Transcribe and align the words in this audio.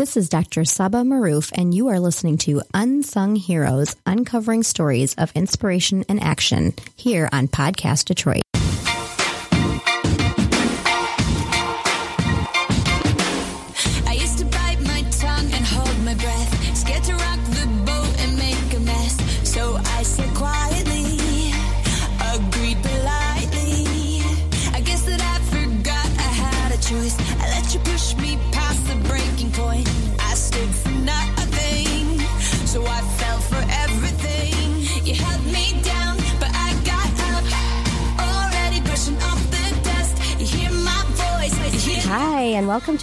This 0.00 0.16
is 0.16 0.30
Dr. 0.30 0.64
Saba 0.64 1.02
Maroof, 1.02 1.52
and 1.54 1.74
you 1.74 1.88
are 1.88 2.00
listening 2.00 2.38
to 2.38 2.62
Unsung 2.72 3.36
Heroes 3.36 3.96
Uncovering 4.06 4.62
Stories 4.62 5.14
of 5.18 5.30
Inspiration 5.34 6.06
and 6.08 6.18
Action 6.22 6.72
here 6.96 7.28
on 7.34 7.48
Podcast 7.48 8.06
Detroit. 8.06 8.49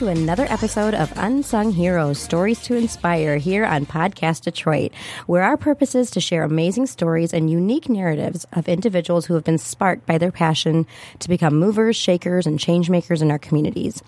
Another 0.08 0.46
episode 0.50 0.94
of 0.94 1.12
Unsung 1.18 1.74
Heroes 1.74 2.18
Stories 2.18 2.62
to 2.62 2.76
Inspire 2.76 3.38
here 3.38 3.66
on 3.66 3.86
Podcast 3.86 4.44
Detroit, 4.44 4.94
where 5.26 5.44
our 5.44 5.58
purpose 5.58 5.96
is 5.96 6.10
to 6.12 6.22
share 6.22 6.44
amazing 6.44 6.86
stories 6.86 7.34
and 7.34 7.50
unique 7.50 7.90
narratives 7.90 8.46
of 8.54 8.70
individuals 8.70 9.26
who 9.26 9.34
have 9.34 9.44
been 9.44 9.58
sparked 9.58 10.06
by 10.06 10.18
their 10.18 10.32
passion 10.32 10.88
to 11.20 11.28
become 11.28 11.56
movers, 11.56 11.98
shakers, 11.98 12.48
and 12.48 12.58
change 12.58 12.90
makers 12.90 13.22
in 13.22 13.32
our 13.32 13.40
communities. 13.40 14.02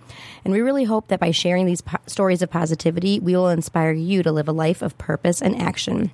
And 0.45 0.53
we 0.53 0.61
really 0.61 0.85
hope 0.85 1.09
that 1.09 1.19
by 1.19 1.31
sharing 1.31 1.65
these 1.65 1.81
po- 1.81 1.97
stories 2.07 2.41
of 2.41 2.49
positivity, 2.49 3.19
we 3.19 3.35
will 3.35 3.49
inspire 3.49 3.91
you 3.91 4.23
to 4.23 4.31
live 4.31 4.47
a 4.47 4.53
life 4.53 4.81
of 4.81 4.97
purpose 4.97 5.41
and 5.41 5.61
action. 5.61 6.11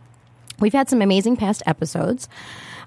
We've 0.60 0.74
had 0.74 0.90
some 0.90 1.02
amazing 1.02 1.38
past 1.38 1.62
episodes. 1.68 2.28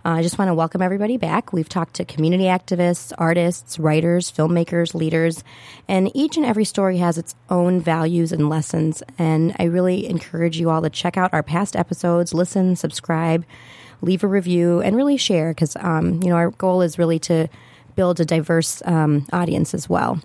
Uh, 0.05 0.11
I 0.11 0.23
just 0.23 0.39
want 0.39 0.49
to 0.49 0.55
welcome 0.55 0.81
everybody 0.81 1.17
back. 1.17 1.53
We've 1.53 1.69
talked 1.69 1.95
to 1.95 2.05
community 2.05 2.45
activists, 2.45 3.13
artists, 3.19 3.79
writers, 3.79 4.31
filmmakers, 4.31 4.95
leaders, 4.95 5.43
and 5.89 6.11
each 6.15 6.37
and 6.37 6.47
every 6.47 6.65
story 6.65 6.99
has 6.99 7.19
its 7.19 7.35
own 7.51 7.81
values 7.81 8.31
and 8.31 8.49
lessons. 8.49 9.03
And 9.19 9.57
I 9.59 9.65
really 9.65 10.07
encourage 10.09 10.59
you 10.59 10.71
all 10.71 10.83
to 10.83 10.91
check 10.91 11.17
out 11.17 11.35
our 11.35 11.43
past 11.43 11.75
episodes, 11.75 12.33
listen, 12.33 12.77
subscribe, 12.77 13.45
leave 14.01 14.23
a 14.23 14.29
review, 14.29 14.81
and 14.81 14.95
really 14.95 15.17
share 15.17 15.51
because, 15.51 15.75
um, 15.77 16.23
you 16.23 16.29
know, 16.29 16.37
our 16.37 16.51
goal 16.53 16.81
is 16.81 16.97
really 16.97 17.19
to 17.21 17.49
build 17.97 18.21
a 18.21 18.25
diverse 18.25 18.81
um, 18.87 19.27
audience 19.33 19.75
as 19.75 19.89
well. 19.89 20.21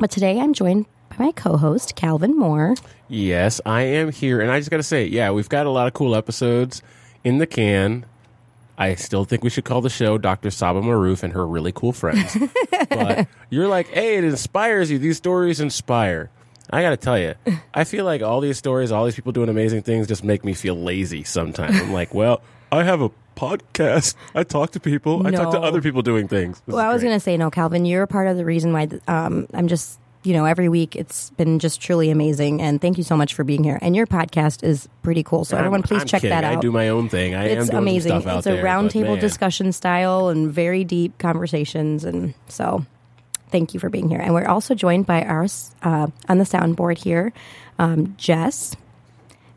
But 0.00 0.10
today 0.10 0.40
I'm 0.40 0.52
joined 0.52 0.86
by 1.10 1.26
my 1.26 1.32
co 1.32 1.56
host, 1.56 1.94
Calvin 1.94 2.36
Moore. 2.36 2.74
Yes, 3.08 3.60
I 3.64 3.82
am 3.82 4.10
here, 4.10 4.40
and 4.40 4.50
I 4.50 4.58
just 4.58 4.70
got 4.70 4.78
to 4.78 4.82
say, 4.82 5.06
yeah, 5.06 5.30
we've 5.30 5.48
got 5.48 5.66
a 5.66 5.70
lot 5.70 5.86
of 5.86 5.92
cool 5.92 6.16
episodes 6.16 6.82
in 7.22 7.38
the 7.38 7.46
can. 7.46 8.04
I 8.78 8.94
still 8.94 9.24
think 9.24 9.42
we 9.42 9.50
should 9.50 9.64
call 9.64 9.80
the 9.80 9.90
show 9.90 10.18
Dr. 10.18 10.50
Saba 10.50 10.80
Maroof 10.80 11.22
and 11.22 11.32
her 11.32 11.46
really 11.46 11.72
cool 11.72 11.92
friends. 11.92 12.36
but 12.90 13.26
you're 13.50 13.68
like, 13.68 13.88
hey, 13.88 14.16
it 14.16 14.24
inspires 14.24 14.90
you. 14.90 14.98
These 14.98 15.16
stories 15.16 15.60
inspire. 15.60 16.30
I 16.68 16.82
got 16.82 16.90
to 16.90 16.96
tell 16.96 17.18
you, 17.18 17.34
I 17.72 17.84
feel 17.84 18.04
like 18.04 18.22
all 18.22 18.40
these 18.40 18.58
stories, 18.58 18.90
all 18.90 19.04
these 19.04 19.14
people 19.14 19.32
doing 19.32 19.48
amazing 19.48 19.82
things, 19.82 20.08
just 20.08 20.24
make 20.24 20.44
me 20.44 20.52
feel 20.52 20.74
lazy 20.74 21.22
sometimes. 21.22 21.80
I'm 21.80 21.92
like, 21.92 22.12
well, 22.12 22.42
I 22.72 22.82
have 22.82 23.00
a 23.00 23.10
podcast. 23.36 24.16
I 24.34 24.42
talk 24.42 24.72
to 24.72 24.80
people. 24.80 25.26
I 25.26 25.30
talk 25.30 25.52
to 25.52 25.60
other 25.60 25.80
people 25.80 26.02
doing 26.02 26.26
things. 26.26 26.60
This 26.66 26.74
Well, 26.74 26.84
I 26.84 26.92
was 26.92 27.02
going 27.02 27.14
to 27.14 27.20
say, 27.20 27.36
no, 27.36 27.50
Calvin, 27.50 27.84
you're 27.84 28.02
a 28.02 28.08
part 28.08 28.26
of 28.26 28.36
the 28.36 28.44
reason 28.44 28.72
why 28.72 28.88
um, 29.06 29.46
I'm 29.54 29.68
just, 29.68 29.98
you 30.26 30.32
know, 30.32 30.44
every 30.44 30.68
week 30.68 30.96
it's 30.96 31.30
been 31.30 31.60
just 31.60 31.80
truly 31.80 32.10
amazing. 32.10 32.60
And 32.60 32.80
thank 32.80 32.98
you 32.98 33.04
so 33.04 33.16
much 33.16 33.32
for 33.34 33.44
being 33.44 33.62
here. 33.62 33.78
And 33.80 33.94
your 33.94 34.06
podcast 34.08 34.64
is 34.64 34.88
pretty 35.02 35.22
cool. 35.22 35.44
So, 35.44 35.56
everyone, 35.56 35.80
I'm- 35.82 35.88
please 35.88 36.00
I'm 36.02 36.06
check 36.08 36.22
kidding. 36.22 36.36
that 36.36 36.42
out. 36.44 36.56
I 36.58 36.60
do 36.60 36.72
my 36.72 36.88
own 36.88 37.08
thing. 37.08 37.34
I 37.36 37.48
am 37.50 37.58
it's 37.60 37.70
doing 37.70 37.78
amazing. 37.82 38.20
Stuff 38.20 38.26
out 38.26 38.38
It's 38.38 38.46
a 38.48 38.56
roundtable 38.62 39.18
discussion 39.20 39.72
style 39.72 40.28
and 40.28 40.50
very 40.52 40.82
deep 40.82 41.16
conversations. 41.18 42.04
And 42.04 42.34
so, 42.48 42.84
thank 43.50 43.72
you 43.72 43.78
for 43.78 43.88
being 43.88 44.08
here. 44.08 44.18
And 44.20 44.34
we're 44.34 44.48
also 44.48 44.74
joined 44.74 45.06
by 45.06 45.22
our, 45.22 45.46
uh, 45.82 46.08
on 46.28 46.38
the 46.38 46.44
soundboard 46.44 46.98
here, 46.98 47.32
um, 47.78 48.14
Jess, 48.18 48.74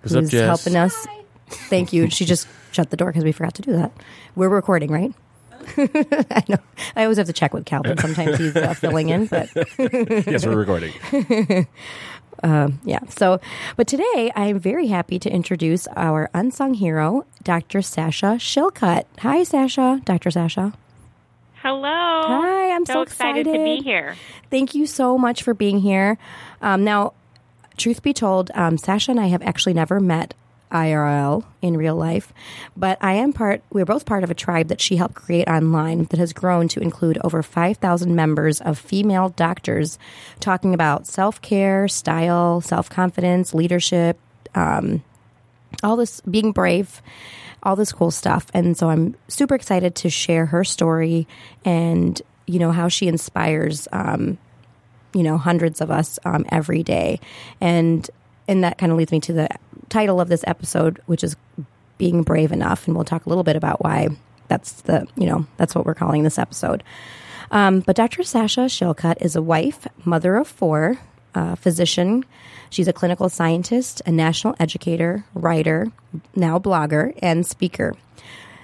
What's 0.02 0.14
up, 0.14 0.22
who's 0.22 0.30
Jess? 0.32 0.46
helping 0.46 0.76
us. 0.76 1.08
Thank 1.48 1.94
you. 1.94 2.12
She 2.12 2.26
just 2.26 2.48
shut 2.72 2.92
the 2.92 2.98
door 2.98 3.08
because 3.08 3.24
we 3.24 3.32
forgot 3.32 3.56
to 3.56 3.64
do 3.64 3.74
that. 3.74 3.92
We're 4.36 4.50
recording, 4.50 4.92
right? 4.92 5.14
I 6.32 6.44
know. 6.48 6.58
I 6.96 7.04
always 7.04 7.18
have 7.18 7.28
to 7.28 7.34
check 7.34 7.54
with 7.54 7.66
Calvin. 7.66 7.98
Sometimes 7.98 8.38
he's 8.38 8.56
uh, 8.56 8.74
filling 8.74 9.10
in, 9.10 9.28
but 9.28 9.50
yes, 9.78 10.46
we're 10.46 10.56
recording. 10.56 10.94
yeah. 12.44 13.00
So, 13.10 13.40
but 13.76 13.88
today 13.88 14.32
I'm 14.36 14.60
very 14.60 14.88
happy 14.88 15.20
to 15.20 15.30
introduce 15.30 15.88
our 15.96 16.30
unsung 16.34 16.74
hero, 16.76 17.26
Dr. 17.44 17.82
Sasha 17.82 18.38
Shillcutt. 18.38 19.06
Hi, 19.20 19.44
Sasha. 19.44 20.02
Dr. 20.06 20.32
Sasha. 20.32 20.74
Hello. 21.62 21.82
Hi, 21.84 22.74
I'm 22.74 22.86
so 22.86 23.02
excited 23.02 23.44
to 23.46 23.52
be 23.52 23.82
here. 23.84 24.16
Thank 24.50 24.76
you 24.76 24.86
so 24.86 25.18
much 25.18 25.44
for 25.44 25.54
being 25.54 25.80
here. 25.80 26.18
Um, 26.62 26.86
now, 26.86 27.14
truth 27.76 28.02
be 28.02 28.14
told, 28.14 28.50
um, 28.56 28.78
Sasha 28.78 29.12
and 29.12 29.20
I 29.20 29.28
have 29.28 29.42
actually 29.42 29.74
never 29.74 30.00
met 30.00 30.34
IRL 30.72 31.44
in 31.62 31.78
real 31.78 31.96
life, 31.96 32.34
but 32.78 32.98
I 33.02 33.14
am 33.14 33.34
part, 33.34 33.62
we're 33.72 33.86
both 33.86 34.06
part 34.06 34.24
of 34.24 34.32
a 34.32 34.36
tribe 34.36 34.68
that 34.68 34.82
she 34.82 34.96
helped 34.96 35.16
create 35.16 35.48
online 35.48 36.06
that 36.06 36.20
has 36.20 36.34
grown 36.34 36.68
to 36.70 36.80
include 36.80 37.18
over 37.24 37.42
5,000 37.42 38.16
members 38.16 38.62
of 38.62 38.78
female 38.78 39.30
doctors 39.30 39.98
talking 40.40 40.74
about 40.74 41.08
self 41.08 41.42
care, 41.42 41.88
style, 41.88 42.62
self 42.62 42.90
confidence, 42.90 43.54
leadership, 43.54 44.20
um, 44.56 45.04
all 45.84 45.96
this 45.96 46.22
being 46.22 46.52
brave, 46.52 47.02
all 47.64 47.76
this 47.76 47.92
cool 47.92 48.12
stuff. 48.12 48.48
And 48.54 48.78
so 48.78 48.90
I'm 48.90 49.16
super 49.28 49.56
excited 49.56 49.96
to 49.96 50.10
share 50.10 50.48
her 50.48 50.64
story 50.64 51.28
and, 51.66 52.22
you 52.46 52.60
know, 52.60 52.72
how 52.72 52.88
she 52.88 53.08
inspires, 53.08 53.88
um, 53.92 54.38
you 55.14 55.24
know, 55.24 55.38
hundreds 55.38 55.82
of 55.82 55.92
us 55.92 56.20
um, 56.26 56.46
every 56.50 56.84
day. 56.84 57.20
And, 57.60 58.10
and 58.50 58.64
that 58.64 58.80
kind 58.80 58.92
of 58.92 58.98
leads 58.98 59.12
me 59.12 59.20
to 59.22 59.34
the 59.34 59.48
title 59.90 60.20
of 60.20 60.28
this 60.28 60.44
episode, 60.48 61.00
which 61.06 61.24
is 61.24 61.38
being 62.00 62.24
brave 62.24 62.52
enough. 62.52 62.88
And 62.88 62.96
we'll 62.96 63.06
talk 63.06 63.26
a 63.26 63.30
little 63.30 63.44
bit 63.44 63.56
about 63.56 63.84
why 63.84 64.10
that's 64.48 64.82
the, 64.82 65.08
you 65.16 65.28
know, 65.28 65.46
that's 65.58 65.76
what 65.76 65.86
we're 65.86 65.94
calling 65.94 66.24
this 66.24 66.40
episode. 66.40 66.84
Um, 67.52 67.82
but 67.82 67.96
Dr. 67.96 68.24
Sasha 68.24 68.62
Shillcutt 68.62 69.22
is 69.22 69.36
a 69.36 69.42
wife, 69.42 69.88
mother 70.04 70.36
of 70.36 70.48
four, 70.48 71.00
uh, 71.36 71.56
physician. 71.56 72.26
She's 72.72 72.88
a 72.88 72.94
clinical 72.94 73.30
scientist, 73.30 74.02
a 74.06 74.12
national 74.12 74.56
educator, 74.60 75.26
writer, 75.36 75.88
now 76.36 76.58
blogger, 76.58 77.18
and 77.22 77.46
speaker. 77.46 77.94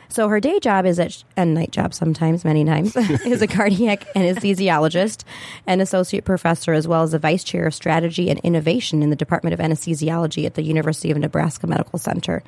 So 0.10 0.28
her 0.28 0.40
day 0.40 0.60
job 0.60 0.86
is 0.86 1.00
at 1.00 1.24
and 1.36 1.54
night 1.54 1.72
job 1.72 1.94
sometimes, 1.94 2.46
many 2.46 2.66
times, 2.66 2.96
is 3.26 3.42
a 3.42 3.48
cardiac 3.48 4.06
anesthesiologist 4.14 5.24
and 5.68 5.82
associate 5.82 6.26
professor, 6.26 6.74
as 6.74 6.88
well 6.88 7.04
as 7.04 7.14
a 7.14 7.20
vice 7.20 7.44
chair 7.44 7.66
of 7.66 7.74
strategy 7.74 8.30
and 8.30 8.40
innovation 8.40 9.02
in 9.02 9.10
the 9.10 9.16
Department 9.16 9.54
of 9.54 9.60
Anesthesiology 9.60 10.46
at 10.46 10.56
the 10.56 10.64
University 10.64 11.12
of 11.12 11.18
Nebraska 11.18 11.68
Medical 11.68 12.00
Center. 12.00 12.44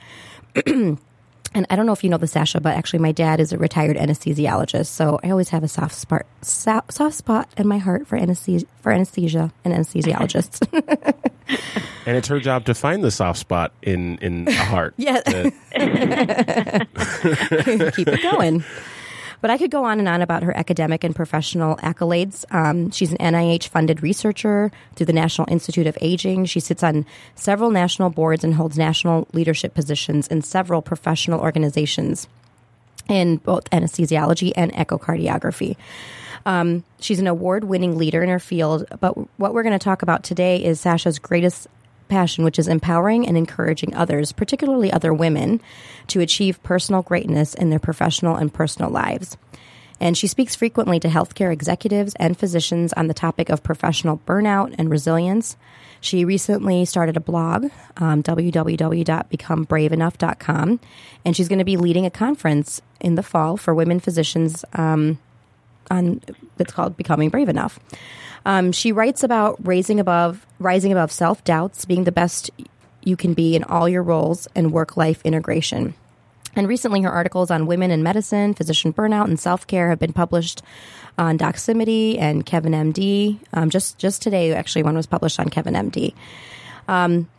And 1.54 1.66
I 1.70 1.76
don't 1.76 1.86
know 1.86 1.94
if 1.94 2.04
you 2.04 2.10
know 2.10 2.18
this, 2.18 2.32
Sasha, 2.34 2.60
but 2.62 2.76
actually, 2.76 3.00
my 3.00 3.12
dad 3.12 3.40
is 3.40 3.52
a 3.54 3.58
retired 3.58 3.98
anesthesiologist, 3.98 4.88
so 4.88 5.20
I 5.24 5.30
always 5.32 5.50
have 5.50 5.64
a 5.64 5.68
soft 5.68 5.96
spot, 5.96 6.26
so- 6.42 6.82
soft 6.90 7.16
spot 7.16 7.50
in 7.58 7.68
my 7.68 7.78
heart 7.78 8.06
for 8.08 8.16
anesthesia, 8.18 8.66
for 8.82 8.92
anesthesia 8.92 9.52
and 9.66 9.74
anesthesiologists. 9.74 11.14
And 12.06 12.16
it's 12.18 12.28
her 12.30 12.40
job 12.42 12.66
to 12.66 12.74
find 12.74 13.04
the 13.04 13.12
soft 13.12 13.40
spot 13.40 13.72
in 13.82 14.18
in 14.20 14.46
the 14.46 14.54
heart. 14.54 14.94
Yeah. 14.98 15.22
Keep 17.92 18.08
it 18.08 18.22
going. 18.22 18.64
But 19.48 19.54
I 19.54 19.60
could 19.60 19.72
go 19.72 19.86
on 19.86 20.00
and 20.00 20.10
on 20.10 20.22
about 20.22 20.44
her 20.44 20.52
academic 20.58 21.06
and 21.06 21.16
professional 21.16 21.78
accolades. 21.78 22.44
Um, 22.54 22.92
she's 22.92 23.14
an 23.14 23.18
NIH 23.20 23.70
funded 23.70 24.04
researcher 24.04 24.74
through 24.96 25.06
the 25.06 25.14
National 25.14 25.50
Institute 25.50 25.88
of 25.88 25.98
Aging. 26.02 26.44
She 26.48 26.60
sits 26.60 26.84
on 26.84 27.06
several 27.36 27.72
national 27.72 28.10
boards 28.10 28.44
and 28.44 28.56
holds 28.56 28.78
national 28.78 29.26
leadership 29.32 29.74
positions 29.74 30.28
in 30.28 30.42
several 30.42 30.82
professional 30.82 31.40
organizations 31.40 32.28
in 33.08 33.38
both 33.38 33.70
anesthesiology 33.70 34.52
and 34.58 34.74
echocardiography. 34.74 35.78
Um, 36.46 36.84
she's 37.00 37.20
an 37.22 37.28
award 37.28 37.64
winning 37.64 37.98
leader 37.98 38.22
in 38.22 38.28
her 38.28 38.40
field. 38.40 38.86
But 39.00 39.14
what 39.40 39.54
we're 39.54 39.64
going 39.64 39.80
to 39.80 39.80
talk 39.80 40.02
about 40.02 40.24
today 40.24 40.62
is 40.62 40.82
Sasha's 40.82 41.20
greatest 41.20 41.70
passion, 42.08 42.44
which 42.44 42.60
is 42.60 42.68
empowering 42.68 43.28
and 43.28 43.38
encouraging 43.38 43.96
others, 43.96 44.32
particularly 44.32 44.92
other 44.92 45.14
women, 45.14 45.62
to 46.08 46.22
achieve 46.22 46.62
personal 46.64 47.02
greatness 47.02 47.54
in 47.54 47.70
their 47.70 47.80
professional 47.80 48.36
and 48.36 48.54
personal 48.54 48.90
lives. 48.90 49.38
And 50.00 50.18
she 50.18 50.28
speaks 50.28 50.56
frequently 50.56 51.00
to 51.00 51.08
healthcare 51.08 51.52
executives 51.52 52.14
and 52.20 52.38
physicians 52.38 52.94
on 52.94 53.08
the 53.08 53.16
topic 53.16 53.50
of 53.50 53.64
professional 53.64 54.22
burnout 54.28 54.76
and 54.78 54.92
resilience. 54.92 55.58
She 56.02 56.24
recently 56.24 56.86
started 56.86 57.18
a 57.18 57.22
blog, 57.22 57.72
um, 57.98 58.22
www.becomebraveenough.com, 58.22 60.80
and 61.26 61.36
she's 61.36 61.48
going 61.48 61.60
to 61.60 61.66
be 61.66 61.78
leading 61.78 62.06
a 62.06 62.12
conference 62.12 62.80
in 63.00 63.16
the 63.16 63.24
fall 63.24 63.58
for 63.58 63.74
women 63.74 64.00
physicians 64.00 64.64
um, 64.74 65.18
on 65.90 66.22
it's 66.58 66.74
called 66.74 66.98
Becoming 66.98 67.30
Brave 67.30 67.50
Enough. 67.50 67.80
Um, 68.46 68.72
she 68.72 68.92
writes 68.92 69.24
about 69.24 69.58
raising 69.66 70.00
above, 70.00 70.46
rising 70.60 70.92
above 70.92 71.12
self 71.12 71.44
doubts, 71.44 71.86
being 71.86 72.06
the 72.06 72.12
best 72.12 72.50
you 73.04 73.18
can 73.18 73.34
be 73.34 73.56
in 73.56 73.64
all 73.64 73.88
your 73.88 74.04
roles, 74.04 74.48
and 74.56 74.72
work 74.72 74.98
life 74.98 75.22
integration. 75.24 75.94
And 76.56 76.68
recently, 76.68 77.02
her 77.02 77.12
articles 77.12 77.52
on 77.52 77.68
women 77.68 77.92
in 77.92 78.04
medicine, 78.04 78.54
physician 78.54 78.94
burnout, 78.94 79.26
and 79.26 79.40
self 79.40 79.68
care 79.68 79.90
have 79.90 80.00
been 80.00 80.14
published 80.14 80.62
on 81.18 81.38
Doximity 81.38 82.18
and 82.20 82.46
Kevin 82.46 82.74
MD. 82.74 83.40
Um, 83.54 83.70
just 83.70 83.98
just 83.98 84.22
today, 84.22 84.54
actually, 84.54 84.84
one 84.84 84.96
was 84.96 85.08
published 85.08 85.40
on 85.40 85.50
Kevin 85.50 85.74
MD. 85.74 86.14
Um, 86.88 87.30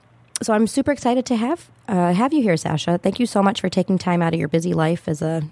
so 0.43 0.53
I'm 0.53 0.67
super 0.67 0.93
excited 0.93 1.27
to 1.27 1.37
have 1.37 1.69
uh, 1.89 2.12
have 2.12 2.33
you 2.33 2.43
here, 2.43 2.56
Sasha. 2.56 2.99
Thank 2.99 3.19
you 3.19 3.27
so 3.27 3.43
much 3.43 3.61
for 3.61 3.69
taking 3.69 3.99
time 3.99 4.23
out 4.23 4.35
of 4.35 4.39
your 4.39 4.49
busy 4.49 4.75
life 4.75 5.09
as 5.09 5.23
a 5.23 5.43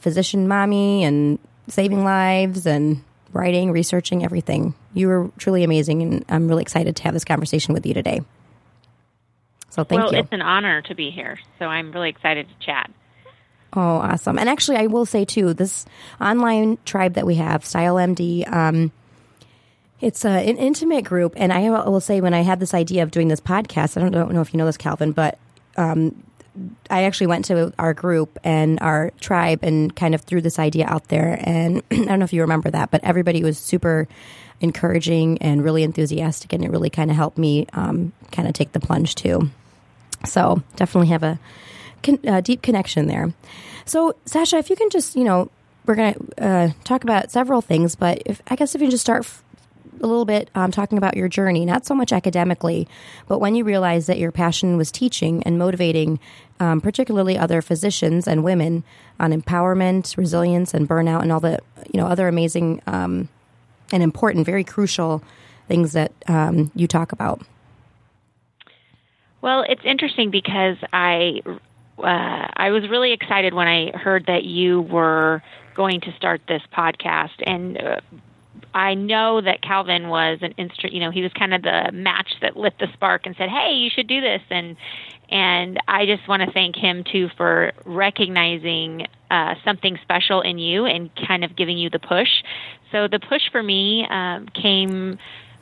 physician 0.00 0.46
mommy 0.48 1.04
and 1.04 1.38
saving 1.68 2.04
lives 2.04 2.66
and 2.66 3.02
writing, 3.32 3.72
researching 3.72 4.24
everything. 4.24 4.74
You 4.94 5.08
were 5.08 5.30
truly 5.38 5.64
amazing, 5.64 6.02
and 6.02 6.24
I'm 6.28 6.48
really 6.48 6.62
excited 6.62 6.96
to 6.96 7.02
have 7.04 7.14
this 7.14 7.24
conversation 7.24 7.74
with 7.74 7.86
you 7.86 7.94
today. 7.94 8.20
So 9.70 9.84
thank 9.84 10.02
well, 10.02 10.12
you. 10.12 10.20
it's 10.20 10.32
an 10.32 10.42
honor 10.42 10.80
to 10.82 10.94
be 10.94 11.10
here. 11.10 11.38
So 11.58 11.66
I'm 11.66 11.92
really 11.92 12.08
excited 12.08 12.48
to 12.48 12.64
chat. 12.64 12.90
Oh, 13.74 13.98
awesome. 13.98 14.38
And 14.38 14.48
actually, 14.48 14.78
I 14.78 14.86
will 14.86 15.04
say 15.04 15.26
too, 15.26 15.52
this 15.52 15.84
online 16.18 16.78
tribe 16.86 17.14
that 17.14 17.26
we 17.26 17.34
have, 17.34 17.64
Style 17.64 17.96
MD, 17.96 18.50
um, 18.50 18.90
it's 20.00 20.24
a, 20.24 20.30
an 20.30 20.56
intimate 20.56 21.04
group. 21.04 21.34
And 21.36 21.52
I 21.52 21.68
will 21.68 22.00
say, 22.00 22.22
when 22.22 22.32
I 22.32 22.40
had 22.40 22.58
this 22.58 22.72
idea 22.72 23.02
of 23.02 23.10
doing 23.10 23.28
this 23.28 23.40
podcast, 23.40 23.96
I 23.96 24.00
don't, 24.00 24.12
don't 24.12 24.32
know 24.32 24.40
if 24.40 24.54
you 24.54 24.58
know 24.58 24.66
this, 24.66 24.78
Calvin, 24.78 25.12
but 25.12 25.38
um, 25.76 26.22
I 26.90 27.04
actually 27.04 27.28
went 27.28 27.44
to 27.46 27.72
our 27.78 27.94
group 27.94 28.38
and 28.44 28.78
our 28.80 29.10
tribe 29.20 29.60
and 29.62 29.94
kind 29.94 30.14
of 30.14 30.22
threw 30.22 30.40
this 30.40 30.58
idea 30.58 30.86
out 30.86 31.08
there. 31.08 31.38
And 31.42 31.82
I 31.90 32.04
don't 32.04 32.18
know 32.18 32.24
if 32.24 32.32
you 32.32 32.42
remember 32.42 32.70
that, 32.70 32.90
but 32.90 33.02
everybody 33.04 33.42
was 33.42 33.58
super 33.58 34.08
encouraging 34.60 35.38
and 35.38 35.62
really 35.62 35.82
enthusiastic. 35.82 36.52
And 36.52 36.64
it 36.64 36.70
really 36.70 36.90
kind 36.90 37.10
of 37.10 37.16
helped 37.16 37.38
me 37.38 37.66
um, 37.72 38.12
kind 38.32 38.48
of 38.48 38.54
take 38.54 38.72
the 38.72 38.80
plunge 38.80 39.14
too. 39.14 39.50
So 40.24 40.62
definitely 40.76 41.08
have 41.08 41.22
a 41.22 41.38
con- 42.02 42.20
uh, 42.26 42.40
deep 42.40 42.62
connection 42.62 43.06
there. 43.06 43.32
So, 43.84 44.14
Sasha, 44.24 44.56
if 44.56 44.70
you 44.70 44.76
can 44.76 44.90
just, 44.90 45.14
you 45.14 45.24
know, 45.24 45.50
we're 45.84 45.94
going 45.94 46.14
to 46.14 46.44
uh, 46.44 46.70
talk 46.84 47.04
about 47.04 47.30
several 47.30 47.60
things, 47.60 47.94
but 47.94 48.22
if 48.26 48.42
I 48.48 48.56
guess 48.56 48.74
if 48.74 48.80
you 48.80 48.90
just 48.90 49.02
start 49.02 49.20
f- 49.20 49.44
a 50.00 50.06
little 50.06 50.24
bit 50.24 50.50
um, 50.54 50.70
talking 50.70 50.98
about 50.98 51.16
your 51.16 51.28
journey, 51.28 51.64
not 51.64 51.86
so 51.86 51.94
much 51.94 52.12
academically, 52.12 52.88
but 53.26 53.40
when 53.40 53.54
you 53.54 53.64
realized 53.64 54.08
that 54.08 54.18
your 54.18 54.32
passion 54.32 54.76
was 54.76 54.90
teaching 54.90 55.42
and 55.44 55.58
motivating, 55.58 56.18
um, 56.60 56.80
particularly 56.80 57.36
other 57.38 57.62
physicians 57.62 58.26
and 58.26 58.44
women, 58.44 58.84
on 59.18 59.32
empowerment, 59.32 60.16
resilience, 60.16 60.74
and 60.74 60.88
burnout, 60.88 61.22
and 61.22 61.32
all 61.32 61.40
the 61.40 61.58
you 61.92 62.00
know 62.00 62.06
other 62.06 62.28
amazing 62.28 62.82
um, 62.86 63.28
and 63.92 64.02
important, 64.02 64.46
very 64.46 64.64
crucial 64.64 65.22
things 65.68 65.92
that 65.92 66.12
um, 66.28 66.70
you 66.74 66.86
talk 66.86 67.12
about. 67.12 67.42
Well, 69.40 69.64
it's 69.68 69.84
interesting 69.84 70.30
because 70.30 70.76
I 70.92 71.40
uh, 71.98 72.48
I 72.56 72.70
was 72.70 72.88
really 72.88 73.12
excited 73.12 73.54
when 73.54 73.68
I 73.68 73.96
heard 73.96 74.26
that 74.26 74.44
you 74.44 74.82
were 74.82 75.42
going 75.74 76.00
to 76.02 76.12
start 76.16 76.40
this 76.48 76.62
podcast, 76.72 77.42
and 77.44 77.80
uh, 77.80 78.00
I 78.76 78.92
know 78.92 79.40
that 79.40 79.62
Calvin 79.62 80.08
was 80.08 80.38
an 80.42 80.52
instrument. 80.58 80.92
You 80.92 81.00
know, 81.00 81.10
he 81.10 81.22
was 81.22 81.32
kind 81.32 81.54
of 81.54 81.62
the 81.62 81.90
match 81.94 82.28
that 82.42 82.58
lit 82.58 82.74
the 82.78 82.88
spark 82.92 83.24
and 83.24 83.34
said, 83.38 83.48
"Hey, 83.48 83.72
you 83.72 83.88
should 83.88 84.06
do 84.06 84.20
this." 84.20 84.42
And 84.50 84.76
and 85.30 85.80
I 85.88 86.04
just 86.04 86.28
want 86.28 86.42
to 86.42 86.52
thank 86.52 86.76
him 86.76 87.02
too 87.10 87.30
for 87.38 87.72
recognizing 87.86 89.06
uh, 89.30 89.54
something 89.64 89.98
special 90.02 90.42
in 90.42 90.58
you 90.58 90.84
and 90.84 91.10
kind 91.26 91.42
of 91.42 91.56
giving 91.56 91.78
you 91.78 91.88
the 91.88 91.98
push. 91.98 92.28
So 92.92 93.08
the 93.08 93.18
push 93.18 93.42
for 93.50 93.62
me 93.62 94.06
um, 94.10 94.46
came 94.48 95.18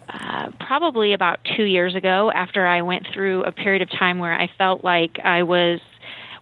uh, 0.08 0.50
probably 0.58 1.12
about 1.12 1.38
two 1.56 1.64
years 1.64 1.94
ago 1.94 2.32
after 2.34 2.66
I 2.66 2.82
went 2.82 3.06
through 3.14 3.44
a 3.44 3.52
period 3.52 3.80
of 3.80 3.90
time 3.90 4.18
where 4.18 4.34
I 4.34 4.50
felt 4.58 4.82
like 4.82 5.20
I 5.22 5.44
was 5.44 5.78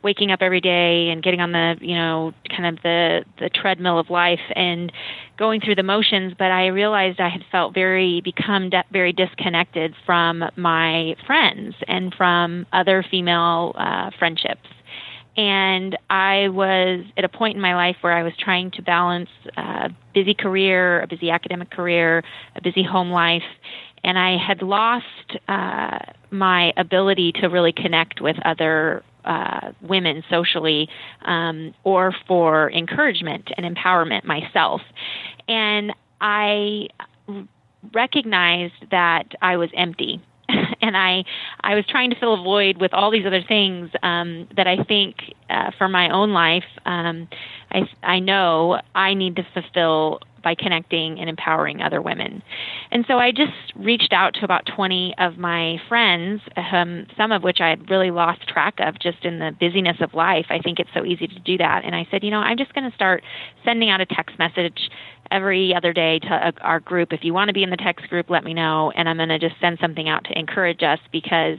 waking 0.03 0.31
up 0.33 0.41
every 0.43 0.61
day 0.61 1.11
and 1.11 1.23
getting 1.23 1.41
on 1.41 1.53
the 1.53 1.77
you 1.81 1.95
know 1.95 2.33
kind 2.49 2.67
of 2.67 2.83
the 2.83 3.25
the 3.39 3.49
treadmill 3.51 3.99
of 3.99 4.11
life 4.11 4.41
and 4.57 4.93
going 5.43 5.61
through 5.61 5.75
the 5.75 5.83
motions 5.83 6.33
but 6.39 6.53
i 6.53 6.67
realized 6.69 7.19
i 7.19 7.29
had 7.29 7.44
felt 7.50 7.75
very 7.75 8.21
become 8.21 8.71
de- 8.71 8.85
very 8.93 9.12
disconnected 9.12 9.93
from 10.06 10.44
my 10.56 11.17
friends 11.27 11.75
and 11.89 12.15
from 12.15 12.65
other 12.73 13.05
female 13.11 13.75
uh, 13.77 14.11
friendships. 14.19 14.69
And 15.37 15.97
I 16.11 16.49
was 16.49 17.05
at 17.17 17.25
a 17.25 17.29
point 17.29 17.56
in 17.56 17.62
my 17.62 17.75
life 17.75 17.97
where 18.03 18.12
I 18.12 18.23
was 18.23 18.35
trying 18.39 18.71
to 18.73 18.83
balance 18.83 19.31
a 19.56 19.89
busy 20.15 20.35
career, 20.35 21.00
a 21.00 21.06
busy 21.06 21.31
academic 21.31 21.71
career, 21.71 22.23
a 22.55 22.61
busy 22.62 22.83
home 22.83 23.11
life, 23.11 23.43
and 24.05 24.19
I 24.19 24.37
had 24.37 24.62
lost 24.62 25.06
uh, 25.49 25.99
my 26.31 26.73
ability 26.77 27.33
to 27.41 27.49
really 27.49 27.73
connect 27.73 28.21
with 28.21 28.37
other 28.44 29.03
uh, 29.25 29.73
women 29.81 30.23
socially 30.31 30.89
um, 31.23 31.75
or 31.85 32.15
for 32.27 32.71
encouragement 32.71 33.51
and 33.57 33.77
empowerment 33.77 34.25
myself. 34.25 34.81
And 35.49 35.93
I 36.21 36.89
recognized 37.93 38.91
that 38.91 39.33
I 39.41 39.57
was 39.57 39.71
empty. 39.77 40.21
and 40.83 40.97
I, 40.97 41.25
I 41.61 41.75
was 41.75 41.85
trying 41.89 42.11
to 42.11 42.17
fill 42.19 42.35
a 42.35 42.43
void 42.43 42.79
with 42.79 42.93
all 42.93 43.11
these 43.11 43.27
other 43.27 43.43
things 43.47 43.91
um, 44.03 44.49
that 44.57 44.67
I 44.67 44.83
think, 44.85 45.17
uh, 45.49 45.71
for 45.79 45.89
my 45.89 46.11
own 46.11 46.33
life, 46.33 46.65
um, 46.85 47.29
I, 47.71 47.89
I 48.03 48.19
know 48.19 48.81
I 48.95 49.15
need 49.15 49.37
to 49.37 49.47
fulfill 49.55 50.21
by 50.43 50.55
connecting 50.55 51.19
and 51.19 51.29
empowering 51.29 51.81
other 51.81 52.00
women. 52.00 52.43
And 52.91 53.05
so 53.09 53.19
I 53.19 53.33
just 53.33 53.53
reached 53.77 54.12
out 54.12 54.35
to 54.35 54.44
about 54.44 54.67
20 54.75 55.15
of 55.19 55.39
my 55.39 55.79
friends, 55.89 56.43
um, 56.56 57.06
some 57.17 57.33
of 57.33 57.43
which 57.43 57.61
I 57.61 57.69
had 57.69 57.91
really 57.91 58.11
lost 58.11 58.49
track 58.49 58.75
of 58.79 58.99
just 58.99 59.25
in 59.25 59.39
the 59.39 59.53
busyness 59.59 59.97
of 60.00 60.15
life. 60.15 60.47
I 60.50 60.59
think 60.59 60.79
it's 60.79 60.91
so 60.94 61.05
easy 61.05 61.27
to 61.27 61.39
do 61.41 61.59
that. 61.59 61.83
And 61.85 61.94
I 61.94 62.06
said, 62.11 62.23
you 62.23 62.31
know, 62.31 62.39
I'm 62.39 62.59
just 62.59 62.75
going 62.75 62.89
to 62.89 62.94
start 62.94 63.23
sending 63.65 63.91
out 63.91 64.00
a 64.00 64.06
text 64.06 64.39
message 64.39 64.91
every 65.31 65.75
other 65.75 65.93
day 65.93 66.19
to 66.19 66.29
uh, 66.29 66.53
our 66.61 66.81
group. 66.81 67.12
If 67.12 67.25
you 67.25 67.33
want 67.33 67.49
to 67.49 67.55
be 67.55 67.62
in 67.62 67.71
the 67.71 67.77
text 67.77 68.09
group, 68.09 68.29
let 68.29 68.44
me 68.44 68.55
know. 68.55 68.93
And 68.94 69.09
I'm 69.09 69.17
going 69.17 69.31
to 69.31 69.39
just 69.39 69.55
send 69.61 69.79
something 69.81 70.09
out 70.09 70.25
to 70.25 70.39
encourage 70.39 70.83
us 70.83 70.99
because 71.11 71.59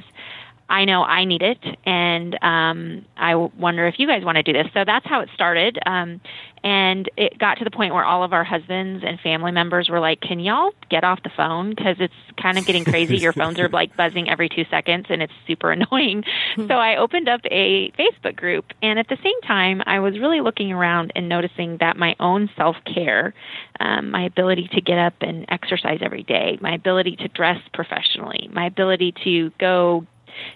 I 0.69 0.86
know 0.86 1.04
I 1.04 1.25
need 1.25 1.42
it, 1.42 1.60
and 1.86 2.36
um, 2.42 3.06
I 3.18 3.36
wonder 3.36 3.86
if 3.88 3.95
you 4.00 4.07
guys 4.07 4.24
want 4.24 4.38
to 4.38 4.44
do 4.44 4.54
this. 4.54 4.68
So 4.74 4.83
that's 4.86 5.06
how 5.06 5.19
it 5.19 5.30
started, 5.33 5.77
um, 5.86 6.21
and 6.63 7.10
it 7.18 7.38
got 7.38 7.56
to 7.56 7.65
the 7.65 7.71
point 7.71 7.94
where 7.94 8.06
all 8.06 8.24
of 8.24 8.31
our 8.31 8.45
husbands 8.45 9.04
and 9.06 9.19
family 9.19 9.51
members 9.51 9.89
were 9.89 10.00
like, 10.00 10.21
"Can 10.21 10.39
y'all 10.39 10.71
get 10.89 11.04
off 11.04 11.21
the 11.24 11.31
phone 11.36 11.71
because 11.71 11.98
it's 12.00 12.13
kind 12.42 12.57
of 12.57 12.65
getting 12.65 12.86
crazy? 12.86 13.18
Your 13.18 13.33
phones 13.33 13.60
are 13.60 13.68
like 13.69 13.95
buzzing 13.98 14.30
every 14.30 14.48
two 14.48 14.63
seconds, 14.71 15.07
and 15.10 15.21
it's 15.21 15.33
super 15.45 15.71
annoying." 15.71 16.24
so 16.56 16.75
I 16.75 16.95
opened 16.95 17.28
up 17.28 17.42
a 17.52 17.92
Facebook 17.92 18.37
group, 18.37 18.66
and 18.81 18.97
at 18.99 19.09
the 19.09 19.18
same 19.21 19.42
time, 19.42 19.81
I 19.85 19.99
was 19.99 20.18
really 20.18 20.40
looking 20.40 20.71
around 20.71 21.11
and 21.16 21.28
noticing 21.28 21.78
that 21.81 21.97
my 21.97 22.16
own 22.21 22.49
self 22.56 22.78
care, 22.85 23.33
um, 23.81 24.11
my 24.11 24.23
ability 24.23 24.69
to 24.73 24.81
get 24.81 24.97
up 24.97 25.16
and 25.19 25.45
exercise 25.49 25.99
every 26.02 26.23
day, 26.23 26.57
my 26.61 26.73
ability 26.73 27.18
to 27.18 27.28
dress 27.28 27.59
professionally, 27.73 28.49
my 28.54 28.66
ability 28.66 29.14
to 29.26 29.52
go 29.59 30.07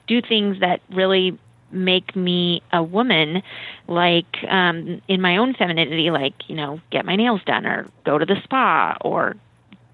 do 0.07 0.21
things 0.21 0.59
that 0.59 0.81
really 0.89 1.37
make 1.71 2.15
me 2.15 2.61
a 2.71 2.81
woman 2.81 3.41
like 3.87 4.37
um 4.49 5.01
in 5.07 5.19
my 5.19 5.37
own 5.37 5.53
femininity 5.53 6.09
like 6.11 6.33
you 6.47 6.55
know 6.55 6.79
get 6.91 7.05
my 7.05 7.15
nails 7.15 7.41
done 7.45 7.65
or 7.65 7.87
go 8.05 8.17
to 8.17 8.25
the 8.25 8.37
spa 8.43 8.95
or 9.01 9.35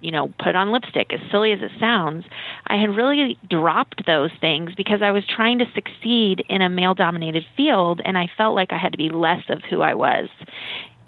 you 0.01 0.11
know 0.11 0.31
put 0.37 0.55
on 0.55 0.71
lipstick 0.71 1.11
as 1.13 1.19
silly 1.31 1.51
as 1.51 1.61
it 1.61 1.71
sounds. 1.79 2.25
I 2.67 2.75
had 2.75 2.95
really 2.95 3.39
dropped 3.49 4.05
those 4.05 4.31
things 4.39 4.75
because 4.75 5.01
i 5.01 5.11
was 5.11 5.25
trying 5.25 5.59
to 5.59 5.65
succeed 5.73 6.43
in 6.49 6.61
a 6.61 6.69
male 6.69 6.93
dominated 6.93 7.45
field 7.57 8.01
and 8.05 8.17
i 8.17 8.29
felt 8.37 8.55
like 8.55 8.71
i 8.71 8.77
had 8.77 8.91
to 8.91 8.97
be 8.97 9.09
less 9.09 9.43
of 9.49 9.63
who 9.63 9.81
i 9.81 9.93
was. 9.93 10.29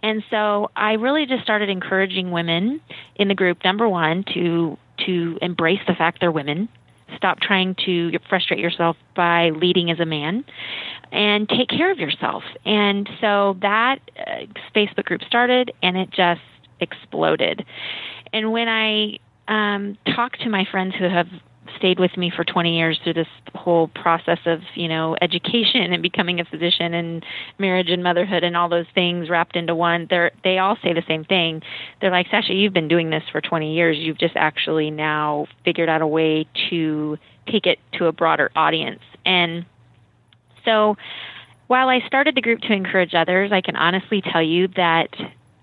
And 0.02 0.24
so 0.30 0.72
i 0.76 0.94
really 0.94 1.26
just 1.26 1.44
started 1.44 1.70
encouraging 1.70 2.32
women 2.32 2.82
in 3.16 3.28
the 3.28 3.36
group 3.36 3.64
number 3.64 3.88
1 3.88 4.24
to 4.34 4.78
to 5.06 5.38
embrace 5.42 5.82
the 5.88 5.94
fact 5.94 6.22
they're 6.22 6.32
women 6.32 6.70
Stop 7.18 7.40
trying 7.40 7.76
to 7.86 8.12
frustrate 8.30 8.60
yourself 8.60 8.98
by 9.16 9.50
leading 9.50 9.92
as 9.92 10.00
a 10.00 10.06
man 10.06 10.44
and 11.12 11.48
take 11.48 11.70
care 11.70 11.92
of 11.92 12.00
yourself. 12.00 12.44
And 12.66 13.10
so 13.22 13.58
that 13.62 14.00
uh, 14.20 14.46
Facebook 14.76 15.06
group 15.06 15.22
started 15.24 15.72
and 15.82 15.98
it 15.98 16.10
just 16.12 16.42
exploded. 16.80 17.66
And 18.34 18.52
when 18.52 18.68
I 18.68 19.20
um, 19.48 19.98
talk 20.16 20.38
to 20.40 20.50
my 20.50 20.66
friends 20.70 20.96
who 20.98 21.06
have 21.06 21.28
stayed 21.78 22.00
with 22.00 22.16
me 22.18 22.32
for 22.36 22.44
20 22.44 22.78
years 22.78 23.00
through 23.04 23.14
this 23.14 23.28
whole 23.54 23.88
process 23.90 24.40
of 24.46 24.62
you 24.76 24.88
know 24.88 25.16
education 25.22 25.94
and 25.94 26.02
becoming 26.02 26.40
a 26.40 26.46
physician 26.46 26.94
and 26.94 27.26
marriage 27.58 27.90
and 27.90 28.04
motherhood 28.04 28.44
and 28.44 28.56
all 28.56 28.70
those 28.70 28.86
things 28.94 29.30
wrapped 29.30 29.56
into 29.56 29.76
one. 29.76 30.08
They 30.10 30.30
they 30.44 30.58
all 30.58 30.78
say 30.84 30.94
the 30.94 31.04
same 31.08 31.24
thing. 31.24 31.62
They're 32.02 32.12
like 32.12 32.28
Sasha 32.30 32.54
you've 32.54 32.74
been 32.74 32.88
doing 32.88 33.10
this 33.10 33.24
for 33.32 33.42
20 33.42 33.74
years. 33.74 33.98
You've 33.98 34.18
just 34.18 34.36
actually 34.36 34.92
now 34.92 35.48
figured 35.64 35.90
out 35.90 36.02
a 36.02 36.08
way 36.08 36.48
to 36.70 37.18
take 37.48 37.66
it 37.66 37.80
to 37.94 38.06
a 38.06 38.12
broader 38.12 38.52
audience. 38.56 39.02
And 39.26 39.66
so 40.64 40.96
while 41.68 41.90
I 41.90 42.00
started 42.08 42.36
the 42.36 42.42
group 42.42 42.62
to 42.62 42.74
encourage 42.74 43.14
others 43.14 43.52
I 43.52 43.62
can 43.62 43.76
honestly 43.76 44.22
tell 44.22 44.44
you 44.44 44.68
that 44.76 45.10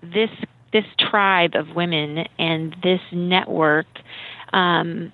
this 0.01 0.29
this 0.71 0.85
tribe 0.97 1.51
of 1.53 1.75
women 1.75 2.25
and 2.39 2.75
this 2.83 2.99
network 3.11 3.85
um, 4.53 5.11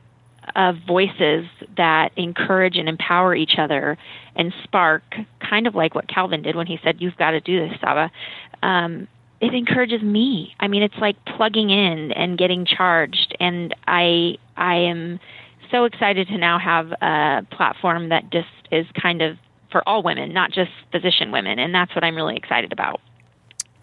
of 0.56 0.78
voices 0.88 1.46
that 1.78 2.12
encourage 2.16 2.78
and 2.78 2.90
empower 2.90 3.36
each 3.36 3.58
other 3.58 3.98
and 4.36 4.54
spark, 4.64 5.04
kind 5.40 5.68
of 5.68 5.76
like 5.76 5.96
what 5.96 6.08
Calvin 6.08 6.42
did 6.42 6.56
when 6.56 6.68
he 6.68 6.80
said, 6.84 7.02
"You've 7.02 7.18
got 7.18 7.32
to 7.32 7.40
do 7.40 7.68
this, 7.68 7.80
Saba." 7.80 8.12
Um, 8.62 9.08
it 9.42 9.54
encourages 9.54 10.02
me. 10.02 10.54
I 10.60 10.68
mean, 10.68 10.84
it's 10.84 10.98
like 10.98 11.16
plugging 11.26 11.70
in 11.70 12.12
and 12.12 12.38
getting 12.38 12.66
charged, 12.66 13.36
and 13.40 13.74
I 13.88 14.38
I 14.58 14.76
am 14.76 15.20
so 15.72 15.86
excited 15.86 16.28
to 16.28 16.38
now 16.38 16.60
have 16.60 16.92
a 17.02 17.46
platform 17.52 18.10
that 18.10 18.30
just 18.32 18.48
is 18.72 18.86
kind 19.02 19.22
of 19.22 19.38
for 19.72 19.88
all 19.88 20.04
women, 20.04 20.34
not 20.34 20.52
just 20.52 20.72
physician 20.92 21.32
women, 21.32 21.60
and 21.60 21.74
that's 21.74 21.94
what 21.96 22.04
I'm 22.04 22.16
really 22.16 22.36
excited 22.36 22.74
about. 22.74 23.00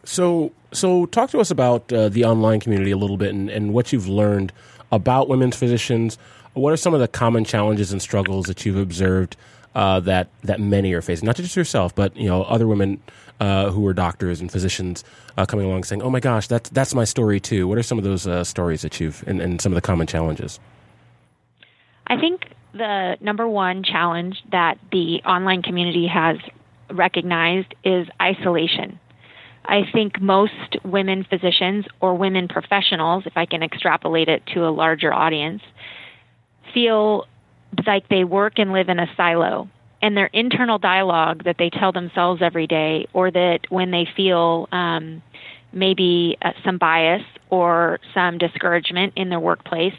So, 0.05 0.53
so 0.73 1.07
talk 1.07 1.31
to 1.31 1.41
us 1.41 1.51
about 1.51 1.93
uh, 1.93 2.09
the 2.09 2.25
online 2.25 2.61
community 2.61 2.91
a 2.91 2.97
little 2.97 3.17
bit 3.17 3.35
and, 3.35 3.51
and 3.51 3.73
what 3.73 3.93
you've 3.93 4.09
learned 4.09 4.53
about 4.93 5.29
women's 5.29 5.57
physicians. 5.57 6.17
What 6.57 6.73
are 6.73 6.77
some 6.79 6.95
of 6.95 7.01
the 7.01 7.09
common 7.09 7.45
challenges 7.45 7.93
and 7.93 8.01
struggles 8.01 8.47
that 8.47 8.65
you've 8.65 8.79
observed 8.79 9.37
uh, 9.75 10.01
that 10.01 10.29
that 10.43 10.59
many 10.59 10.95
are 10.95 11.03
facing? 11.03 11.27
Not 11.27 11.37
just 11.37 11.55
yourself, 11.55 11.95
but 11.95 12.17
you 12.17 12.27
know 12.27 12.45
other 12.45 12.67
women 12.67 12.99
uh, 13.41 13.71
who 13.71 13.87
are 13.87 13.93
doctors 13.93 14.41
and 14.41 14.51
physicians 14.51 15.05
uh, 15.37 15.45
coming 15.45 15.67
along 15.67 15.85
saying, 15.85 16.01
"Oh 16.01 16.09
my 16.09 16.19
gosh, 16.19 16.49
that's 16.49 16.71
that's 16.71 16.95
my 16.95 17.05
story 17.05 17.41
too." 17.41 17.69
What 17.69 17.77
are 17.77 17.83
some 17.83 17.99
of 17.99 18.05
those 18.05 18.27
uh, 18.27 18.43
stories 18.43 18.81
that 18.81 18.99
you've 18.99 19.23
and, 19.27 19.43
and 19.43 19.61
some 19.61 19.71
of 19.71 19.75
the 19.75 19.83
common 19.83 20.07
challenges? 20.07 20.59
I 22.07 22.19
think 22.19 22.47
the 22.73 23.19
number 23.21 23.47
one 23.47 23.83
challenge 23.83 24.43
that 24.51 24.79
the 24.93 25.21
online 25.27 25.61
community 25.61 26.07
has 26.07 26.39
recognized 26.91 27.75
is 27.85 28.07
isolation. 28.21 28.99
I 29.67 29.83
think 29.93 30.23
most 30.23 30.77
women 30.85 31.27
physicians 31.29 31.85
or 32.01 32.15
women 32.15 32.49
professionals, 32.49 33.25
if 33.27 33.37
I 33.37 33.45
can 33.45 33.63
extrapolate 33.63 34.29
it 34.29 34.47
to 34.55 34.67
a 34.67 34.71
larger 34.71 35.13
audience, 35.13 35.61
feel 36.73 37.27
like 37.87 38.09
they 38.09 38.25
work 38.25 38.55
and 38.59 38.73
live 38.73 38.89
in 38.89 38.99
a 38.99 39.07
silo. 39.17 39.69
And 40.03 40.17
their 40.17 40.27
internal 40.27 40.79
dialogue 40.79 41.45
that 41.45 41.57
they 41.59 41.71
tell 41.71 41.91
themselves 41.91 42.43
every 42.43 42.67
day, 42.67 43.07
or 43.13 43.31
that 43.31 43.61
when 43.71 43.91
they 43.91 44.07
feel 44.17 44.69
um, 44.71 45.23
maybe 45.73 46.37
uh, 46.43 46.53
some 46.65 46.79
bias 46.79 47.23
or 47.51 47.99
some 48.15 48.39
discouragement 48.39 49.15
in 49.17 49.31
their 49.31 49.41
workplace, 49.41 49.95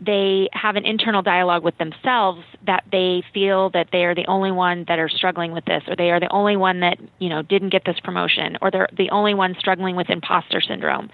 they 0.00 0.48
have 0.52 0.76
an 0.76 0.84
internal 0.84 1.22
dialogue 1.22 1.64
with 1.64 1.76
themselves 1.78 2.42
that 2.66 2.84
they 2.92 3.22
feel 3.32 3.70
that 3.70 3.88
they 3.92 4.04
are 4.04 4.14
the 4.14 4.26
only 4.26 4.50
one 4.50 4.84
that 4.88 4.98
are 4.98 5.08
struggling 5.08 5.52
with 5.52 5.64
this 5.64 5.82
or 5.88 5.96
they 5.96 6.10
are 6.10 6.20
the 6.20 6.30
only 6.30 6.56
one 6.56 6.80
that 6.80 6.98
you 7.18 7.28
know 7.28 7.42
didn't 7.42 7.70
get 7.70 7.82
this 7.84 7.98
promotion 8.00 8.56
or 8.60 8.70
they're 8.70 8.88
the 8.96 9.10
only 9.10 9.34
one 9.34 9.54
struggling 9.58 9.96
with 9.96 10.10
imposter 10.10 10.60
syndrome. 10.60 11.08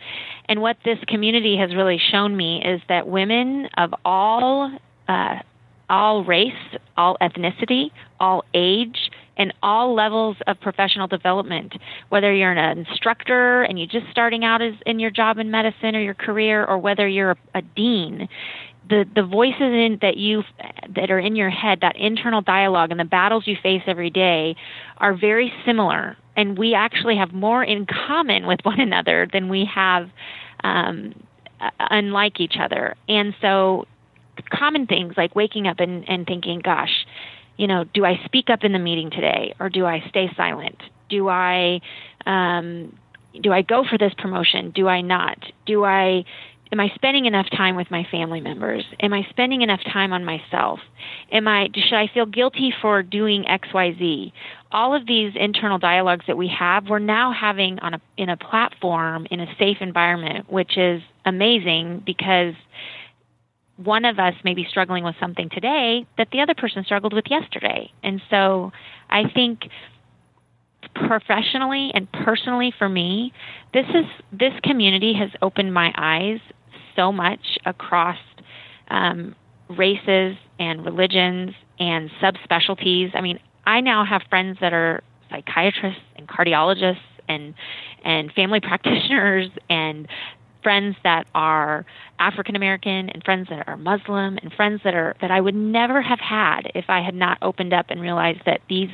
And 0.48 0.60
what 0.60 0.76
this 0.84 0.98
community 1.06 1.56
has 1.56 1.74
really 1.74 2.00
shown 2.10 2.36
me 2.36 2.62
is 2.64 2.80
that 2.88 3.06
women 3.06 3.68
of 3.76 3.94
all 4.04 4.76
uh, 5.08 5.36
all 5.88 6.24
race 6.24 6.52
all 6.96 7.16
ethnicity 7.20 7.90
all 8.18 8.44
age 8.54 9.10
and 9.36 9.52
all 9.62 9.94
levels 9.94 10.36
of 10.46 10.60
professional 10.60 11.06
development, 11.06 11.72
whether 12.10 12.32
you're 12.34 12.52
an 12.52 12.78
instructor 12.78 13.62
and 13.62 13.78
you're 13.78 13.88
just 13.88 14.06
starting 14.10 14.44
out 14.44 14.60
as, 14.60 14.74
in 14.84 14.98
your 14.98 15.10
job 15.10 15.38
in 15.38 15.50
medicine 15.50 15.96
or 15.96 16.00
your 16.00 16.14
career, 16.14 16.64
or 16.64 16.76
whether 16.78 17.08
you're 17.08 17.30
a, 17.30 17.36
a 17.54 17.62
dean 17.62 18.28
the 18.92 19.06
the 19.14 19.22
voices 19.22 19.60
in, 19.60 19.98
that 20.02 20.18
you 20.18 20.42
that 20.94 21.10
are 21.10 21.18
in 21.18 21.34
your 21.34 21.48
head, 21.48 21.78
that 21.80 21.96
internal 21.96 22.42
dialogue, 22.42 22.90
and 22.90 23.00
the 23.00 23.04
battles 23.04 23.46
you 23.46 23.56
face 23.60 23.82
every 23.86 24.10
day, 24.10 24.54
are 24.98 25.14
very 25.14 25.50
similar, 25.64 26.16
and 26.36 26.58
we 26.58 26.74
actually 26.74 27.16
have 27.16 27.32
more 27.32 27.64
in 27.64 27.86
common 27.86 28.46
with 28.46 28.60
one 28.64 28.80
another 28.80 29.26
than 29.32 29.48
we 29.48 29.68
have 29.74 30.10
um, 30.62 31.14
unlike 31.78 32.38
each 32.38 32.56
other. 32.60 32.94
And 33.08 33.34
so, 33.40 33.86
common 34.50 34.86
things 34.86 35.14
like 35.16 35.34
waking 35.34 35.66
up 35.66 35.80
and, 35.80 36.06
and 36.06 36.26
thinking, 36.26 36.60
"Gosh, 36.62 37.06
you 37.56 37.66
know, 37.66 37.84
do 37.94 38.04
I 38.04 38.20
speak 38.26 38.50
up 38.50 38.62
in 38.62 38.72
the 38.72 38.78
meeting 38.78 39.10
today, 39.10 39.54
or 39.58 39.70
do 39.70 39.86
I 39.86 40.04
stay 40.10 40.30
silent? 40.36 40.76
Do 41.08 41.28
I 41.28 41.80
um, 42.26 42.92
do 43.40 43.52
I 43.52 43.62
go 43.62 43.84
for 43.88 43.96
this 43.96 44.12
promotion? 44.18 44.70
Do 44.70 44.86
I 44.86 45.00
not? 45.00 45.38
Do 45.64 45.84
I 45.84 46.24
am 46.72 46.80
I 46.80 46.90
spending 46.94 47.26
enough 47.26 47.46
time 47.50 47.76
with 47.76 47.90
my 47.90 48.04
family 48.10 48.40
members? 48.40 48.84
Am 49.00 49.12
I 49.12 49.26
spending 49.28 49.60
enough 49.60 49.80
time 49.92 50.12
on 50.12 50.24
myself? 50.24 50.80
Am 51.30 51.46
I 51.46 51.68
should 51.74 51.96
I 51.96 52.08
feel 52.12 52.24
guilty 52.24 52.72
for 52.80 53.02
doing 53.02 53.44
XYZ? 53.44 54.32
All 54.72 54.94
of 54.94 55.06
these 55.06 55.34
internal 55.38 55.78
dialogues 55.78 56.24
that 56.26 56.38
we 56.38 56.48
have, 56.48 56.88
we're 56.88 56.98
now 56.98 57.32
having 57.38 57.78
on 57.80 57.94
a 57.94 58.00
in 58.16 58.30
a 58.30 58.38
platform 58.38 59.26
in 59.30 59.38
a 59.38 59.46
safe 59.58 59.76
environment, 59.80 60.50
which 60.50 60.78
is 60.78 61.02
amazing 61.26 62.02
because 62.06 62.54
one 63.76 64.06
of 64.06 64.18
us 64.18 64.34
may 64.42 64.54
be 64.54 64.66
struggling 64.68 65.04
with 65.04 65.14
something 65.20 65.50
today 65.50 66.06
that 66.16 66.28
the 66.32 66.40
other 66.40 66.54
person 66.54 66.84
struggled 66.84 67.12
with 67.12 67.24
yesterday. 67.28 67.92
And 68.02 68.22
so 68.30 68.72
I 69.10 69.24
think 69.28 69.68
professionally 70.94 71.90
and 71.94 72.10
personally 72.12 72.72
for 72.78 72.88
me, 72.88 73.32
this 73.74 73.86
is 73.90 74.06
this 74.32 74.52
community 74.62 75.12
has 75.14 75.30
opened 75.42 75.74
my 75.74 75.92
eyes 75.96 76.40
so 76.96 77.12
much 77.12 77.58
across 77.64 78.18
um, 78.88 79.34
races 79.68 80.36
and 80.58 80.84
religions 80.84 81.54
and 81.78 82.10
subspecialties. 82.22 83.14
I 83.14 83.20
mean, 83.20 83.38
I 83.66 83.80
now 83.80 84.04
have 84.04 84.22
friends 84.28 84.58
that 84.60 84.72
are 84.72 85.02
psychiatrists 85.30 86.02
and 86.16 86.28
cardiologists 86.28 86.98
and 87.28 87.54
and 88.04 88.32
family 88.32 88.60
practitioners 88.62 89.48
and 89.68 90.08
friends 90.62 90.96
that 91.02 91.26
are 91.34 91.84
African 92.18 92.54
American 92.56 93.08
and 93.10 93.22
friends 93.24 93.48
that 93.48 93.66
are 93.66 93.76
Muslim 93.76 94.38
and 94.38 94.52
friends 94.52 94.80
that 94.84 94.94
are 94.94 95.16
that 95.20 95.30
I 95.30 95.40
would 95.40 95.54
never 95.54 96.00
have 96.00 96.20
had 96.20 96.70
if 96.74 96.86
I 96.88 97.02
had 97.02 97.14
not 97.14 97.38
opened 97.42 97.72
up 97.72 97.86
and 97.88 98.00
realized 98.00 98.40
that 98.46 98.60
these 98.68 98.90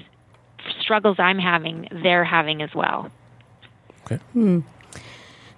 struggles 0.80 1.16
I'm 1.18 1.38
having 1.38 1.88
they're 2.02 2.24
having 2.24 2.62
as 2.62 2.70
well. 2.74 3.10
Okay. 4.04 4.22
Hmm. 4.32 4.60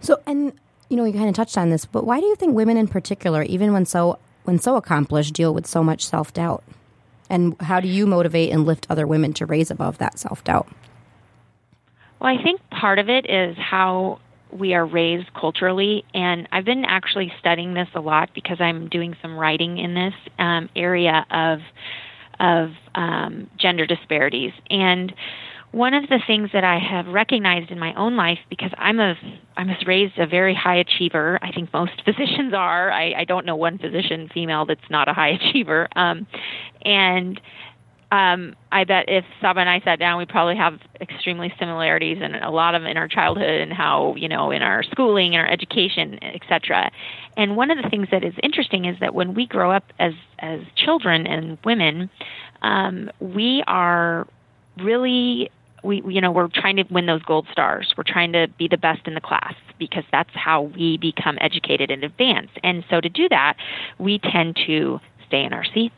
So 0.00 0.20
and 0.26 0.52
you 0.90 0.96
know, 0.96 1.04
you 1.04 1.12
kind 1.12 1.28
of 1.28 1.34
touched 1.34 1.56
on 1.56 1.70
this, 1.70 1.86
but 1.86 2.04
why 2.04 2.20
do 2.20 2.26
you 2.26 2.36
think 2.36 2.54
women 2.54 2.76
in 2.76 2.88
particular, 2.88 3.42
even 3.44 3.72
when 3.72 3.86
so 3.86 4.18
when 4.44 4.58
so 4.58 4.76
accomplished, 4.76 5.32
deal 5.32 5.54
with 5.54 5.66
so 5.66 5.82
much 5.82 6.04
self 6.04 6.34
doubt? 6.34 6.62
And 7.30 7.56
how 7.60 7.80
do 7.80 7.86
you 7.86 8.06
motivate 8.06 8.52
and 8.52 8.66
lift 8.66 8.88
other 8.90 9.06
women 9.06 9.32
to 9.34 9.46
raise 9.46 9.70
above 9.70 9.98
that 9.98 10.18
self 10.18 10.42
doubt? 10.44 10.68
Well, 12.20 12.36
I 12.36 12.42
think 12.42 12.60
part 12.70 12.98
of 12.98 13.08
it 13.08 13.30
is 13.30 13.56
how 13.56 14.18
we 14.52 14.74
are 14.74 14.84
raised 14.84 15.32
culturally, 15.32 16.04
and 16.12 16.48
I've 16.50 16.64
been 16.64 16.84
actually 16.84 17.32
studying 17.38 17.74
this 17.74 17.88
a 17.94 18.00
lot 18.00 18.30
because 18.34 18.60
I'm 18.60 18.88
doing 18.88 19.16
some 19.22 19.36
writing 19.36 19.78
in 19.78 19.94
this 19.94 20.14
um, 20.38 20.68
area 20.74 21.24
of 21.30 21.60
of 22.40 22.70
um, 22.94 23.48
gender 23.58 23.86
disparities 23.86 24.52
and 24.70 25.12
one 25.72 25.94
of 25.94 26.08
the 26.08 26.18
things 26.26 26.50
that 26.52 26.64
I 26.64 26.78
have 26.78 27.06
recognized 27.06 27.70
in 27.70 27.78
my 27.78 27.94
own 27.94 28.16
life, 28.16 28.38
because 28.48 28.70
I'm 28.76 28.98
a 28.98 29.14
I 29.56 29.64
was 29.64 29.76
raised 29.86 30.18
a 30.18 30.26
very 30.26 30.54
high 30.54 30.76
achiever. 30.76 31.38
I 31.42 31.52
think 31.52 31.72
most 31.72 31.92
physicians 32.04 32.54
are. 32.54 32.90
I, 32.90 33.12
I 33.18 33.24
don't 33.24 33.46
know 33.46 33.56
one 33.56 33.78
physician 33.78 34.28
female 34.32 34.66
that's 34.66 34.90
not 34.90 35.08
a 35.08 35.12
high 35.12 35.28
achiever. 35.40 35.88
Um, 35.94 36.26
and 36.82 37.40
um, 38.12 38.56
I 38.72 38.82
bet 38.82 39.04
if 39.06 39.24
Saba 39.40 39.60
and 39.60 39.68
I 39.68 39.80
sat 39.80 40.00
down, 40.00 40.18
we 40.18 40.26
probably 40.26 40.56
have 40.56 40.80
extremely 41.00 41.52
similarities 41.60 42.18
and 42.20 42.34
a 42.36 42.50
lot 42.50 42.74
of 42.74 42.82
in 42.84 42.96
our 42.96 43.06
childhood 43.06 43.60
and 43.60 43.72
how 43.72 44.16
you 44.16 44.28
know 44.28 44.50
in 44.50 44.62
our 44.62 44.82
schooling 44.82 45.36
and 45.36 45.46
our 45.46 45.52
education, 45.52 46.18
etc. 46.22 46.90
And 47.36 47.56
one 47.56 47.70
of 47.70 47.78
the 47.80 47.88
things 47.88 48.08
that 48.10 48.24
is 48.24 48.34
interesting 48.42 48.86
is 48.86 48.96
that 48.98 49.14
when 49.14 49.34
we 49.34 49.46
grow 49.46 49.70
up 49.70 49.84
as 50.00 50.14
as 50.40 50.60
children 50.74 51.28
and 51.28 51.58
women, 51.64 52.10
um, 52.62 53.10
we 53.20 53.62
are 53.68 54.26
really 54.78 55.50
we 55.82 56.02
you 56.06 56.20
know 56.20 56.30
we're 56.30 56.48
trying 56.48 56.76
to 56.76 56.84
win 56.90 57.06
those 57.06 57.22
gold 57.22 57.46
stars. 57.52 57.92
We're 57.96 58.04
trying 58.04 58.32
to 58.32 58.48
be 58.58 58.68
the 58.68 58.76
best 58.76 59.06
in 59.06 59.14
the 59.14 59.20
class 59.20 59.54
because 59.78 60.04
that's 60.12 60.30
how 60.34 60.62
we 60.62 60.98
become 60.98 61.38
educated 61.40 61.90
and 61.90 62.04
advance 62.04 62.50
and 62.62 62.84
so 62.90 63.00
to 63.00 63.08
do 63.08 63.28
that 63.28 63.56
we 63.98 64.18
tend 64.18 64.58
to 64.66 65.00
stay 65.26 65.44
in 65.44 65.52
our 65.52 65.64
seats. 65.64 65.94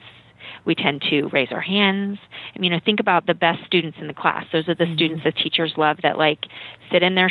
We 0.64 0.74
tend 0.74 1.02
to 1.10 1.26
raise 1.28 1.48
our 1.50 1.60
hands. 1.60 2.18
I 2.54 2.58
mean 2.58 2.72
you 2.72 2.78
know 2.78 2.82
think 2.84 3.00
about 3.00 3.26
the 3.26 3.34
best 3.34 3.64
students 3.66 3.98
in 4.00 4.06
the 4.06 4.14
class. 4.14 4.46
Those 4.52 4.68
are 4.68 4.74
the 4.74 4.84
mm-hmm. 4.84 4.94
students 4.94 5.24
that 5.24 5.36
teachers 5.36 5.74
love 5.76 5.98
that 6.02 6.18
like 6.18 6.46
sit 6.90 7.02
in 7.02 7.14
their 7.14 7.30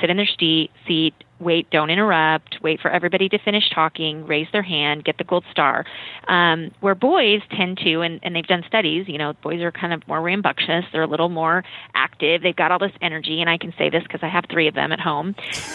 sit 0.00 0.10
in 0.10 0.16
their 0.16 0.28
seat 0.38 0.70
seat 0.86 1.14
wait, 1.40 1.70
don't 1.70 1.90
interrupt, 1.90 2.58
wait 2.62 2.80
for 2.80 2.90
everybody 2.90 3.28
to 3.28 3.38
finish 3.38 3.70
talking, 3.72 4.26
raise 4.26 4.48
their 4.52 4.62
hand, 4.62 5.04
get 5.04 5.18
the 5.18 5.24
gold 5.24 5.44
star. 5.50 5.84
Um, 6.26 6.72
where 6.80 6.94
boys 6.94 7.40
tend 7.56 7.78
to, 7.78 8.00
and, 8.00 8.20
and 8.22 8.34
they've 8.34 8.46
done 8.46 8.64
studies, 8.66 9.06
you 9.08 9.18
know, 9.18 9.34
boys 9.42 9.60
are 9.60 9.70
kind 9.70 9.92
of 9.92 10.06
more 10.08 10.20
rambunctious, 10.20 10.84
they're 10.92 11.02
a 11.02 11.06
little 11.06 11.28
more 11.28 11.64
active, 11.94 12.42
they've 12.42 12.56
got 12.56 12.72
all 12.72 12.78
this 12.78 12.92
energy, 13.00 13.40
and 13.40 13.48
I 13.48 13.56
can 13.56 13.72
say 13.78 13.88
this 13.88 14.02
because 14.02 14.20
I 14.22 14.28
have 14.28 14.46
three 14.50 14.68
of 14.68 14.74
them 14.74 14.92
at 14.92 15.00
home, 15.00 15.34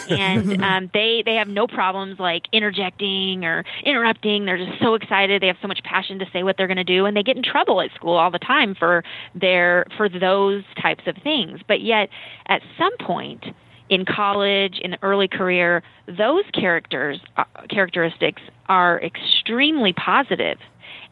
and 0.10 0.64
um, 0.64 0.92
they 0.94 1.24
they 1.26 1.36
have 1.36 1.48
no 1.48 1.68
problems 1.68 2.20
like 2.20 2.44
interjecting 2.52 3.46
or 3.46 3.64
interrupting. 3.84 4.46
They're 4.46 4.58
just 4.58 4.82
so 4.82 4.96
excited, 4.96 5.42
they 5.42 5.48
have 5.48 5.58
so 5.62 5.68
much 5.68 5.82
passion 5.84 6.20
to 6.20 6.26
say 6.34 6.44
what 6.44 6.58
they're 6.58 6.68
going 6.68 6.78
to 6.78 6.84
do, 6.84 7.06
and 7.06 7.16
they 7.16 7.24
get 7.24 7.38
in 7.38 7.44
trouble 7.44 7.82
at 7.82 7.92
school 7.96 8.16
all 8.16 8.32
the 8.32 8.40
time 8.40 8.76
for 8.76 9.04
their 9.34 9.86
for 9.98 10.10
those 10.10 10.64
types 10.82 11.04
of 11.08 11.16
things. 11.24 11.62
But 11.68 11.82
yet, 11.82 12.10
at 12.48 12.62
some 12.78 12.96
point 12.98 13.46
in 13.90 14.06
college, 14.06 14.80
in 14.82 14.96
early 15.02 15.28
career, 15.28 15.84
those 16.08 16.44
characters 16.54 17.20
uh, 17.38 17.44
characteristics 17.70 18.42
are 18.68 19.02
extremely 19.02 19.94
positive 19.94 20.58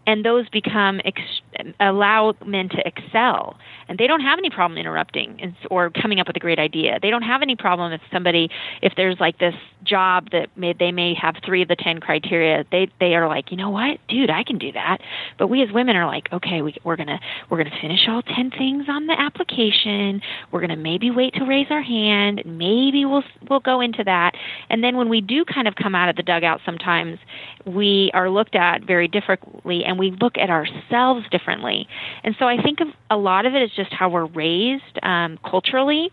and 0.08 0.26
those 0.26 0.50
become 0.50 1.00
ex- 1.06 1.42
allow 1.80 2.34
men 2.46 2.70
to 2.70 2.88
excel. 2.88 3.58
And 3.88 3.98
they 3.98 4.08
don't 4.08 4.22
have 4.22 4.40
any 4.40 4.50
problem 4.50 4.78
interrupting 4.78 5.56
or 5.70 5.90
coming 5.90 6.20
up 6.20 6.28
with 6.28 6.36
a 6.36 6.40
great 6.40 6.60
idea. 6.60 7.00
They 7.02 7.10
don't 7.10 7.24
have 7.24 7.42
any 7.42 7.56
problem 7.56 7.92
if 7.92 8.02
somebody 8.12 8.50
if 8.82 8.94
there's 8.96 9.20
like 9.20 9.38
this 9.40 9.54
job 9.84 10.30
that 10.32 10.56
may, 10.56 10.74
they 10.74 10.92
may 10.92 11.14
have 11.14 11.36
three 11.46 11.62
of 11.62 11.68
the 11.68 11.76
ten 11.76 12.00
criteria 12.00 12.64
they 12.72 12.90
they 13.00 13.16
are 13.16 13.28
like 13.28 13.52
you 13.52 13.58
know 13.58 13.70
what? 13.70 14.00
Dude 14.08 14.30
i 14.30 14.44
can 14.44 14.58
do 14.58 14.72
that. 14.72 15.00
But 15.38 15.48
we 15.48 15.62
as 15.62 15.72
women 15.72 15.96
are 15.96 16.08
like 16.08 16.32
okay 16.32 16.62
we, 16.62 16.76
we're 16.84 16.96
gonna 16.96 17.20
we're 17.50 17.58
gonna 17.58 17.78
finish 17.82 18.08
all 18.08 18.22
ten 18.22 18.50
things 18.50 18.86
on 18.88 19.08
the 19.08 19.20
application. 19.20 20.22
We're 20.52 20.62
gonna 20.62 20.78
maybe 20.78 21.12
wait 21.12 21.34
to 21.36 21.46
raise 21.46 21.68
our 21.70 21.82
hand. 21.82 22.44
Maybe 22.46 23.06
we'll 23.06 23.24
we'll 23.50 23.60
go 23.60 23.82
into 23.82 24.04
that. 24.06 24.32
And 24.70 24.84
then 24.84 24.98
when 24.98 25.10
we 25.10 25.22
do 25.22 25.44
kind 25.46 25.68
of 25.68 25.76
come 25.76 25.96
out 25.96 26.10
of 26.10 26.16
the 26.16 26.24
dugout 26.24 26.62
sometimes 26.66 27.20
we 27.66 28.10
are 28.14 28.30
looked 28.30 28.56
at 28.56 28.84
very 28.84 29.08
differently 29.08 29.84
and 29.92 30.00
we 30.00 30.12
look 30.22 30.38
at 30.38 30.50
ourselves 30.50 31.26
differently. 31.30 31.88
And 32.24 32.36
so 32.40 32.46
I 32.46 32.62
think 32.62 32.80
of 32.80 32.88
a 33.10 33.18
lot 33.18 33.46
of 33.46 33.54
it 33.54 33.62
is 33.62 33.72
just 33.76 33.92
how 33.92 34.10
we're 34.10 34.26
raised 34.26 34.98
um, 35.04 35.38
culturally. 35.46 36.12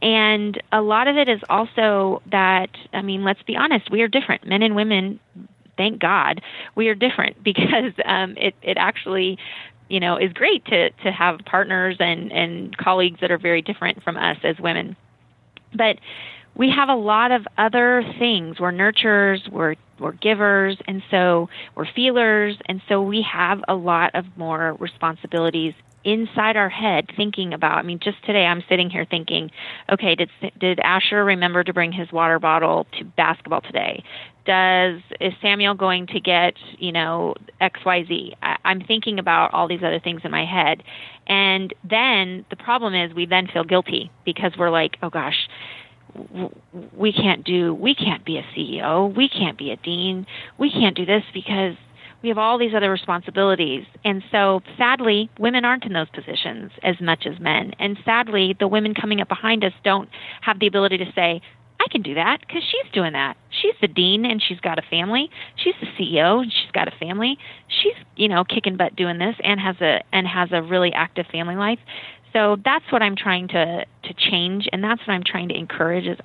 And 0.00 0.62
a 0.72 0.80
lot 0.80 1.08
of 1.08 1.16
it 1.16 1.28
is 1.28 1.40
also 1.50 2.22
that, 2.30 2.70
I 2.92 3.02
mean, 3.02 3.24
let's 3.24 3.42
be 3.42 3.56
honest, 3.56 3.90
we 3.90 4.02
are 4.02 4.08
different. 4.08 4.46
Men 4.46 4.62
and 4.62 4.76
women, 4.76 5.18
thank 5.76 6.00
God, 6.00 6.40
we 6.76 6.88
are 6.88 6.94
different 6.94 7.42
because 7.42 7.92
um, 8.04 8.36
it, 8.38 8.54
it 8.62 8.78
actually 8.78 9.38
you 9.88 10.00
know 10.00 10.16
is 10.16 10.32
great 10.32 10.64
to 10.64 10.90
to 10.90 11.12
have 11.12 11.38
partners 11.46 11.94
and 12.00 12.32
and 12.32 12.76
colleagues 12.76 13.20
that 13.20 13.30
are 13.30 13.38
very 13.38 13.62
different 13.62 14.02
from 14.02 14.16
us 14.16 14.36
as 14.42 14.58
women 14.58 14.96
but 15.72 16.00
we 16.56 16.70
have 16.70 16.88
a 16.88 16.94
lot 16.94 17.32
of 17.32 17.46
other 17.58 18.02
things. 18.18 18.58
We're 18.58 18.72
nurturers, 18.72 19.50
we're 19.50 19.76
we're 19.98 20.12
givers, 20.12 20.76
and 20.86 21.02
so 21.10 21.48
we're 21.74 21.86
feelers, 21.94 22.56
and 22.66 22.82
so 22.88 23.00
we 23.00 23.24
have 23.30 23.60
a 23.66 23.74
lot 23.74 24.14
of 24.14 24.24
more 24.36 24.76
responsibilities 24.78 25.72
inside 26.04 26.56
our 26.56 26.68
head 26.68 27.10
thinking 27.16 27.52
about. 27.52 27.78
I 27.78 27.82
mean, 27.82 27.98
just 28.02 28.22
today 28.24 28.44
I'm 28.44 28.62
sitting 28.68 28.90
here 28.90 29.06
thinking, 29.08 29.50
okay, 29.92 30.14
did 30.14 30.30
did 30.58 30.78
Asher 30.80 31.24
remember 31.24 31.64
to 31.64 31.72
bring 31.72 31.92
his 31.92 32.10
water 32.12 32.38
bottle 32.38 32.86
to 32.98 33.04
basketball 33.04 33.60
today? 33.60 34.02
Does 34.46 35.00
is 35.20 35.32
Samuel 35.42 35.74
going 35.74 36.06
to 36.08 36.20
get 36.20 36.54
you 36.78 36.92
know 36.92 37.34
X 37.60 37.80
Y 37.84 38.04
Z? 38.06 38.34
I, 38.42 38.56
I'm 38.64 38.80
thinking 38.80 39.18
about 39.18 39.52
all 39.52 39.66
these 39.66 39.82
other 39.82 40.00
things 40.00 40.22
in 40.24 40.30
my 40.30 40.44
head, 40.44 40.82
and 41.26 41.74
then 41.88 42.44
the 42.50 42.56
problem 42.56 42.94
is 42.94 43.14
we 43.14 43.26
then 43.26 43.48
feel 43.52 43.64
guilty 43.64 44.10
because 44.24 44.52
we're 44.58 44.70
like, 44.70 44.96
oh 45.02 45.10
gosh 45.10 45.48
we 46.94 47.12
can't 47.12 47.44
do 47.44 47.74
we 47.74 47.94
can't 47.94 48.24
be 48.24 48.38
a 48.38 48.42
CEO, 48.56 49.14
we 49.14 49.28
can't 49.28 49.58
be 49.58 49.70
a 49.70 49.76
dean, 49.76 50.26
we 50.58 50.70
can't 50.70 50.96
do 50.96 51.06
this 51.06 51.22
because 51.32 51.74
we 52.22 52.28
have 52.30 52.38
all 52.38 52.58
these 52.58 52.74
other 52.74 52.90
responsibilities. 52.90 53.84
And 54.04 54.22
so 54.32 54.60
sadly, 54.76 55.30
women 55.38 55.64
aren't 55.64 55.84
in 55.84 55.92
those 55.92 56.08
positions 56.10 56.72
as 56.82 56.96
much 57.00 57.26
as 57.26 57.38
men. 57.38 57.72
And 57.78 57.98
sadly, 58.04 58.56
the 58.58 58.68
women 58.68 58.94
coming 58.94 59.20
up 59.20 59.28
behind 59.28 59.64
us 59.64 59.72
don't 59.84 60.08
have 60.40 60.58
the 60.58 60.66
ability 60.66 60.98
to 60.98 61.12
say, 61.14 61.40
I 61.78 61.88
can 61.92 62.02
do 62.02 62.14
that 62.14 62.40
because 62.40 62.62
she's 62.62 62.90
doing 62.92 63.12
that. 63.12 63.36
She's 63.50 63.74
the 63.80 63.86
dean 63.86 64.24
and 64.24 64.42
she's 64.42 64.58
got 64.60 64.78
a 64.78 64.82
family. 64.82 65.30
She's 65.56 65.74
the 65.80 65.86
CEO 65.86 66.42
and 66.42 66.52
she's 66.52 66.70
got 66.72 66.88
a 66.88 66.96
family. 66.98 67.38
She's, 67.68 67.94
you 68.16 68.28
know, 68.28 68.44
kicking 68.44 68.76
butt 68.76 68.96
doing 68.96 69.18
this 69.18 69.36
and 69.44 69.60
has 69.60 69.76
a 69.80 70.02
and 70.12 70.26
has 70.26 70.48
a 70.52 70.62
really 70.62 70.92
active 70.92 71.26
family 71.30 71.54
life 71.54 71.78
so 72.36 72.56
that's 72.62 72.84
what 72.92 73.02
I'm 73.02 73.16
trying 73.16 73.48
to 73.48 73.86
to 74.04 74.14
change, 74.14 74.68
and 74.70 74.84
that's 74.84 75.00
what 75.06 75.14
I'm 75.14 75.24
trying 75.24 75.48
to 75.48 75.56
encourage. 75.56 76.06
Is 76.06 76.18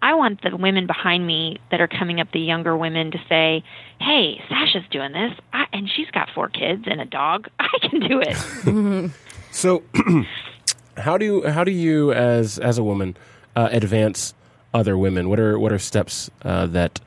I 0.00 0.14
want 0.14 0.40
the 0.40 0.56
women 0.56 0.86
behind 0.86 1.26
me 1.26 1.58
that 1.70 1.82
are 1.82 1.86
coming 1.86 2.18
up, 2.18 2.32
the 2.32 2.40
younger 2.40 2.74
women, 2.74 3.10
to 3.10 3.18
say, 3.28 3.62
"Hey, 4.00 4.42
Sasha's 4.48 4.88
doing 4.90 5.12
this, 5.12 5.32
I, 5.52 5.66
and 5.70 5.88
she's 5.94 6.10
got 6.12 6.30
four 6.34 6.48
kids 6.48 6.84
and 6.86 6.98
a 6.98 7.04
dog. 7.04 7.48
I 7.58 7.78
can 7.82 8.00
do 8.00 8.22
it." 8.24 9.10
so, 9.50 9.82
how 10.96 11.18
do 11.18 11.26
you 11.26 11.46
how 11.46 11.62
do 11.62 11.72
you 11.72 12.10
as 12.14 12.58
as 12.58 12.78
a 12.78 12.82
woman 12.82 13.14
uh, 13.54 13.68
advance 13.70 14.32
other 14.72 14.96
women? 14.96 15.28
What 15.28 15.38
are 15.38 15.58
what 15.58 15.72
are 15.72 15.78
steps 15.78 16.30
uh, 16.42 16.66
that 16.68 17.00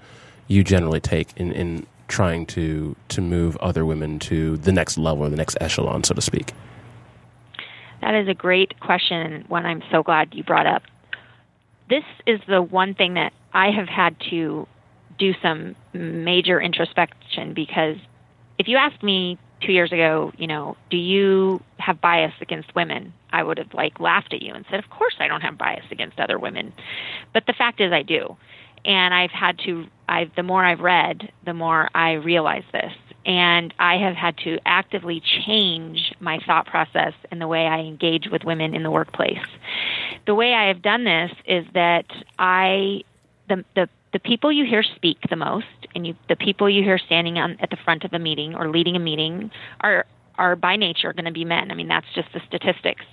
you 0.47 0.63
generally 0.63 0.99
take 0.99 1.35
in 1.37 1.51
in 1.53 1.87
trying 2.07 2.45
to 2.47 2.95
to 3.09 3.19
move 3.19 3.57
other 3.57 3.83
women 3.83 4.19
to 4.19 4.57
the 4.57 4.71
next 4.71 4.99
level 4.99 5.25
or 5.25 5.29
the 5.29 5.37
next 5.37 5.57
echelon, 5.59 6.03
so 6.03 6.13
to 6.13 6.21
speak? 6.21 6.53
That 8.01 8.15
is 8.15 8.27
a 8.27 8.33
great 8.33 8.79
question 8.79 9.17
and 9.17 9.47
one 9.47 9.65
I'm 9.65 9.83
so 9.91 10.03
glad 10.03 10.33
you 10.33 10.43
brought 10.43 10.67
up. 10.67 10.83
This 11.89 12.03
is 12.25 12.39
the 12.47 12.61
one 12.61 12.93
thing 12.93 13.15
that 13.15 13.33
I 13.53 13.71
have 13.71 13.87
had 13.87 14.15
to 14.29 14.67
do 15.17 15.33
some 15.41 15.75
major 15.93 16.61
introspection 16.61 17.53
because 17.53 17.97
if 18.59 18.67
you 18.67 18.77
asked 18.77 19.01
me 19.01 19.37
two 19.61 19.71
years 19.71 19.91
ago, 19.91 20.31
you 20.37 20.47
know, 20.47 20.77
do 20.89 20.97
you 20.97 21.61
have 21.79 21.99
bias 21.99 22.33
against 22.41 22.75
women? 22.75 23.13
I 23.31 23.43
would 23.43 23.57
have 23.57 23.73
like 23.73 23.99
laughed 23.99 24.33
at 24.33 24.41
you 24.41 24.53
and 24.53 24.65
said, 24.69 24.79
of 24.79 24.89
course 24.89 25.15
I 25.19 25.27
don't 25.27 25.41
have 25.41 25.57
bias 25.57 25.85
against 25.91 26.19
other 26.19 26.37
women. 26.37 26.73
But 27.33 27.45
the 27.47 27.53
fact 27.53 27.81
is 27.81 27.91
I 27.91 28.03
do. 28.03 28.37
And 28.85 29.13
I've 29.13 29.31
had 29.31 29.59
to, 29.65 29.85
I've, 30.07 30.33
the 30.35 30.43
more 30.43 30.63
I've 30.63 30.79
read, 30.79 31.31
the 31.45 31.53
more 31.53 31.89
I 31.95 32.13
realize 32.13 32.63
this 32.71 32.93
and 33.27 33.73
I 33.77 33.97
have 33.97 34.15
had 34.15 34.37
to 34.45 34.57
actively 34.65 35.21
change 35.45 36.13
my 36.21 36.39
thought 36.47 36.65
process 36.65 37.13
and 37.29 37.41
the 37.41 37.47
way 37.47 37.67
I 37.67 37.79
engage 37.79 38.29
with 38.31 38.45
women 38.45 38.73
in 38.73 38.83
the 38.83 38.89
workplace. 38.89 39.45
The 40.25 40.33
way 40.33 40.53
I 40.53 40.69
have 40.69 40.81
done 40.81 41.03
this 41.03 41.31
is 41.45 41.65
that 41.73 42.05
I 42.39 43.03
the 43.49 43.65
the 43.75 43.89
the 44.13 44.19
people 44.19 44.51
you 44.51 44.65
hear 44.65 44.81
speak 44.81 45.17
the 45.29 45.35
most 45.35 45.65
and 45.93 46.07
you 46.07 46.15
the 46.29 46.37
people 46.37 46.69
you 46.69 46.81
hear 46.83 46.97
standing 46.97 47.37
on 47.37 47.57
at 47.59 47.69
the 47.69 47.77
front 47.83 48.05
of 48.05 48.13
a 48.13 48.19
meeting 48.19 48.55
or 48.55 48.69
leading 48.69 48.95
a 48.95 48.99
meeting 48.99 49.51
are 49.81 50.05
are 50.37 50.55
by 50.55 50.77
nature 50.77 51.11
going 51.11 51.25
to 51.25 51.31
be 51.31 51.43
men. 51.43 51.69
I 51.69 51.75
mean 51.75 51.89
that's 51.89 52.07
just 52.15 52.29
the 52.33 52.41
statistics. 52.47 53.05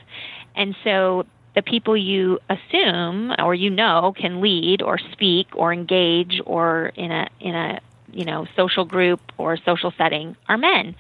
And 0.55 0.77
so 0.85 1.27
the 1.57 1.63
people 1.63 1.97
you 1.97 2.39
assume 2.49 3.33
or 3.41 3.55
you 3.55 3.71
know 3.71 4.15
can 4.17 4.41
lead 4.41 4.81
or 4.81 4.99
speak 4.99 5.49
or 5.55 5.73
engage 5.73 6.41
or 6.47 6.93
in 6.95 7.11
a 7.11 7.29
in 7.41 7.57
a 7.57 7.81
you 8.15 8.25
know 8.25 8.47
social 8.57 8.85
group 8.85 9.21
or 9.39 9.57
social 9.65 9.93
setting 9.97 10.37
are 10.49 10.57
men. 10.57 10.95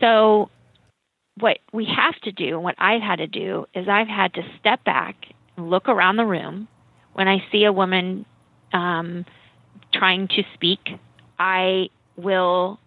So 0.00 0.50
what 1.38 1.58
we 1.72 1.86
have 1.86 2.14
to 2.22 2.32
do, 2.32 2.58
what 2.60 2.74
I've 2.78 3.02
had 3.02 3.16
to 3.16 3.26
do, 3.26 3.66
is 3.74 3.88
I've 3.88 4.08
had 4.08 4.34
to 4.34 4.42
step 4.60 4.84
back 4.84 5.16
and 5.56 5.70
look 5.70 5.88
around 5.88 6.16
the 6.16 6.24
room. 6.24 6.68
When 7.14 7.28
I 7.28 7.38
see 7.50 7.64
a 7.64 7.72
woman 7.72 8.26
um, 8.72 9.24
trying 9.92 10.28
to 10.28 10.42
speak, 10.54 10.80
I 11.38 11.88
will 12.16 12.78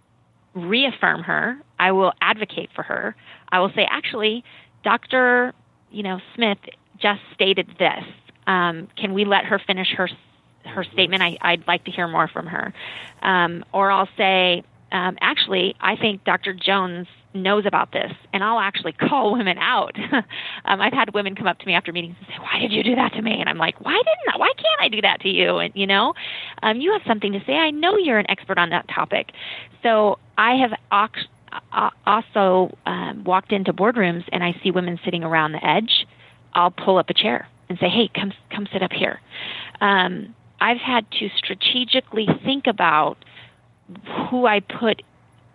reaffirm 0.54 1.24
her. 1.24 1.58
I 1.80 1.92
will 1.92 2.14
advocate 2.22 2.70
for 2.76 2.84
her. 2.84 3.16
I 3.50 3.60
will 3.60 3.72
say, 3.76 3.88
actually, 3.90 4.44
Dr. 4.84 5.54
You 5.92 6.04
know 6.04 6.20
Smith 6.36 6.58
just 7.00 7.22
stated 7.34 7.68
this. 7.80 8.04
Um, 8.48 8.88
can 8.98 9.14
we 9.14 9.26
let 9.26 9.46
her 9.46 9.60
finish 9.66 9.90
her 9.98 10.10
her 10.68 10.84
statement. 10.84 11.22
I, 11.22 11.38
I'd 11.42 11.68
like 11.68 11.86
to 11.86 11.92
hear 11.92 12.08
more 12.08 12.28
from 12.28 12.48
her. 12.48 12.74
Um, 13.22 13.64
or 13.74 13.92
I'll 13.92 14.10
say, 14.18 14.64
um, 14.92 15.18
actually, 15.20 15.76
I 15.80 15.96
think 15.96 16.24
Dr. 16.24 16.54
Jones 16.54 17.08
knows 17.34 17.66
about 17.66 17.92
this, 17.92 18.12
and 18.34 18.44
I'll 18.44 18.60
actually 18.60 18.94
call 18.94 19.34
women 19.38 19.58
out. 19.58 19.96
um, 20.12 20.82
I've 20.82 20.94
had 20.94 21.14
women 21.14 21.36
come 21.36 21.48
up 21.48 21.60
to 21.60 21.66
me 21.66 21.74
after 21.74 21.92
meetings 21.92 22.16
and 22.20 22.28
say, 22.28 22.36
"Why 22.40 22.60
did 22.60 22.72
you 22.72 22.84
do 22.84 22.96
that 22.96 23.14
to 23.14 23.22
me?" 23.22 23.38
And 23.40 23.50
I'm 23.50 23.58
like, 23.58 23.80
"Why 23.84 23.94
didn't? 23.94 24.36
I, 24.36 24.38
why 24.38 24.52
can't 24.56 24.82
I 24.82 24.88
do 24.90 25.02
that 25.02 25.22
to 25.22 25.30
you?" 25.30 25.58
And 25.58 25.74
you 25.76 25.88
know, 25.88 26.14
um, 26.64 26.80
you 26.80 26.92
have 26.94 27.02
something 27.08 27.34
to 27.34 27.44
say. 27.46 27.54
I 27.54 27.72
know 27.72 27.98
you're 27.98 28.20
an 28.20 28.30
expert 28.30 28.58
on 28.58 28.70
that 28.70 28.88
topic. 28.88 29.32
So 29.84 30.20
I 30.38 30.56
have 30.56 30.72
uh, 31.72 31.90
also 32.06 32.76
um, 32.86 33.24
walked 33.24 33.52
into 33.52 33.74
boardrooms 33.74 34.24
and 34.32 34.44
I 34.44 34.56
see 34.64 34.72
women 34.72 35.00
sitting 35.06 35.24
around 35.24 35.54
the 35.54 35.66
edge. 35.66 36.06
I'll 36.54 36.72
pull 36.72 36.98
up 36.98 37.10
a 37.10 37.14
chair 37.14 37.48
and 37.70 37.78
say, 37.80 37.90
"Hey, 37.90 38.10
come 38.14 38.34
come 38.50 38.68
sit 38.72 38.82
up 38.82 38.92
here." 38.92 39.20
Um, 39.82 40.34
I've 40.60 40.78
had 40.78 41.10
to 41.20 41.30
strategically 41.38 42.28
think 42.44 42.68
about 42.68 43.18
who 44.30 44.46
I 44.46 44.60
put 44.60 45.02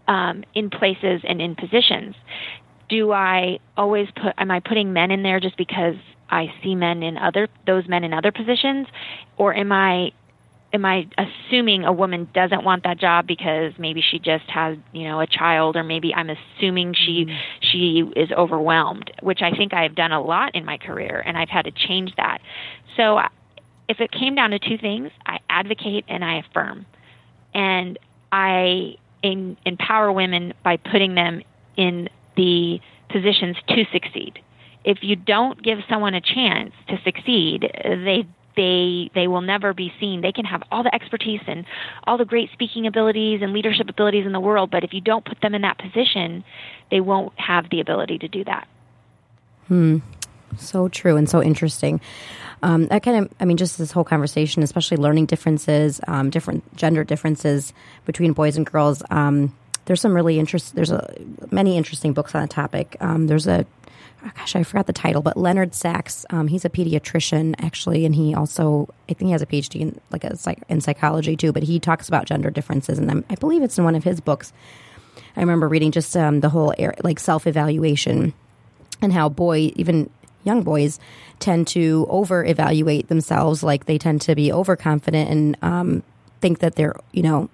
um, 0.09 0.45
in 0.55 0.71
places 0.71 1.23
and 1.25 1.41
in 1.41 1.55
positions. 1.55 2.15
Do 2.89 3.13
I 3.13 3.59
always 3.77 4.09
put? 4.15 4.35
Am 4.39 4.51
I 4.51 4.61
putting 4.61 4.93
men 4.93 5.11
in 5.11 5.23
there 5.23 5.41
just 5.41 5.57
because 5.57 5.95
I 6.29 6.53
see 6.63 6.75
men 6.75 7.03
in 7.03 7.17
other 7.17 7.49
those 7.67 7.87
men 7.89 8.05
in 8.05 8.13
other 8.13 8.33
positions, 8.33 8.87
or 9.37 9.55
am 9.55 9.73
I 9.73 10.13
am 10.73 10.85
I 10.85 11.07
assuming 11.19 11.85
a 11.85 11.93
woman 11.93 12.29
doesn't 12.35 12.65
want 12.65 12.85
that 12.85 12.99
job 12.99 13.27
because 13.27 13.73
maybe 13.79 14.03
she 14.03 14.19
just 14.19 14.49
has, 14.49 14.79
you 14.93 15.05
know, 15.05 15.21
a 15.21 15.27
child 15.27 15.77
or 15.77 15.85
maybe 15.85 16.15
I'm 16.15 16.31
assuming 16.31 16.95
she 16.95 17.27
mm-hmm. 17.27 17.37
she 17.61 18.03
is 18.17 18.31
overwhelmed, 18.33 19.11
which 19.23 19.41
I 19.43 19.51
think 19.51 19.75
I've 19.75 19.95
done 19.95 20.13
a 20.13 20.23
lot 20.23 20.55
in 20.55 20.65
my 20.65 20.79
career 20.79 21.23
and 21.25 21.37
I've 21.37 21.51
had 21.51 21.67
to 21.67 21.71
change 21.71 22.13
that. 22.17 22.39
So 22.97 23.19
if 23.93 24.01
it 24.01 24.11
came 24.11 24.35
down 24.35 24.51
to 24.51 24.59
two 24.59 24.79
things, 24.79 25.11
I 25.27 25.39
advocate 25.51 26.07
and 26.09 26.25
I 26.25 26.39
affirm. 26.39 26.87
And 27.53 27.99
I 28.33 28.97
in, 29.23 29.59
empower 29.67 30.11
women 30.11 30.55
by 30.65 30.79
putting 30.79 31.15
them 31.15 31.43
in 31.77 32.09
the 32.35 32.81
positions 33.11 33.57
to 33.69 33.85
succeed. 33.93 34.41
If 34.83 34.99
you 35.03 35.15
don't 35.15 35.63
give 35.63 35.79
someone 35.91 36.15
a 36.15 36.23
chance 36.23 36.73
to 36.89 36.99
succeed, 37.05 37.71
they 37.85 38.27
they 38.57 39.11
they 39.15 39.29
will 39.29 39.43
never 39.43 39.75
be 39.75 39.93
seen. 40.01 40.23
They 40.23 40.33
can 40.33 40.47
have 40.47 40.63
all 40.73 40.83
the 40.83 40.95
expertise 40.95 41.41
and 41.47 41.67
all 42.05 42.17
the 42.17 42.25
great 42.25 42.51
speaking 42.53 42.87
abilities 42.87 43.41
and 43.43 43.53
leadership 43.53 43.89
abilities 43.91 44.25
in 44.25 44.33
the 44.33 44.41
world, 44.41 44.71
but 44.71 44.85
if 44.85 44.95
you 44.95 45.03
don't 45.03 45.25
put 45.25 45.41
them 45.43 45.55
in 45.55 45.63
that 45.63 45.79
position, 45.79 46.45
they 46.91 47.01
won't 47.01 47.39
have 47.39 47.69
the 47.71 47.81
ability 47.81 48.19
to 48.19 48.29
do 48.29 48.43
that. 48.45 48.67
Hmm. 49.69 49.99
So 50.59 50.89
true 50.89 51.17
and 51.17 51.29
so 51.29 51.43
interesting. 51.43 52.01
Um, 52.63 52.87
that 52.87 53.03
kind 53.03 53.25
of, 53.25 53.33
I 53.41 53.45
mean, 53.45 53.57
just 53.57 53.79
this 53.79 53.91
whole 53.91 54.05
conversation, 54.05 54.63
especially 54.63 54.97
learning 54.97 55.27
differences, 55.27 56.01
um, 56.07 56.31
different 56.31 56.77
gender 56.77 57.03
differences 57.03 57.73
between 58.05 58.33
boys 58.33 58.57
and 58.57 58.65
girls. 58.65 59.03
Um, 59.11 59.53
there's 59.87 60.01
some 60.01 60.15
really 60.15 60.39
interest. 60.39 60.75
There's 60.75 60.93
a, 60.93 61.13
many 61.51 61.77
interesting 61.77 62.13
books 62.13 62.35
on 62.35 62.43
the 62.43 62.49
topic. 62.49 62.97
Um, 63.01 63.27
there's 63.27 63.49
a, 63.49 63.67
oh 64.25 64.31
gosh, 64.37 64.55
I 64.55 64.63
forgot 64.63 64.87
the 64.87 64.93
title, 64.93 65.23
but 65.23 65.37
Leonard 65.37 65.75
Sax. 65.75 66.25
Um, 66.31 66.47
he's 66.47 66.65
a 66.65 66.71
pediatrician 66.71 67.57
actually, 67.59 68.05
and 68.07 68.15
he 68.15 68.33
also, 68.33 68.89
I 69.09 69.15
think, 69.15 69.29
he 69.29 69.33
has 69.33 69.43
a 69.43 69.47
PhD 69.47 69.81
in 69.81 70.01
like 70.13 70.23
a 70.23 70.37
psych, 70.37 70.63
in 70.69 70.81
psychology 70.81 71.37
too. 71.37 71.53
But 71.53 71.65
he 71.65 71.81
talks 71.81 72.07
about 72.07 72.27
gender 72.27 72.51
differences, 72.51 72.99
and 73.01 73.25
I 73.29 73.35
believe 73.35 73.63
it's 73.63 73.77
in 73.77 73.85
one 73.85 73.97
of 73.97 74.05
his 74.05 74.21
books. 74.21 74.53
I 75.37 75.41
remember 75.41 75.67
reading 75.67 75.91
just 75.91 76.17
um, 76.17 76.41
the 76.41 76.49
whole 76.49 76.75
like 77.03 77.19
self 77.19 77.49
evaluation 77.49 78.35
and 79.01 79.13
how 79.13 79.29
boy 79.29 79.73
even 79.75 80.09
young 80.45 80.63
boys 80.63 80.99
tend 81.39 81.67
to 81.69 82.07
over 82.09 82.45
evaluate 82.45 83.09
themselves 83.09 83.63
like 83.63 83.87
they 83.87 83.99
tend 83.99 84.21
to 84.23 84.35
be 84.35 84.53
overconfident 84.53 85.31
and 85.31 85.57
um, 85.63 86.03
think 86.41 86.61
that 86.61 86.77
they're 86.77 86.97
you 87.13 87.23
know 87.23 87.49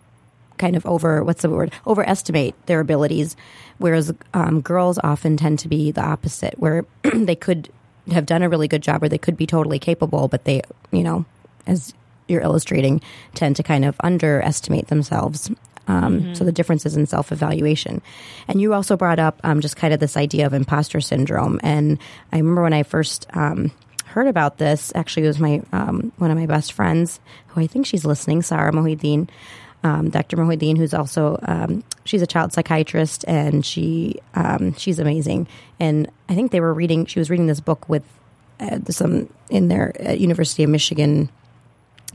kind 0.59 0.77
of 0.77 0.85
over 0.87 1.23
what's 1.23 1.43
the 1.43 1.51
word? 1.51 1.73
Overestimate 1.87 2.55
their 2.67 2.81
abilities. 2.81 3.37
Whereas 3.79 4.13
um, 4.35 4.61
girls 4.61 4.99
often 5.03 5.37
tend 5.37 5.61
to 5.61 5.69
be 5.69 5.93
the 5.93 6.03
opposite 6.03 6.59
where 6.59 6.85
they 7.15 7.37
could 7.37 7.71
have 8.11 8.27
done 8.27 8.43
a 8.43 8.49
really 8.49 8.69
good 8.69 8.83
job 8.83 9.03
or 9.03 9.09
they 9.09 9.19
could 9.19 9.37
be 9.37 9.47
totally 9.47 9.79
capable 9.79 10.29
but 10.29 10.45
they 10.45 10.63
you 10.91 11.03
know 11.03 11.25
as 11.67 11.93
you're 12.27 12.41
illustrating 12.41 13.01
tend 13.35 13.57
to 13.57 13.63
kind 13.63 13.85
of 13.85 13.97
underestimate 14.01 14.89
themselves 14.89 15.51
um, 15.89 16.35
So 16.35 16.45
the 16.45 16.53
differences 16.53 16.97
in 16.97 17.07
self 17.07 17.33
evaluation. 17.33 18.03
And 18.47 18.61
you 18.61 18.75
also 18.75 18.97
brought 18.97 19.19
up 19.19 19.41
um, 19.43 19.61
just 19.61 19.77
kind 19.77 19.93
of 19.93 20.01
this 20.01 20.17
idea 20.17 20.47
of 20.47 20.53
imposter 20.53 21.01
syndrome. 21.01 21.59
And 21.63 21.99
I 22.33 22.37
remember 22.37 22.63
when 22.63 22.75
I 22.75 22.83
first 22.83 23.27
um, 23.33 23.73
heard 24.05 24.29
about 24.29 24.59
this, 24.59 24.93
actually, 24.95 25.25
it 25.25 25.29
was 25.29 25.41
my 25.41 25.63
um, 25.73 26.13
one 26.19 26.31
of 26.31 26.39
my 26.39 26.47
best 26.47 26.73
friends, 26.73 27.21
who 27.49 27.61
I 27.63 27.67
think 27.67 27.87
she's 27.87 28.05
listening, 28.05 28.43
Sarah 28.43 28.73
Mohideen. 28.73 29.29
Um, 29.85 30.11
Dr. 30.11 30.37
Mohideen, 30.37 30.77
who's 30.77 30.93
also 30.93 31.39
um, 31.43 31.85
she's 32.05 32.21
a 32.21 32.27
child 32.27 32.53
psychiatrist 32.53 33.25
and 33.29 33.65
she 33.65 34.17
um, 34.35 34.75
she's 34.75 34.99
amazing. 34.99 35.47
And 35.79 36.11
I 36.29 36.35
think 36.35 36.51
they 36.51 36.61
were 36.61 36.75
reading. 36.75 37.07
She 37.07 37.21
was 37.21 37.31
reading 37.31 37.47
this 37.47 37.61
book 37.61 37.89
with 37.89 38.03
uh, 38.59 38.81
some 38.91 39.33
in 39.51 39.69
their 39.69 39.95
uh, 40.05 40.13
University 40.13 40.65
of 40.65 40.71
Michigan 40.71 41.31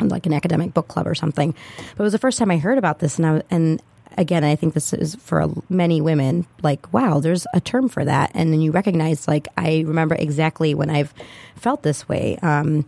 like 0.10 0.26
an 0.26 0.34
academic 0.34 0.74
book 0.74 0.88
club 0.88 1.08
or 1.08 1.16
something. 1.16 1.54
But 1.78 2.00
it 2.00 2.04
was 2.04 2.13
the 2.13 2.20
first 2.20 2.39
time 2.39 2.52
I 2.52 2.58
heard 2.58 2.78
about 2.78 3.00
this, 3.00 3.18
and 3.18 3.26
I 3.26 3.44
and 3.50 3.82
again, 4.18 4.44
I 4.44 4.56
think 4.56 4.74
this 4.74 4.94
is 4.94 5.16
for 5.16 5.50
many 5.70 6.02
women. 6.02 6.46
Like, 6.62 6.92
wow, 6.94 7.20
there's 7.20 7.46
a 7.54 7.60
term 7.60 7.89
for 7.89 8.06
that, 8.06 8.32
and 8.34 8.52
then 8.52 8.62
you 8.62 8.72
recognize. 8.72 9.28
Like, 9.28 9.48
I 9.58 9.84
remember 9.86 10.16
exactly 10.16 10.74
when 10.74 10.89
I've 10.89 11.13
felt 11.56 11.84
this 11.84 12.08
way. 12.08 12.38
Um, 12.42 12.86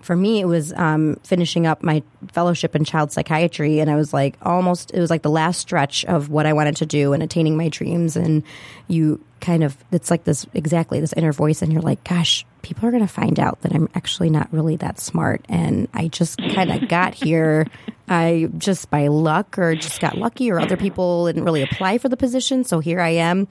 for 0.00 0.16
me, 0.16 0.40
it 0.40 0.46
was 0.46 0.72
um, 0.72 1.16
finishing 1.24 1.66
up 1.66 1.82
my 1.82 2.02
fellowship 2.32 2.74
in 2.74 2.84
child 2.84 3.12
psychiatry, 3.12 3.80
and 3.80 3.90
I 3.90 3.96
was 3.96 4.12
like 4.12 4.36
almost. 4.42 4.92
It 4.92 5.00
was 5.00 5.10
like 5.10 5.22
the 5.22 5.30
last 5.30 5.60
stretch 5.60 6.04
of 6.06 6.28
what 6.28 6.46
I 6.46 6.52
wanted 6.52 6.76
to 6.76 6.86
do 6.86 7.12
and 7.12 7.22
attaining 7.22 7.56
my 7.56 7.68
dreams. 7.68 8.16
And 8.16 8.42
you 8.88 9.22
kind 9.40 9.62
of, 9.62 9.76
it's 9.92 10.10
like 10.10 10.24
this 10.24 10.46
exactly 10.54 11.00
this 11.00 11.12
inner 11.12 11.32
voice, 11.32 11.62
and 11.62 11.72
you're 11.72 11.82
like, 11.82 12.02
gosh, 12.04 12.46
people 12.62 12.88
are 12.88 12.90
going 12.90 13.06
to 13.06 13.12
find 13.12 13.38
out 13.38 13.60
that 13.62 13.74
I'm 13.74 13.88
actually 13.94 14.30
not 14.30 14.48
really 14.52 14.76
that 14.76 14.98
smart, 14.98 15.44
and 15.48 15.88
I 15.92 16.08
just 16.08 16.38
kind 16.38 16.70
of 16.70 16.88
got 16.88 17.14
here. 17.14 17.66
I 18.08 18.48
just 18.58 18.90
by 18.90 19.06
luck, 19.06 19.58
or 19.58 19.76
just 19.76 20.00
got 20.00 20.16
lucky, 20.16 20.50
or 20.50 20.58
other 20.58 20.76
people 20.76 21.26
didn't 21.26 21.44
really 21.44 21.62
apply 21.62 21.98
for 21.98 22.08
the 22.08 22.16
position, 22.16 22.64
so 22.64 22.80
here 22.80 23.00
I 23.00 23.10
am, 23.10 23.48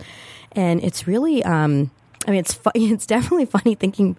and 0.52 0.84
it's 0.84 1.08
really. 1.08 1.44
Um, 1.44 1.92
I 2.28 2.32
mean, 2.32 2.42
it's 2.42 2.54
fu- 2.54 2.72
it's 2.76 3.06
definitely 3.06 3.46
funny 3.46 3.76
thinking 3.76 4.18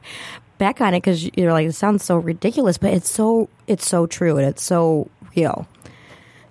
back 0.60 0.80
on 0.80 0.94
it 0.94 0.98
because 0.98 1.24
you're 1.36 1.52
like, 1.52 1.66
it 1.66 1.72
sounds 1.72 2.04
so 2.04 2.16
ridiculous, 2.16 2.78
but 2.78 2.92
it's 2.92 3.10
so 3.10 3.48
it's 3.66 3.88
so 3.88 4.06
true 4.06 4.36
and 4.36 4.46
it's 4.46 4.62
so 4.62 5.10
real. 5.34 5.66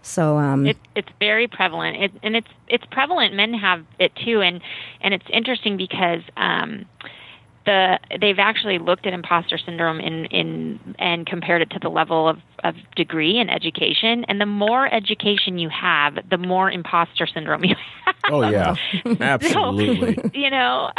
So 0.02 0.38
um, 0.38 0.66
It, 0.66 0.78
it's 0.96 1.08
very 1.20 1.48
prevalent, 1.48 1.96
it, 1.98 2.12
and 2.24 2.36
it's 2.36 2.48
it's 2.68 2.84
prevalent. 2.92 3.36
Men 3.36 3.54
have 3.54 3.86
it 4.00 4.12
too, 4.26 4.42
and 4.42 4.60
and 5.00 5.14
it's 5.14 5.26
interesting 5.32 5.78
because 5.78 6.22
um, 6.36 6.86
the 7.70 8.00
they've 8.22 8.40
actually 8.40 8.80
looked 8.80 9.06
at 9.08 9.14
imposter 9.14 9.58
syndrome 9.58 10.00
in 10.00 10.26
in 10.26 10.96
and 11.00 11.26
compared 11.26 11.62
it 11.62 11.70
to 11.72 11.80
the 11.80 11.90
level 11.90 12.28
of 12.28 12.38
of 12.64 12.76
degree 12.96 13.38
and 13.40 13.50
education. 13.50 14.26
And 14.28 14.42
the 14.42 14.46
more 14.46 14.92
education 14.94 15.58
you 15.58 15.70
have, 15.70 16.14
the 16.30 16.38
more 16.38 16.70
imposter 16.72 17.28
syndrome 17.34 17.64
you 17.64 17.76
have. 18.06 18.16
Oh 18.32 18.42
yeah, 18.50 18.76
absolutely. 19.22 20.18
you 20.34 20.50
know, 20.50 20.92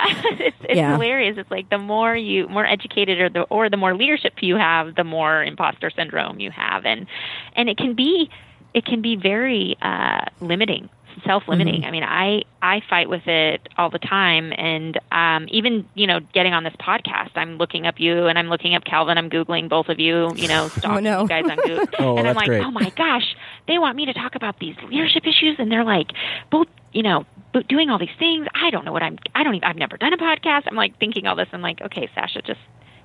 it's, 0.49 0.57
it's 0.63 0.77
Yeah. 0.77 0.93
hilarious. 0.95 1.37
It's 1.39 1.51
like 1.51 1.69
the 1.71 1.79
more 1.79 2.17
you 2.17 2.49
more 2.49 2.67
educated 2.67 3.19
or 3.21 3.29
the 3.29 3.43
or 3.57 3.69
the 3.69 3.77
more 3.77 3.95
leadership 3.97 4.35
you 4.41 4.57
have, 4.57 4.95
the 4.95 5.05
more 5.05 5.43
imposter 5.43 5.91
syndrome 5.95 6.41
you 6.41 6.51
have, 6.51 6.85
and 6.87 7.07
and 7.57 7.69
it 7.69 7.77
can 7.77 7.95
be 7.95 8.29
it 8.75 8.85
can 8.85 9.03
be 9.03 9.17
very 9.17 9.77
uh, 9.83 10.25
limiting, 10.41 10.89
self 11.25 11.45
limiting. 11.49 11.85
I 11.85 11.91
mean, 11.91 12.03
I 12.03 12.43
I 12.63 12.81
fight 12.89 13.09
with 13.09 13.27
it 13.27 13.69
all 13.79 13.91
the 13.91 13.99
time, 13.99 14.53
and 14.57 14.99
um, 15.13 15.47
even 15.51 15.89
you 15.95 16.07
know, 16.07 16.21
getting 16.33 16.53
on 16.53 16.65
this 16.65 16.75
podcast, 16.81 17.31
I'm 17.37 17.57
looking 17.59 17.87
up 17.87 17.99
you 17.99 18.27
and 18.27 18.39
I'm 18.39 18.49
looking 18.49 18.75
up 18.75 18.85
Calvin. 18.85 19.19
I'm 19.19 19.31
googling 19.31 19.69
both 19.69 19.89
of 19.89 19.99
you. 19.99 20.31
You 20.35 20.49
know, 20.49 20.69
stalking 20.77 21.05
no. 21.05 21.23
you 21.23 21.29
guys 21.29 21.45
on 21.51 21.57
Google, 21.57 21.87
Oh, 21.99 22.17
and 22.17 22.29
I'm 22.29 22.35
like, 22.37 22.47
great. 22.47 22.63
oh 22.65 22.71
my 22.71 22.91
gosh, 22.97 23.37
they 23.67 23.79
want 23.79 23.97
me 23.97 24.07
to 24.07 24.13
talk 24.13 24.35
about 24.35 24.59
these 24.59 24.77
leadership 24.89 25.25
issues, 25.27 25.57
and 25.59 25.71
they're 25.71 25.85
like, 25.85 26.09
both, 26.51 26.69
you 26.93 27.03
know, 27.03 27.25
doing 27.69 27.91
all 27.91 27.99
these 27.99 28.09
things. 28.19 28.47
I 28.55 28.71
don't 28.71 28.85
know 28.85 28.93
what 28.93 29.03
I'm. 29.03 29.19
I 29.35 29.43
don't 29.43 29.55
even. 29.55 29.69
I've 29.69 29.77
never 29.77 29.97
done 29.97 30.13
a 30.13 30.19
podcast. 30.19 30.63
I'm 30.67 30.77
like 30.77 30.99
thinking 30.99 31.27
all 31.27 31.37
this. 31.37 31.49
I'm 31.53 31.63
like, 31.63 31.81
okay, 31.83 32.09
Sasha, 32.15 32.43
just 32.43 32.61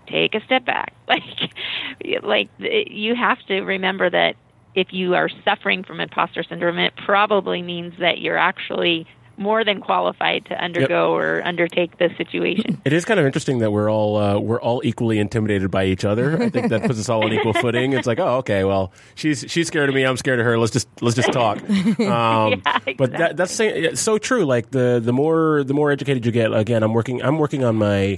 take 0.08 0.36
a 0.36 0.42
step 0.46 0.66
back. 0.66 0.94
Like, 1.08 2.24
like 2.24 2.50
you 2.60 3.16
have 3.16 3.38
to 3.48 3.62
remember 3.62 4.10
that 4.10 4.36
if 4.76 4.94
you 4.94 5.16
are 5.16 5.30
suffering 5.44 5.84
from 5.84 6.00
imposter 6.00 6.44
syndrome, 6.44 6.78
it 6.80 6.94
probably 7.06 7.62
means 7.62 7.94
that 8.00 8.20
you're 8.20 8.38
actually 8.38 9.08
more 9.38 9.66
than 9.66 9.82
qualified 9.82 10.46
to 10.46 10.54
undergo 10.64 11.14
or 11.14 11.42
undertake 11.44 11.98
the 11.98 12.10
situation. 12.18 12.82
It 12.86 12.94
is 12.94 13.04
kind 13.04 13.20
of 13.20 13.26
interesting 13.26 13.60
that 13.60 13.72
we're 13.72 13.92
all 13.92 14.16
uh, 14.18 14.40
we're 14.40 14.62
all 14.62 14.82
equally 14.86 15.20
intimidated 15.20 15.70
by 15.72 15.86
each 15.86 16.06
other. 16.06 16.42
I 16.42 16.50
think 16.50 16.70
that 16.70 16.84
puts 16.84 17.00
us 17.00 17.10
all 17.10 17.26
on 17.26 17.34
equal 17.34 17.54
footing. 17.62 17.94
It's 17.94 18.08
like, 18.08 18.20
oh, 18.20 18.38
okay, 18.38 18.64
well, 18.64 18.94
she's 19.16 19.44
she's 19.48 19.68
scared 19.68 19.90
of 19.90 19.96
me. 19.96 20.04
I'm 20.04 20.18
scared 20.18 20.40
of 20.40 20.46
her. 20.46 20.58
Let's 20.58 20.72
just 20.72 20.88
let's 21.02 21.16
just 21.16 21.32
talk. 21.32 21.60
Um, 22.06 22.62
But 22.98 23.12
that, 23.14 23.36
that's 23.38 24.00
so 24.00 24.18
true. 24.18 24.46
Like 24.46 24.72
the 24.72 25.02
the 25.04 25.12
more 25.14 25.64
the 25.64 25.74
more 25.74 25.92
educated 25.92 26.26
you 26.26 26.32
get. 26.32 26.54
Again, 26.54 26.84
I'm 26.84 26.94
working 26.94 27.22
I'm 27.22 27.38
working 27.38 27.64
on 27.64 27.76
my 27.76 28.18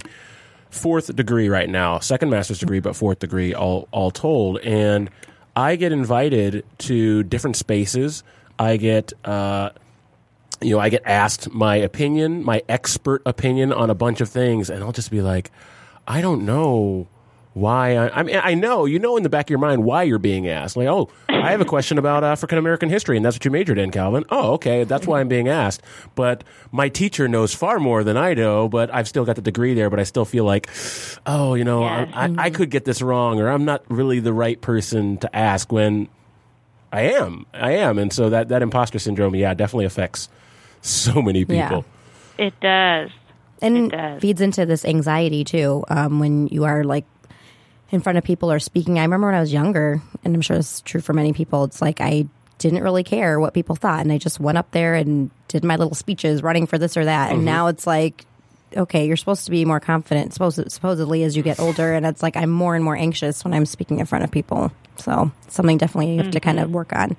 fourth 0.70 1.14
degree 1.16 1.48
right 1.48 1.68
now, 1.68 1.98
second 1.98 2.30
master's 2.30 2.58
degree, 2.58 2.80
but 2.80 2.94
fourth 2.94 3.18
degree 3.18 3.54
all 3.54 3.88
all 3.90 4.10
told. 4.10 4.58
And 4.60 5.10
I 5.58 5.74
get 5.74 5.90
invited 5.90 6.64
to 6.78 7.24
different 7.24 7.56
spaces. 7.56 8.22
I 8.58 8.76
get. 8.76 9.12
Uh, 9.24 9.70
you 10.60 10.70
know, 10.70 10.80
I 10.80 10.88
get 10.88 11.02
asked 11.04 11.52
my 11.52 11.76
opinion, 11.76 12.44
my 12.44 12.62
expert 12.68 13.22
opinion 13.24 13.72
on 13.72 13.90
a 13.90 13.94
bunch 13.94 14.20
of 14.20 14.28
things, 14.28 14.70
and 14.70 14.82
I'll 14.82 14.90
just 14.90 15.10
be 15.10 15.22
like, 15.22 15.52
I 16.06 16.20
don't 16.20 16.44
know 16.44 17.06
why. 17.58 17.96
I, 17.96 18.20
I 18.20 18.22
mean, 18.22 18.40
I 18.42 18.54
know, 18.54 18.84
you 18.84 18.98
know, 18.98 19.16
in 19.16 19.22
the 19.22 19.28
back 19.28 19.46
of 19.46 19.50
your 19.50 19.58
mind 19.58 19.84
why 19.84 20.02
you're 20.04 20.18
being 20.18 20.48
asked. 20.48 20.76
Like, 20.76 20.88
oh, 20.88 21.10
I 21.28 21.50
have 21.50 21.60
a 21.60 21.64
question 21.64 21.98
about 21.98 22.24
African 22.24 22.58
American 22.58 22.88
history, 22.88 23.16
and 23.16 23.24
that's 23.24 23.36
what 23.36 23.44
you 23.44 23.50
majored 23.50 23.78
in, 23.78 23.90
Calvin. 23.90 24.24
Oh, 24.30 24.52
okay, 24.54 24.84
that's 24.84 25.06
why 25.06 25.20
I'm 25.20 25.28
being 25.28 25.48
asked. 25.48 25.82
But 26.14 26.44
my 26.72 26.88
teacher 26.88 27.28
knows 27.28 27.54
far 27.54 27.78
more 27.78 28.04
than 28.04 28.16
I 28.16 28.34
know, 28.34 28.68
but 28.68 28.92
I've 28.94 29.08
still 29.08 29.24
got 29.24 29.36
the 29.36 29.42
degree 29.42 29.74
there, 29.74 29.90
but 29.90 30.00
I 30.00 30.04
still 30.04 30.24
feel 30.24 30.44
like, 30.44 30.68
oh, 31.26 31.54
you 31.54 31.64
know, 31.64 31.82
Yes. 31.82 32.10
I, 32.14 32.26
I, 32.26 32.34
I 32.38 32.50
could 32.50 32.70
get 32.70 32.84
this 32.84 33.00
wrong, 33.02 33.40
or 33.40 33.48
I'm 33.48 33.64
not 33.64 33.84
really 33.88 34.20
the 34.20 34.32
right 34.32 34.60
person 34.60 35.16
to 35.18 35.36
ask 35.36 35.70
when 35.72 36.08
I 36.92 37.02
am. 37.02 37.46
I 37.54 37.72
am. 37.72 37.98
And 37.98 38.12
so 38.12 38.30
that, 38.30 38.48
that 38.48 38.62
imposter 38.62 38.98
syndrome, 38.98 39.34
yeah, 39.34 39.54
definitely 39.54 39.84
affects 39.86 40.28
so 40.80 41.20
many 41.20 41.44
people. 41.44 41.84
Yeah. 42.38 42.46
It 42.46 42.54
does. 42.60 43.10
and 43.60 43.76
It 43.76 43.88
does. 43.90 44.20
feeds 44.22 44.40
into 44.40 44.64
this 44.64 44.84
anxiety 44.84 45.44
too 45.44 45.84
um, 45.88 46.20
when 46.20 46.46
you 46.48 46.64
are 46.64 46.84
like 46.84 47.04
in 47.90 48.00
front 48.00 48.18
of 48.18 48.24
people 48.24 48.50
or 48.52 48.58
speaking. 48.58 48.98
I 48.98 49.02
remember 49.02 49.28
when 49.28 49.36
i 49.36 49.40
was 49.40 49.52
younger 49.52 50.02
and 50.24 50.34
i'm 50.34 50.40
sure 50.40 50.56
it's 50.56 50.80
true 50.82 51.00
for 51.00 51.12
many 51.12 51.32
people 51.32 51.64
it's 51.64 51.80
like 51.80 52.00
i 52.00 52.26
didn't 52.58 52.82
really 52.82 53.04
care 53.04 53.38
what 53.38 53.54
people 53.54 53.76
thought 53.76 54.00
and 54.00 54.12
i 54.12 54.18
just 54.18 54.40
went 54.40 54.58
up 54.58 54.70
there 54.72 54.94
and 54.94 55.30
did 55.48 55.64
my 55.64 55.76
little 55.76 55.94
speeches 55.94 56.42
running 56.42 56.66
for 56.66 56.78
this 56.78 56.96
or 56.96 57.06
that. 57.06 57.32
And 57.32 57.44
now 57.44 57.66
it's 57.68 57.86
like 57.86 58.24
okay 58.76 59.06
you're 59.06 59.16
supposed 59.16 59.46
to 59.46 59.50
be 59.50 59.64
more 59.64 59.80
confident 59.80 60.34
supposed, 60.34 60.70
supposedly 60.70 61.24
as 61.24 61.34
you 61.34 61.42
get 61.42 61.58
older 61.58 61.94
and 61.94 62.04
it's 62.04 62.22
like 62.22 62.36
i'm 62.36 62.50
more 62.50 62.74
and 62.74 62.84
more 62.84 62.94
anxious 62.94 63.42
when 63.42 63.54
i'm 63.54 63.64
speaking 63.64 63.98
in 63.98 64.06
front 64.06 64.24
of 64.24 64.30
people. 64.30 64.70
So 64.96 65.30
something 65.48 65.78
definitely 65.78 66.14
you 66.14 66.22
have 66.22 66.32
to 66.32 66.40
kind 66.40 66.60
of 66.60 66.70
work 66.70 66.92
on. 66.92 67.16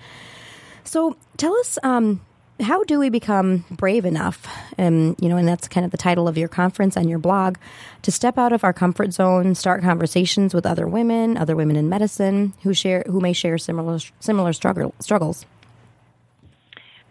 So 0.84 1.15
tell 1.38 1.55
us 1.58 1.79
um, 1.84 2.21
how 2.60 2.84
do 2.84 3.00
we 3.00 3.10
become 3.10 3.65
brave 3.72 4.06
enough? 4.06 4.48
And 4.78 5.15
you 5.19 5.30
know, 5.30 5.38
and 5.38 5.48
that's 5.48 5.67
kind 5.67 5.86
of 5.86 5.91
the 5.91 5.98
title 5.98 6.28
of 6.28 6.38
your 6.38 6.48
conference 6.48 6.95
and 6.95 7.10
your 7.10 7.19
blog 7.19 7.58
to 8.02 8.12
step 8.12 8.38
out 8.38 8.54
of 8.54 8.63
our 8.63 8.74
comfort 8.74 9.13
zone, 9.13 9.56
start 9.56 9.82
conversations 9.82 10.54
with 10.54 10.65
other 10.65 10.88
women, 10.88 11.38
other 11.38 11.56
women 11.56 11.76
in 11.76 11.89
medicine 11.89 12.54
who 12.63 12.74
share 12.74 13.04
who 13.08 13.19
may 13.19 13.34
share 13.34 13.58
similar 13.58 14.00
similar 14.19 14.54
struggle, 14.54 14.93
struggles. 15.00 15.45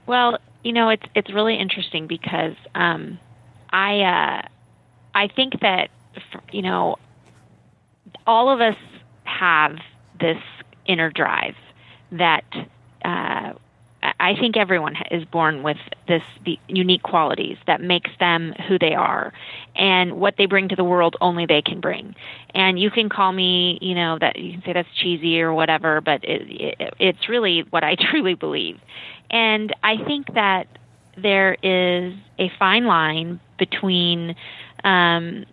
Well, 0.07 0.39
you 0.63 0.73
know, 0.73 0.91
it's 0.91 1.07
it's 1.15 1.33
really 1.33 1.57
interesting 1.59 2.07
because 2.07 2.57
um, 2.75 3.19
I 3.71 4.01
uh, 4.01 4.49
I 5.15 5.29
think 5.29 5.61
that 5.61 5.91
you 6.53 6.63
know 6.63 6.97
all 8.27 8.51
of 8.51 8.61
us 8.61 8.77
have 9.25 9.79
this 10.21 10.43
inner 10.87 11.11
drive 11.11 11.55
that 12.13 12.45
uh, 13.05 13.53
I 14.03 14.37
think 14.37 14.57
everyone 14.57 14.97
is 15.11 15.25
born 15.25 15.63
with 15.63 15.79
this 16.07 16.23
the 16.45 16.59
unique 16.69 17.03
qualities 17.03 17.57
that 17.67 17.81
makes 17.81 18.11
them 18.21 18.55
who 18.69 18.79
they 18.79 18.95
are, 18.95 19.33
and 19.75 20.21
what 20.21 20.37
they 20.39 20.47
bring 20.47 20.69
to 20.69 20.77
the 20.77 20.85
world 20.85 21.17
only 21.21 21.47
they 21.47 21.63
can 21.63 21.81
bring. 21.81 22.15
And 22.55 22.79
you 22.79 22.91
can 22.91 23.09
call 23.09 23.33
me, 23.33 23.79
you 23.81 23.95
know, 23.95 24.19
that 24.21 24.39
you 24.39 24.53
can 24.53 24.63
say 24.63 24.73
that's 24.73 24.89
cheesy 24.95 25.41
or 25.41 25.53
whatever, 25.53 26.01
but 26.01 26.25
it, 26.25 26.77
it, 26.79 26.95
it's 26.99 27.29
really 27.29 27.65
what 27.71 27.83
I 27.83 27.95
truly 28.11 28.35
believe. 28.35 28.79
And 29.31 29.75
I 29.83 29.97
think 30.05 30.35
that 30.35 30.69
there 31.17 31.57
is 31.63 32.15
a 32.39 32.51
fine 32.59 32.87
line 32.87 33.41
between 33.59 34.37
um, 34.85 35.45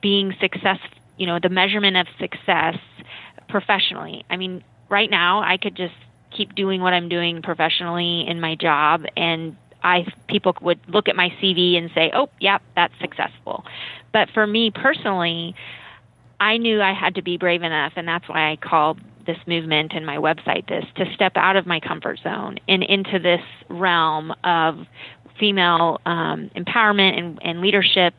being 0.00 0.34
success, 0.40 0.78
you 1.16 1.26
know, 1.26 1.38
the 1.42 1.48
measurement 1.48 1.96
of 1.96 2.06
success 2.18 2.76
professionally. 3.48 4.24
I 4.30 4.36
mean, 4.36 4.62
right 4.88 5.10
now 5.10 5.42
I 5.42 5.56
could 5.56 5.74
just 5.74 5.94
keep 6.30 6.54
doing 6.54 6.80
what 6.80 6.92
I'm 6.92 7.08
doing 7.08 7.42
professionally 7.42 8.26
in 8.26 8.40
my 8.40 8.54
job 8.54 9.04
and 9.16 9.56
I 9.82 10.06
people 10.28 10.56
would 10.60 10.80
look 10.88 11.08
at 11.08 11.14
my 11.14 11.30
CV 11.40 11.78
and 11.78 11.90
say, 11.94 12.10
"Oh, 12.12 12.28
yep, 12.40 12.62
that's 12.74 12.94
successful." 13.00 13.64
But 14.12 14.28
for 14.30 14.46
me 14.46 14.70
personally, 14.70 15.54
I 16.40 16.56
knew 16.56 16.82
I 16.82 16.92
had 16.92 17.14
to 17.14 17.22
be 17.22 17.36
brave 17.36 17.62
enough 17.62 17.92
and 17.96 18.06
that's 18.06 18.28
why 18.28 18.50
I 18.50 18.56
called 18.56 19.00
this 19.26 19.38
movement 19.46 19.92
and 19.94 20.06
my 20.06 20.16
website 20.16 20.66
this 20.68 20.84
to 20.96 21.04
step 21.14 21.32
out 21.36 21.54
of 21.54 21.66
my 21.66 21.78
comfort 21.78 22.18
zone 22.24 22.58
and 22.66 22.82
into 22.82 23.18
this 23.18 23.42
realm 23.68 24.32
of 24.42 24.86
female 25.38 26.00
um, 26.06 26.50
empowerment 26.56 27.18
and, 27.18 27.38
and 27.42 27.60
leadership 27.60 28.14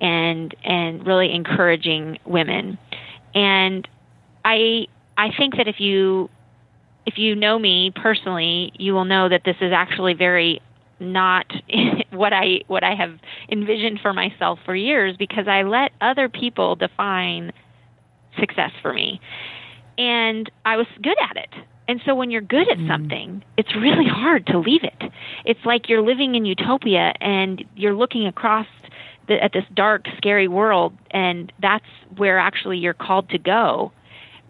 and 0.00 0.54
and 0.64 1.06
really 1.06 1.32
encouraging 1.34 2.18
women. 2.24 2.78
And 3.34 3.86
I 4.44 4.86
I 5.16 5.30
think 5.36 5.56
that 5.56 5.68
if 5.68 5.80
you 5.80 6.30
if 7.10 7.18
you 7.18 7.34
know 7.34 7.58
me 7.58 7.90
personally, 7.94 8.72
you 8.78 8.92
will 8.92 9.04
know 9.04 9.28
that 9.28 9.42
this 9.44 9.56
is 9.60 9.72
actually 9.74 10.14
very 10.14 10.62
not 11.00 11.46
what 12.12 12.32
I 12.32 12.60
what 12.68 12.84
I 12.84 12.94
have 12.94 13.18
envisioned 13.50 13.98
for 14.00 14.12
myself 14.12 14.60
for 14.64 14.76
years 14.76 15.16
because 15.18 15.48
I 15.48 15.62
let 15.62 15.90
other 16.00 16.28
people 16.28 16.76
define 16.76 17.52
success 18.38 18.70
for 18.80 18.92
me. 18.92 19.20
And 19.98 20.50
I 20.64 20.76
was 20.76 20.86
good 21.02 21.16
at 21.28 21.36
it. 21.36 21.50
And 21.88 22.00
so 22.06 22.14
when 22.14 22.30
you're 22.30 22.42
good 22.42 22.70
at 22.70 22.78
mm. 22.78 22.88
something, 22.88 23.42
it's 23.56 23.74
really 23.74 24.06
hard 24.08 24.46
to 24.46 24.58
leave 24.60 24.84
it. 24.84 25.10
It's 25.44 25.60
like 25.64 25.88
you're 25.88 26.02
living 26.02 26.36
in 26.36 26.44
utopia 26.44 27.12
and 27.20 27.64
you're 27.74 27.94
looking 27.94 28.28
across 28.28 28.68
the, 29.26 29.42
at 29.42 29.52
this 29.52 29.64
dark, 29.74 30.06
scary 30.16 30.46
world, 30.46 30.92
and 31.10 31.52
that's 31.60 31.84
where 32.16 32.38
actually 32.38 32.78
you're 32.78 32.94
called 32.94 33.28
to 33.30 33.38
go. 33.38 33.90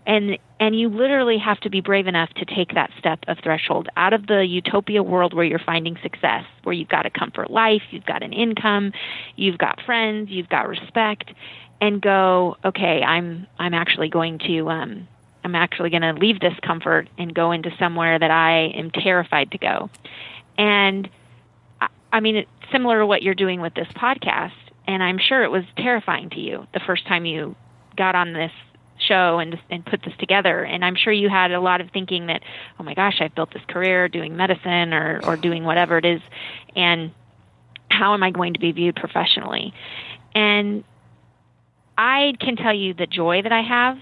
And 0.06 0.38
and 0.60 0.78
you 0.78 0.90
literally 0.90 1.38
have 1.38 1.58
to 1.60 1.70
be 1.70 1.80
brave 1.80 2.06
enough 2.06 2.28
to 2.34 2.44
take 2.44 2.74
that 2.74 2.90
step 2.98 3.20
of 3.26 3.38
threshold 3.42 3.88
out 3.96 4.12
of 4.12 4.26
the 4.26 4.44
utopia 4.46 5.02
world 5.02 5.32
where 5.32 5.44
you're 5.44 5.58
finding 5.58 5.96
success, 6.02 6.44
where 6.64 6.74
you've 6.74 6.88
got 6.88 7.06
a 7.06 7.10
comfort 7.10 7.50
life, 7.50 7.80
you've 7.90 8.04
got 8.04 8.22
an 8.22 8.34
income, 8.34 8.92
you've 9.36 9.56
got 9.56 9.80
friends, 9.86 10.28
you've 10.30 10.50
got 10.50 10.68
respect, 10.68 11.32
and 11.80 12.02
go, 12.02 12.58
okay, 12.62 13.02
I'm 13.02 13.46
I'm 13.58 13.72
actually 13.72 14.10
going 14.10 14.38
to 14.40 14.68
um, 14.68 15.08
I'm 15.42 15.54
actually 15.54 15.88
going 15.88 16.02
to 16.02 16.12
leave 16.12 16.40
this 16.40 16.54
comfort 16.62 17.08
and 17.16 17.34
go 17.34 17.52
into 17.52 17.70
somewhere 17.78 18.18
that 18.18 18.30
I 18.30 18.66
am 18.76 18.90
terrified 18.90 19.52
to 19.52 19.58
go. 19.58 19.88
And 20.58 21.08
I, 21.80 21.88
I 22.12 22.20
mean, 22.20 22.36
it's 22.36 22.50
similar 22.70 22.98
to 22.98 23.06
what 23.06 23.22
you're 23.22 23.34
doing 23.34 23.62
with 23.62 23.72
this 23.72 23.88
podcast. 23.96 24.52
And 24.86 25.02
I'm 25.02 25.18
sure 25.18 25.42
it 25.42 25.50
was 25.50 25.64
terrifying 25.76 26.30
to 26.30 26.40
you 26.40 26.66
the 26.74 26.80
first 26.80 27.06
time 27.06 27.24
you 27.24 27.56
got 27.96 28.14
on 28.14 28.34
this 28.34 28.52
show 29.10 29.38
and 29.38 29.58
and 29.70 29.84
put 29.84 30.02
this 30.04 30.14
together. 30.18 30.64
And 30.64 30.84
I'm 30.84 30.94
sure 30.94 31.12
you 31.12 31.28
had 31.28 31.50
a 31.52 31.60
lot 31.60 31.80
of 31.80 31.90
thinking 31.90 32.26
that, 32.26 32.42
oh 32.78 32.84
my 32.84 32.94
gosh, 32.94 33.20
I've 33.20 33.34
built 33.34 33.52
this 33.52 33.62
career 33.68 34.08
doing 34.08 34.36
medicine 34.36 34.92
or 34.92 35.20
or 35.24 35.36
doing 35.36 35.64
whatever 35.64 35.98
it 35.98 36.04
is, 36.04 36.20
and 36.76 37.10
how 37.90 38.14
am 38.14 38.22
I 38.22 38.30
going 38.30 38.54
to 38.54 38.60
be 38.60 38.72
viewed 38.72 38.96
professionally? 38.96 39.74
And 40.34 40.84
I 41.98 42.34
can 42.40 42.56
tell 42.56 42.74
you 42.74 42.94
the 42.94 43.06
joy 43.06 43.42
that 43.42 43.52
I 43.52 43.62
have 43.62 43.98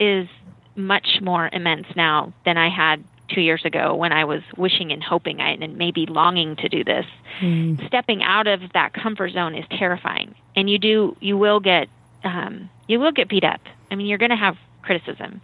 is 0.00 0.28
much 0.76 1.20
more 1.20 1.50
immense 1.52 1.86
now 1.94 2.32
than 2.44 2.56
I 2.56 2.68
had 2.68 3.04
two 3.32 3.40
years 3.40 3.62
ago 3.64 3.94
when 3.94 4.12
I 4.12 4.24
was 4.24 4.42
wishing 4.56 4.92
and 4.92 5.02
hoping 5.02 5.40
I, 5.40 5.50
and 5.52 5.76
maybe 5.76 6.06
longing 6.06 6.56
to 6.56 6.68
do 6.68 6.84
this. 6.84 7.06
Mm. 7.40 7.86
Stepping 7.86 8.22
out 8.22 8.46
of 8.46 8.60
that 8.74 8.92
comfort 8.92 9.32
zone 9.32 9.54
is 9.54 9.64
terrifying, 9.70 10.34
and 10.56 10.68
you 10.70 10.78
do 10.78 11.16
you 11.20 11.36
will 11.36 11.60
get 11.60 11.88
um, 12.22 12.70
you 12.86 13.00
will 13.00 13.12
get 13.12 13.28
beat 13.28 13.44
up. 13.44 13.60
I 13.90 13.94
mean, 13.94 14.06
you're 14.06 14.18
going 14.18 14.30
to 14.30 14.36
have 14.36 14.56
criticism, 14.82 15.40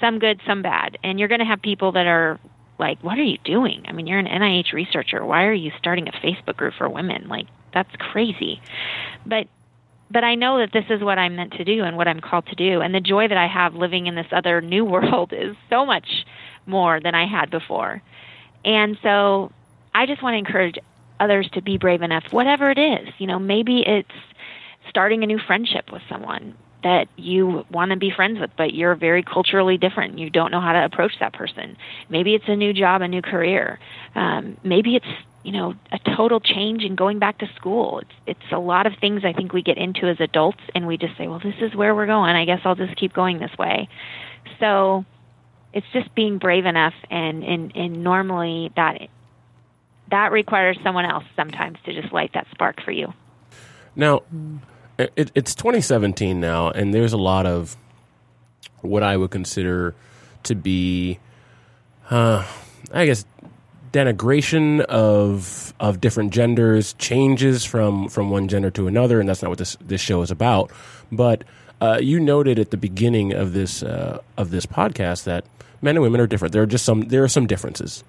some 0.00 0.18
good, 0.18 0.40
some 0.46 0.62
bad, 0.62 0.98
and 1.02 1.18
you're 1.18 1.28
going 1.28 1.40
to 1.40 1.46
have 1.46 1.60
people 1.62 1.92
that 1.92 2.06
are 2.06 2.38
like, 2.78 3.02
"What 3.02 3.18
are 3.18 3.24
you 3.24 3.38
doing?" 3.44 3.84
I 3.86 3.92
mean, 3.92 4.06
you're 4.06 4.18
an 4.18 4.26
NIH 4.26 4.72
researcher. 4.72 5.24
Why 5.24 5.44
are 5.44 5.52
you 5.52 5.72
starting 5.78 6.08
a 6.08 6.12
Facebook 6.12 6.56
group 6.56 6.74
for 6.78 6.88
women? 6.88 7.28
Like, 7.28 7.46
that's 7.72 7.94
crazy. 7.96 8.60
But 9.26 9.48
but 10.10 10.24
I 10.24 10.34
know 10.36 10.58
that 10.58 10.72
this 10.72 10.86
is 10.88 11.02
what 11.02 11.18
I'm 11.18 11.36
meant 11.36 11.52
to 11.54 11.64
do 11.64 11.84
and 11.84 11.96
what 11.96 12.08
I'm 12.08 12.20
called 12.20 12.46
to 12.46 12.54
do. 12.54 12.80
And 12.80 12.94
the 12.94 13.00
joy 13.00 13.28
that 13.28 13.36
I 13.36 13.46
have 13.46 13.74
living 13.74 14.06
in 14.06 14.14
this 14.14 14.26
other 14.32 14.60
new 14.60 14.84
world 14.94 15.32
is 15.32 15.56
so 15.68 15.84
much 15.84 16.24
more 16.66 17.00
than 17.00 17.14
I 17.14 17.26
had 17.26 17.50
before. 17.50 18.02
And 18.64 18.98
so 19.02 19.52
I 19.94 20.06
just 20.06 20.22
want 20.22 20.34
to 20.34 20.38
encourage 20.38 20.76
others 21.20 21.48
to 21.54 21.62
be 21.62 21.78
brave 21.78 22.02
enough, 22.02 22.24
whatever 22.30 22.70
it 22.70 22.78
is. 22.78 23.08
You 23.18 23.26
know, 23.26 23.38
maybe 23.38 23.82
it's 23.86 24.10
starting 24.88 25.22
a 25.22 25.26
new 25.26 25.38
friendship 25.38 25.92
with 25.92 26.02
someone 26.08 26.54
that 26.82 27.08
you 27.16 27.64
want 27.70 27.90
to 27.90 27.96
be 27.96 28.10
friends 28.10 28.38
with, 28.38 28.50
but 28.56 28.72
you're 28.72 28.94
very 28.94 29.22
culturally 29.22 29.78
different. 29.78 30.18
You 30.18 30.30
don't 30.30 30.50
know 30.50 30.60
how 30.60 30.72
to 30.72 30.84
approach 30.84 31.12
that 31.20 31.32
person. 31.32 31.76
Maybe 32.08 32.34
it's 32.34 32.44
a 32.48 32.56
new 32.56 32.72
job, 32.72 33.02
a 33.02 33.08
new 33.08 33.22
career. 33.22 33.80
Um, 34.14 34.56
maybe 34.62 34.94
it's 34.94 35.06
you 35.42 35.52
know 35.52 35.74
a 35.92 35.98
total 36.16 36.40
change 36.40 36.82
in 36.84 36.94
going 36.94 37.18
back 37.18 37.38
to 37.38 37.48
school 37.54 38.00
it's 38.00 38.10
it's 38.26 38.52
a 38.52 38.58
lot 38.58 38.86
of 38.86 38.92
things 39.00 39.24
i 39.24 39.32
think 39.32 39.52
we 39.52 39.62
get 39.62 39.78
into 39.78 40.06
as 40.06 40.20
adults 40.20 40.60
and 40.74 40.86
we 40.86 40.98
just 40.98 41.16
say 41.16 41.28
well 41.28 41.38
this 41.38 41.54
is 41.60 41.74
where 41.74 41.94
we're 41.94 42.06
going 42.06 42.34
i 42.34 42.44
guess 42.44 42.60
i'll 42.64 42.74
just 42.74 42.96
keep 42.96 43.12
going 43.12 43.38
this 43.38 43.56
way 43.56 43.88
so 44.58 45.04
it's 45.72 45.86
just 45.92 46.12
being 46.14 46.38
brave 46.38 46.66
enough 46.66 46.94
and 47.10 47.44
and 47.44 47.74
and 47.76 48.02
normally 48.02 48.70
that 48.76 49.08
that 50.10 50.32
requires 50.32 50.76
someone 50.82 51.04
else 51.04 51.24
sometimes 51.36 51.78
to 51.84 51.98
just 51.98 52.12
light 52.12 52.32
that 52.34 52.46
spark 52.50 52.82
for 52.82 52.90
you 52.90 53.12
now 53.94 54.20
it, 54.98 55.30
it's 55.34 55.54
2017 55.54 56.40
now 56.40 56.70
and 56.70 56.92
there's 56.92 57.12
a 57.12 57.18
lot 57.18 57.46
of 57.46 57.76
what 58.80 59.02
i 59.02 59.16
would 59.16 59.30
consider 59.30 59.94
to 60.42 60.54
be 60.54 61.18
uh, 62.10 62.44
i 62.92 63.06
guess 63.06 63.24
denigration 63.92 64.80
of 64.82 65.74
of 65.80 66.00
different 66.00 66.32
genders, 66.32 66.94
changes 66.94 67.64
from 67.64 68.08
from 68.08 68.30
one 68.30 68.48
gender 68.48 68.70
to 68.70 68.86
another, 68.86 69.20
and 69.20 69.28
that's 69.28 69.42
not 69.42 69.48
what 69.48 69.58
this 69.58 69.76
this 69.80 70.00
show 70.00 70.22
is 70.22 70.30
about. 70.30 70.70
But 71.10 71.44
uh, 71.80 71.98
you 72.00 72.20
noted 72.20 72.58
at 72.58 72.70
the 72.70 72.76
beginning 72.76 73.32
of 73.32 73.52
this 73.52 73.82
uh, 73.82 74.20
of 74.36 74.50
this 74.50 74.66
podcast 74.66 75.24
that 75.24 75.44
men 75.80 75.96
and 75.96 76.02
women 76.02 76.20
are 76.20 76.26
different. 76.26 76.52
There 76.52 76.62
are 76.62 76.66
just 76.66 76.84
some 76.84 77.02
there 77.02 77.24
are 77.24 77.28
some 77.28 77.46
differences, 77.46 78.04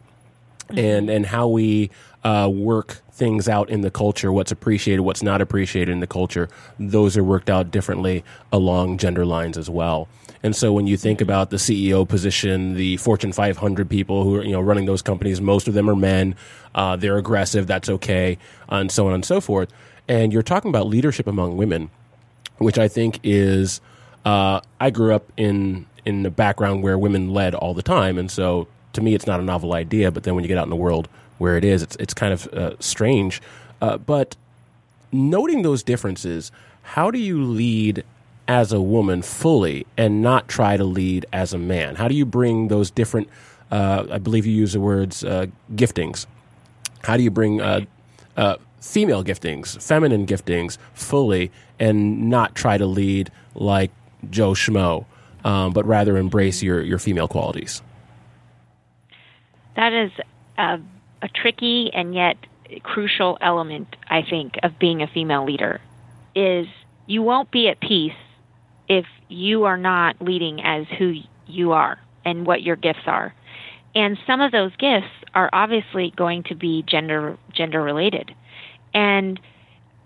mm-hmm. 0.70 0.80
and 0.80 1.10
and 1.10 1.26
how 1.26 1.48
we 1.48 1.90
uh, 2.24 2.50
work 2.52 3.02
things 3.12 3.48
out 3.50 3.70
in 3.70 3.82
the 3.82 3.92
culture, 3.92 4.32
what's 4.32 4.52
appreciated, 4.52 5.02
what's 5.02 5.24
not 5.24 5.42
appreciated 5.42 5.92
in 5.92 6.00
the 6.00 6.08
culture, 6.08 6.50
those 6.80 7.18
are 7.18 7.24
worked 7.24 7.50
out 7.50 7.72
differently 7.72 8.24
along 8.52 8.98
gender 8.98 9.26
lines 9.26 9.58
as 9.58 9.70
well. 9.70 10.08
And 10.42 10.56
so 10.56 10.72
when 10.72 10.88
you 10.88 10.96
think 10.96 11.20
about 11.20 11.50
the 11.50 11.58
CEO 11.58 12.08
position, 12.08 12.76
the 12.76 12.96
Fortune 12.98 13.34
500 13.34 13.90
people 13.90 14.24
who 14.24 14.36
are 14.36 14.44
you 14.44 14.54
know 14.54 14.62
running 14.62 14.86
those 14.86 15.02
companies, 15.02 15.42
most 15.42 15.68
of 15.68 15.74
them 15.74 15.90
are 15.90 15.96
men. 15.96 16.36
Uh, 16.74 16.96
they're 16.96 17.18
aggressive. 17.18 17.68
That's 17.68 17.90
okay, 17.90 18.38
and 18.70 18.92
so 18.92 19.08
on 19.08 19.14
and 19.14 19.26
so 19.26 19.42
forth. 19.42 19.72
And 20.08 20.32
you're 20.32 20.44
talking 20.44 20.70
about 20.70 20.88
leadership 20.88 21.28
among 21.28 21.58
women, 21.58 21.90
which 22.58 22.78
I 22.78 22.88
think 22.88 23.20
is. 23.24 23.82
Uh, 24.26 24.62
I 24.80 24.90
grew 24.90 25.14
up 25.14 25.32
in 25.36 25.88
in 26.06 26.26
a 26.26 26.32
background 26.32 26.84
where 26.84 26.98
women 26.98 27.34
led 27.34 27.54
all 27.54 27.74
the 27.74 27.84
time, 27.84 28.18
and 28.18 28.32
so 28.32 28.68
to 28.94 29.02
me, 29.02 29.14
it's 29.14 29.28
not 29.28 29.40
a 29.40 29.44
novel 29.44 29.74
idea. 29.74 30.12
But 30.12 30.24
then 30.24 30.36
when 30.36 30.44
you 30.44 30.48
get 30.48 30.58
out 30.58 30.66
in 30.66 30.70
the 30.70 30.76
world 30.76 31.08
where 31.38 31.58
it 31.58 31.64
is, 31.64 31.82
it's 31.82 31.96
it's 31.98 32.14
kind 32.14 32.34
of 32.34 32.48
uh, 32.48 32.76
strange. 32.80 33.42
Uh, 33.82 33.98
but 33.98 34.36
noting 35.12 35.62
those 35.62 35.84
differences, 35.84 36.52
how 36.82 37.12
do 37.12 37.20
you 37.20 37.44
lead 37.44 38.04
as 38.48 38.74
a 38.74 38.82
woman 38.82 39.22
fully 39.22 39.86
and 39.96 40.22
not 40.24 40.48
try 40.48 40.76
to 40.76 40.84
lead 40.84 41.26
as 41.32 41.54
a 41.54 41.58
man? 41.58 41.96
How 41.96 42.08
do 42.08 42.16
you 42.16 42.26
bring 42.26 42.68
those 42.68 42.90
different, 42.90 43.30
uh, 43.72 44.08
I 44.10 44.18
believe 44.18 44.46
you 44.46 44.54
use 44.54 44.74
the 44.74 44.80
words 44.80 45.24
uh, 45.24 45.46
giftings, 45.76 46.26
How 47.04 47.16
do 47.16 47.24
you 47.24 47.32
bring 47.32 47.62
uh, 47.62 47.82
uh, 48.36 48.58
female 48.82 49.24
giftings, 49.24 49.82
feminine 49.82 50.26
giftings, 50.26 50.78
fully, 50.94 51.52
and 51.80 52.30
not 52.30 52.56
try 52.56 52.78
to 52.78 52.86
lead 52.86 53.32
like 53.56 53.92
Joe 54.30 54.52
Schmo, 54.52 55.06
um, 55.44 55.72
but 55.72 55.86
rather 55.86 56.18
embrace 56.18 56.62
your 56.64 56.82
your 56.82 57.00
female 57.00 57.28
qualities? 57.28 57.82
That 59.80 59.94
is 59.94 60.12
a, 60.58 60.78
a 61.22 61.30
tricky 61.34 61.90
and 61.94 62.14
yet 62.14 62.36
crucial 62.84 63.38
element, 63.40 63.96
I 64.10 64.24
think, 64.30 64.56
of 64.62 64.78
being 64.78 65.02
a 65.02 65.08
female 65.08 65.46
leader. 65.46 65.80
Is 66.36 66.68
you 67.08 67.22
won't 67.22 67.50
be 67.50 67.70
at 67.70 67.80
peace 67.80 68.12
if 68.90 69.06
you 69.30 69.64
are 69.64 69.78
not 69.78 70.22
leading 70.22 70.62
as 70.62 70.86
who 70.98 71.14
you 71.48 71.72
are 71.72 71.98
and 72.26 72.46
what 72.46 72.62
your 72.62 72.76
gifts 72.76 73.06
are. 73.06 73.34
And 73.96 74.18
some 74.28 74.42
of 74.42 74.52
those 74.52 74.76
gifts 74.76 75.08
are 75.34 75.50
obviously 75.54 76.12
going 76.14 76.44
to 76.50 76.56
be 76.56 76.84
gender 76.86 77.38
gender 77.54 77.82
related. 77.82 78.32
And 78.94 79.40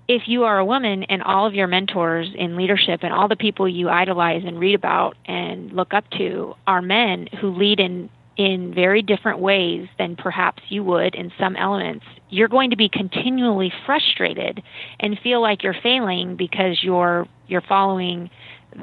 if 0.07 0.27
you 0.27 0.43
are 0.43 0.59
a 0.59 0.65
woman 0.65 1.01
and 1.05 1.23
all 1.23 1.47
of 1.47 1.55
your 1.55 1.65
mentors 1.65 2.27
in 2.35 2.57
leadership 2.57 2.99
and 3.01 3.11
all 3.11 3.27
the 3.27 3.35
people 3.35 3.67
you 3.67 3.89
idolize 3.89 4.43
and 4.45 4.59
read 4.59 4.75
about 4.75 5.17
and 5.25 5.71
look 5.71 5.95
up 5.95 6.07
to 6.11 6.53
are 6.67 6.83
men 6.83 7.27
who 7.41 7.49
lead 7.55 7.79
in 7.79 8.11
in 8.37 8.73
very 8.73 9.01
different 9.01 9.39
ways 9.39 9.87
than 9.97 10.15
perhaps 10.15 10.63
you 10.69 10.83
would 10.83 11.15
in 11.15 11.31
some 11.39 11.55
elements, 11.55 12.05
you're 12.29 12.47
going 12.47 12.71
to 12.71 12.75
be 12.75 12.89
continually 12.89 13.71
frustrated 13.85 14.63
and 14.99 15.19
feel 15.21 15.41
like 15.41 15.63
you're 15.63 15.75
failing 15.83 16.35
because 16.35 16.79
you're 16.81 17.27
you're 17.47 17.61
following 17.61 18.29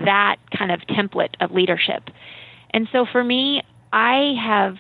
that 0.04 0.36
kind 0.56 0.70
of 0.70 0.80
template 0.82 1.34
of 1.40 1.50
leadership. 1.50 2.04
And 2.70 2.88
so 2.92 3.06
for 3.10 3.24
me, 3.24 3.62
I 3.92 4.34
have 4.40 4.76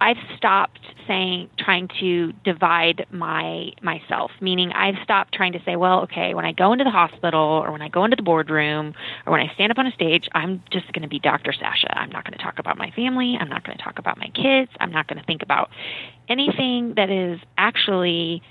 I've 0.00 0.16
stopped 0.36 0.80
saying 1.06 1.50
trying 1.58 1.88
to 2.00 2.32
divide 2.44 3.06
my 3.10 3.70
myself, 3.82 4.30
meaning 4.40 4.72
I've 4.72 4.96
stopped 5.02 5.34
trying 5.34 5.52
to 5.52 5.62
say, 5.64 5.76
well, 5.76 6.02
okay, 6.02 6.34
when 6.34 6.44
I 6.44 6.52
go 6.52 6.72
into 6.72 6.84
the 6.84 6.90
hospital 6.90 7.40
or 7.40 7.72
when 7.72 7.82
I 7.82 7.88
go 7.88 8.04
into 8.04 8.16
the 8.16 8.22
boardroom 8.22 8.94
or 9.26 9.32
when 9.32 9.40
I 9.40 9.52
stand 9.54 9.72
up 9.72 9.78
on 9.78 9.86
a 9.86 9.92
stage, 9.92 10.28
I'm 10.32 10.62
just 10.70 10.92
going 10.92 11.02
to 11.02 11.08
be 11.08 11.18
Dr. 11.18 11.52
Sasha. 11.52 11.96
I'm 11.96 12.10
not 12.10 12.24
going 12.24 12.36
to 12.36 12.42
talk 12.42 12.58
about 12.58 12.76
my 12.76 12.90
family. 12.90 13.36
I'm 13.40 13.48
not 13.48 13.64
going 13.64 13.76
to 13.76 13.82
talk 13.82 13.98
about 13.98 14.18
my 14.18 14.28
kids. 14.28 14.70
I'm 14.80 14.90
not 14.90 15.06
going 15.06 15.18
to 15.18 15.24
think 15.24 15.42
about 15.42 15.70
anything 16.28 16.94
that 16.96 17.10
is 17.10 17.40
actually 17.56 18.42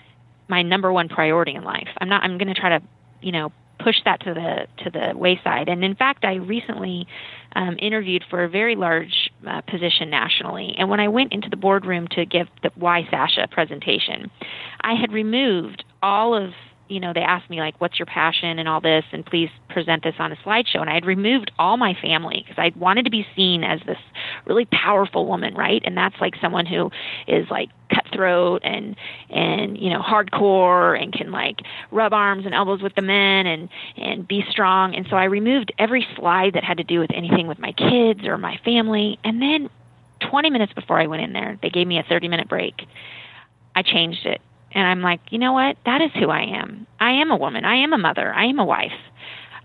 my 0.48 0.62
number 0.62 0.92
one 0.92 1.10
priority 1.10 1.56
in 1.56 1.64
life. 1.64 1.90
I'm 2.00 2.10
not 2.10 2.24
I'm 2.24 2.38
going 2.38 2.54
to 2.54 2.60
try 2.60 2.78
to, 2.78 2.82
you 3.22 3.32
know, 3.32 3.52
push 3.80 3.96
that 4.06 4.22
to 4.22 4.34
the 4.34 4.84
to 4.84 4.90
the 4.90 5.18
wayside. 5.18 5.70
And 5.70 5.84
in 5.84 5.96
fact, 5.96 6.26
I 6.26 6.36
recently 6.36 7.08
um, 7.56 7.78
interviewed 7.80 8.24
for 8.30 8.44
a 8.44 8.50
very 8.50 8.76
large 8.76 9.32
uh, 9.48 9.62
position 9.62 10.10
nationally. 10.10 10.76
And 10.78 10.90
when 10.90 11.00
I 11.00 11.08
went 11.08 11.34
into 11.34 11.50
the 11.50 11.56
boardroom 11.56 12.08
to 12.10 12.26
give 12.26 12.48
the 12.64 12.72
Why 12.76 13.08
Sasha 13.10 13.48
presentation, 13.50 14.30
I 14.82 14.94
had 14.94 15.12
removed 15.12 15.84
all 16.04 16.36
of 16.36 16.52
you 16.88 17.00
know, 17.00 17.14
they 17.14 17.22
asked 17.22 17.50
me 17.50 17.60
like, 17.60 17.80
"What's 17.80 18.00
your 18.00 18.06
passion?" 18.06 18.60
and 18.60 18.68
all 18.68 18.82
this, 18.82 19.04
and 19.12 19.26
please 19.26 19.50
present 19.70 20.04
this 20.04 20.16
on 20.20 20.32
a 20.32 20.36
slideshow. 20.38 20.82
And 20.82 20.90
I 20.90 20.94
had 20.94 21.06
removed 21.06 21.52
all 21.58 21.78
my 21.78 21.96
family 22.02 22.44
because 22.46 22.60
I 22.62 22.78
wanted 22.78 23.06
to 23.06 23.12
be 23.12 23.26
seen 23.36 23.64
as 23.64 23.80
this 23.86 23.98
really 24.46 24.66
powerful 24.66 25.26
woman, 25.26 25.56
right? 25.56 25.82
And 25.86 25.98
that's 25.98 26.16
like 26.22 26.36
someone 26.42 26.66
who 26.66 26.92
is 27.28 27.50
like 27.50 27.70
cutthroat 27.94 28.62
and 28.64 28.96
and 29.30 29.78
you 29.78 29.90
know 29.90 30.00
hardcore 30.00 31.02
and 31.02 31.14
can 31.14 31.32
like 31.32 31.62
rub 31.92 32.14
arms 32.14 32.46
and 32.46 32.54
elbows 32.54 32.82
with 32.82 32.96
the 32.96 33.02
men 33.02 33.48
and 33.48 33.70
and 33.98 34.28
be 34.28 34.44
strong. 34.50 34.96
And 34.96 35.08
so 35.10 35.16
I 35.16 35.26
removed 35.26 35.74
every 35.80 36.08
slide 36.16 36.54
that 36.54 36.64
had 36.64 36.78
to 36.78 36.84
do 36.84 37.00
with 37.00 37.12
anything 37.14 37.48
with 37.48 37.60
my 37.60 37.72
kids 37.72 38.26
or 38.26 38.38
my 38.38 38.60
family. 38.64 39.20
And 39.24 39.42
then 39.42 39.70
20 40.30 40.50
minutes 40.50 40.74
before 40.74 41.00
I 41.00 41.08
went 41.08 41.24
in 41.24 41.34
there, 41.34 41.58
they 41.62 41.70
gave 41.70 41.88
me 41.88 42.00
a 42.00 42.04
30 42.04 42.28
minute 42.28 42.48
break. 42.48 42.88
I 43.76 43.82
changed 43.82 44.26
it 44.26 44.42
and 44.76 44.86
I'm 44.86 45.02
like, 45.02 45.22
you 45.32 45.40
know 45.40 45.54
what? 45.54 45.78
That 45.86 46.02
is 46.02 46.12
who 46.20 46.30
I 46.30 46.42
am. 46.42 46.86
I 47.00 47.14
am 47.14 47.32
a 47.32 47.38
woman. 47.38 47.66
I 47.66 47.78
am 47.78 47.94
a 47.94 47.98
mother. 47.98 48.32
I 48.34 48.46
am 48.46 48.60
a 48.60 48.66
wife. 48.66 48.92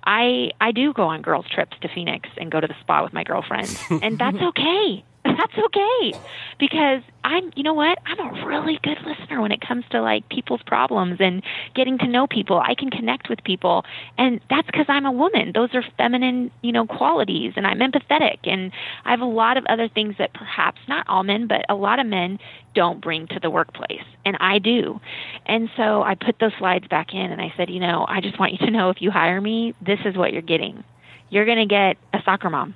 I 0.05 0.53
I 0.61 0.73
do 0.73 0.95
go 0.95 1.05
on 1.05 1.21
girls 1.21 1.45
trips 1.53 1.77
to 1.83 1.89
Phoenix 1.89 2.29
and 2.39 2.51
go 2.51 2.61
to 2.61 2.67
the 2.67 2.75
spa 2.81 3.03
with 3.03 3.13
my 3.13 3.25
girlfriends, 3.25 3.79
and 4.03 4.19
that's 4.19 4.39
okay. 4.39 5.05
That's 5.25 5.53
okay 5.67 6.15
because 6.59 7.03
I'm, 7.25 7.53
you 7.55 7.63
know 7.63 7.75
what? 7.75 7.99
I'm 8.07 8.21
a 8.21 8.47
really 8.47 8.79
good 8.83 8.99
listener 9.05 9.41
when 9.43 9.53
it 9.53 9.61
comes 9.61 9.85
to 9.91 10.01
like 10.01 10.29
people's 10.31 10.63
problems 10.63 11.19
and 11.21 11.43
getting 11.75 11.99
to 11.99 12.07
know 12.07 12.27
people. 12.27 12.59
I 12.59 12.75
can 12.75 12.91
connect 12.91 13.29
with 13.29 13.43
people, 13.45 13.85
and 14.17 14.41
that's 14.49 14.67
because 14.67 14.87
I'm 14.89 15.05
a 15.05 15.13
woman. 15.13 15.53
Those 15.55 15.75
are 15.75 15.83
feminine, 15.99 16.51
you 16.63 16.73
know, 16.73 16.87
qualities, 16.87 17.53
and 17.57 17.67
I'm 17.67 17.81
empathetic, 17.81 18.39
and 18.45 18.73
I 19.05 19.11
have 19.11 19.21
a 19.21 19.27
lot 19.27 19.57
of 19.57 19.67
other 19.69 19.89
things 19.89 20.15
that 20.19 20.33
perhaps 20.33 20.81
not 20.89 21.07
all 21.09 21.23
men, 21.23 21.47
but 21.47 21.67
a 21.69 21.75
lot 21.75 21.99
of 21.99 22.07
men 22.07 22.39
don't 22.75 23.01
bring 23.01 23.27
to 23.29 23.41
the 23.41 23.51
workplace, 23.51 24.05
and 24.25 24.37
I 24.41 24.59
do. 24.59 25.01
And 25.45 25.69
so 25.77 26.03
I 26.03 26.15
put 26.15 26.39
those 26.39 26.53
slides 26.59 26.87
back 26.89 27.13
in, 27.13 27.31
and 27.31 27.43
I 27.43 27.53
said, 27.57 27.69
you 27.69 27.81
know, 27.81 28.07
I 28.09 28.21
just 28.21 28.39
want 28.39 28.53
you 28.53 28.59
to 28.67 28.71
know 28.71 28.89
if 28.89 29.03
you 29.03 29.11
hire 29.11 29.41
me, 29.41 29.75
this 29.85 30.01
is 30.05 30.17
what 30.17 30.33
you're 30.33 30.43
getting. 30.43 30.83
You're 31.29 31.47
going 31.47 31.59
to 31.59 31.67
get 31.67 31.97
a 32.13 32.23
soccer 32.25 32.49
mom 32.49 32.75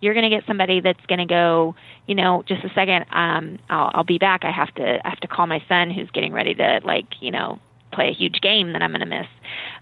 you're 0.00 0.14
going 0.14 0.28
to 0.28 0.34
get 0.34 0.44
somebody 0.46 0.80
that's 0.80 1.04
going 1.06 1.18
to 1.18 1.26
go, 1.26 1.74
you 2.06 2.14
know, 2.14 2.42
just 2.46 2.64
a 2.64 2.70
second, 2.74 3.06
um, 3.12 3.58
I'll, 3.68 3.90
I'll 3.94 4.04
be 4.04 4.18
back. 4.18 4.44
I 4.44 4.50
have 4.50 4.74
to, 4.76 4.98
I 5.04 5.08
have 5.08 5.20
to 5.20 5.28
call 5.28 5.46
my 5.46 5.62
son 5.68 5.90
who's 5.90 6.10
getting 6.10 6.32
ready 6.32 6.54
to 6.54 6.80
like, 6.84 7.06
you 7.20 7.30
know, 7.30 7.58
play 7.92 8.08
a 8.08 8.14
huge 8.14 8.40
game 8.40 8.72
that 8.72 8.82
I'm 8.82 8.90
going 8.90 9.00
to 9.00 9.06
miss. 9.06 9.26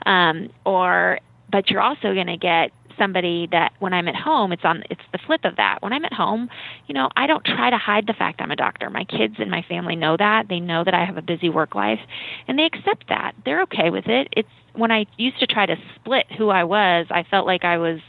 Um, 0.06 0.50
or, 0.64 1.20
but 1.50 1.70
you're 1.70 1.80
also 1.80 2.14
going 2.14 2.26
to 2.26 2.36
get 2.36 2.70
somebody 2.98 3.48
that 3.52 3.72
when 3.78 3.94
I'm 3.94 4.08
at 4.08 4.16
home, 4.16 4.52
it's 4.52 4.64
on, 4.64 4.82
it's 4.90 5.00
the 5.12 5.18
flip 5.24 5.42
of 5.44 5.56
that. 5.56 5.78
When 5.80 5.92
I'm 5.92 6.04
at 6.04 6.12
home, 6.12 6.50
you 6.88 6.94
know, 6.94 7.08
I 7.16 7.26
don't 7.26 7.44
try 7.44 7.70
to 7.70 7.78
hide 7.78 8.06
the 8.06 8.12
fact 8.12 8.40
I'm 8.40 8.50
a 8.50 8.56
doctor. 8.56 8.90
My 8.90 9.04
kids 9.04 9.36
and 9.38 9.50
my 9.50 9.62
family 9.68 9.94
know 9.94 10.16
that. 10.16 10.48
They 10.48 10.58
know 10.58 10.82
that 10.84 10.94
I 10.94 11.04
have 11.04 11.16
a 11.16 11.22
busy 11.22 11.48
work 11.48 11.74
life 11.74 12.00
and 12.48 12.58
they 12.58 12.64
accept 12.64 13.08
that. 13.08 13.34
They're 13.44 13.62
okay 13.62 13.90
with 13.90 14.06
it. 14.08 14.28
It's 14.32 14.48
when 14.74 14.90
I 14.90 15.06
used 15.16 15.38
to 15.40 15.46
try 15.46 15.66
to 15.66 15.76
split 15.94 16.26
who 16.36 16.50
I 16.50 16.64
was, 16.64 17.06
I 17.10 17.24
felt 17.30 17.46
like 17.46 17.64
I 17.64 17.78
was 17.78 18.00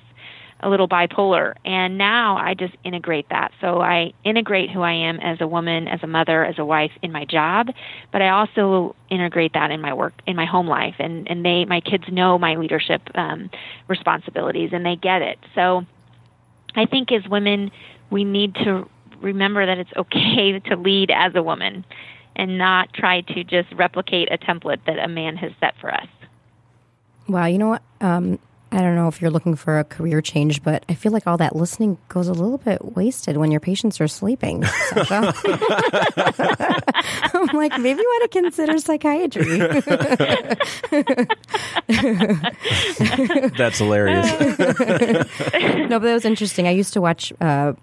a 0.62 0.70
little 0.70 0.88
bipolar. 0.88 1.56
And 1.66 1.98
now 1.98 2.38
I 2.38 2.54
just 2.54 2.74
integrate 2.84 3.30
that. 3.30 3.52
So 3.62 3.82
I 3.82 4.14
integrate 4.24 4.70
who 4.70 4.82
I 4.82 4.94
am 4.94 5.20
as 5.20 5.40
a 5.42 5.48
woman, 5.48 5.88
as 5.88 6.02
a 6.04 6.08
mother, 6.08 6.44
as 6.46 6.60
a 6.60 6.66
wife 6.66 6.92
in 7.02 7.12
my 7.12 7.26
job, 7.26 7.68
but 8.12 8.22
I 8.22 8.30
also 8.30 8.96
integrate 9.10 9.54
that 9.54 9.72
in 9.72 9.82
my 9.82 9.94
work, 9.94 10.14
in 10.28 10.36
my 10.36 10.46
home 10.46 10.68
life. 10.68 10.96
And, 11.00 11.30
and 11.30 11.46
they, 11.46 11.66
my 11.66 11.82
kids 11.82 12.06
know 12.12 12.38
my 12.38 12.56
leadership 12.56 13.02
um, 13.16 13.50
responsibilities 13.88 14.72
and 14.74 14.86
they 14.86 14.96
get 14.96 15.22
it. 15.22 15.40
So 15.56 15.86
I 16.76 16.86
think 16.86 17.12
as 17.12 17.28
women, 17.28 17.72
we 18.10 18.24
need 18.24 18.56
to 18.56 18.90
remember 19.22 19.66
that 19.66 19.78
it's 19.78 19.92
okay 19.96 20.60
to 20.66 20.76
lead 20.76 21.12
as 21.12 21.34
a 21.36 21.44
woman 21.44 21.86
and 22.36 22.58
not 22.58 22.94
try 22.94 23.22
to 23.22 23.44
just 23.44 23.72
replicate 23.74 24.32
a 24.32 24.38
template 24.38 24.80
that 24.86 24.98
a 25.00 25.08
man 25.08 25.36
has 25.36 25.52
set 25.60 25.74
for 25.82 25.94
us. 25.94 26.08
Wow, 27.28 27.46
you 27.46 27.58
know 27.58 27.68
what? 27.68 27.84
Um, 28.02 28.40
I 28.72 28.82
don't 28.82 28.96
know 28.96 29.08
if 29.08 29.20
you're 29.20 29.32
looking 29.32 29.56
for 29.56 29.80
a 29.80 29.84
career 29.84 30.22
change, 30.22 30.62
but 30.62 30.86
I 30.88 30.94
feel 30.94 31.12
like 31.12 31.26
all 31.26 31.38
that 31.38 31.56
listening 31.56 31.98
goes 32.08 32.28
a 32.28 32.34
little 32.34 32.60
bit 32.60 32.96
wasted 32.96 33.38
when 33.38 33.50
your 33.50 33.60
patients 33.60 34.00
are 34.00 34.08
sleeping. 34.08 34.64
I'm 34.96 35.34
like, 37.54 37.78
maybe 37.80 38.02
you 38.02 38.08
want 38.08 38.32
to 38.32 38.42
consider 38.42 38.78
psychiatry. 38.78 39.58
That's 43.58 43.80
hilarious. 43.80 44.40
no, 44.40 46.00
but 46.00 46.04
that 46.04 46.14
was 46.14 46.26
interesting. 46.26 46.68
I 46.68 46.72
used 46.72 46.94
to 46.94 47.02
watch. 47.02 47.34
Uh, 47.42 47.74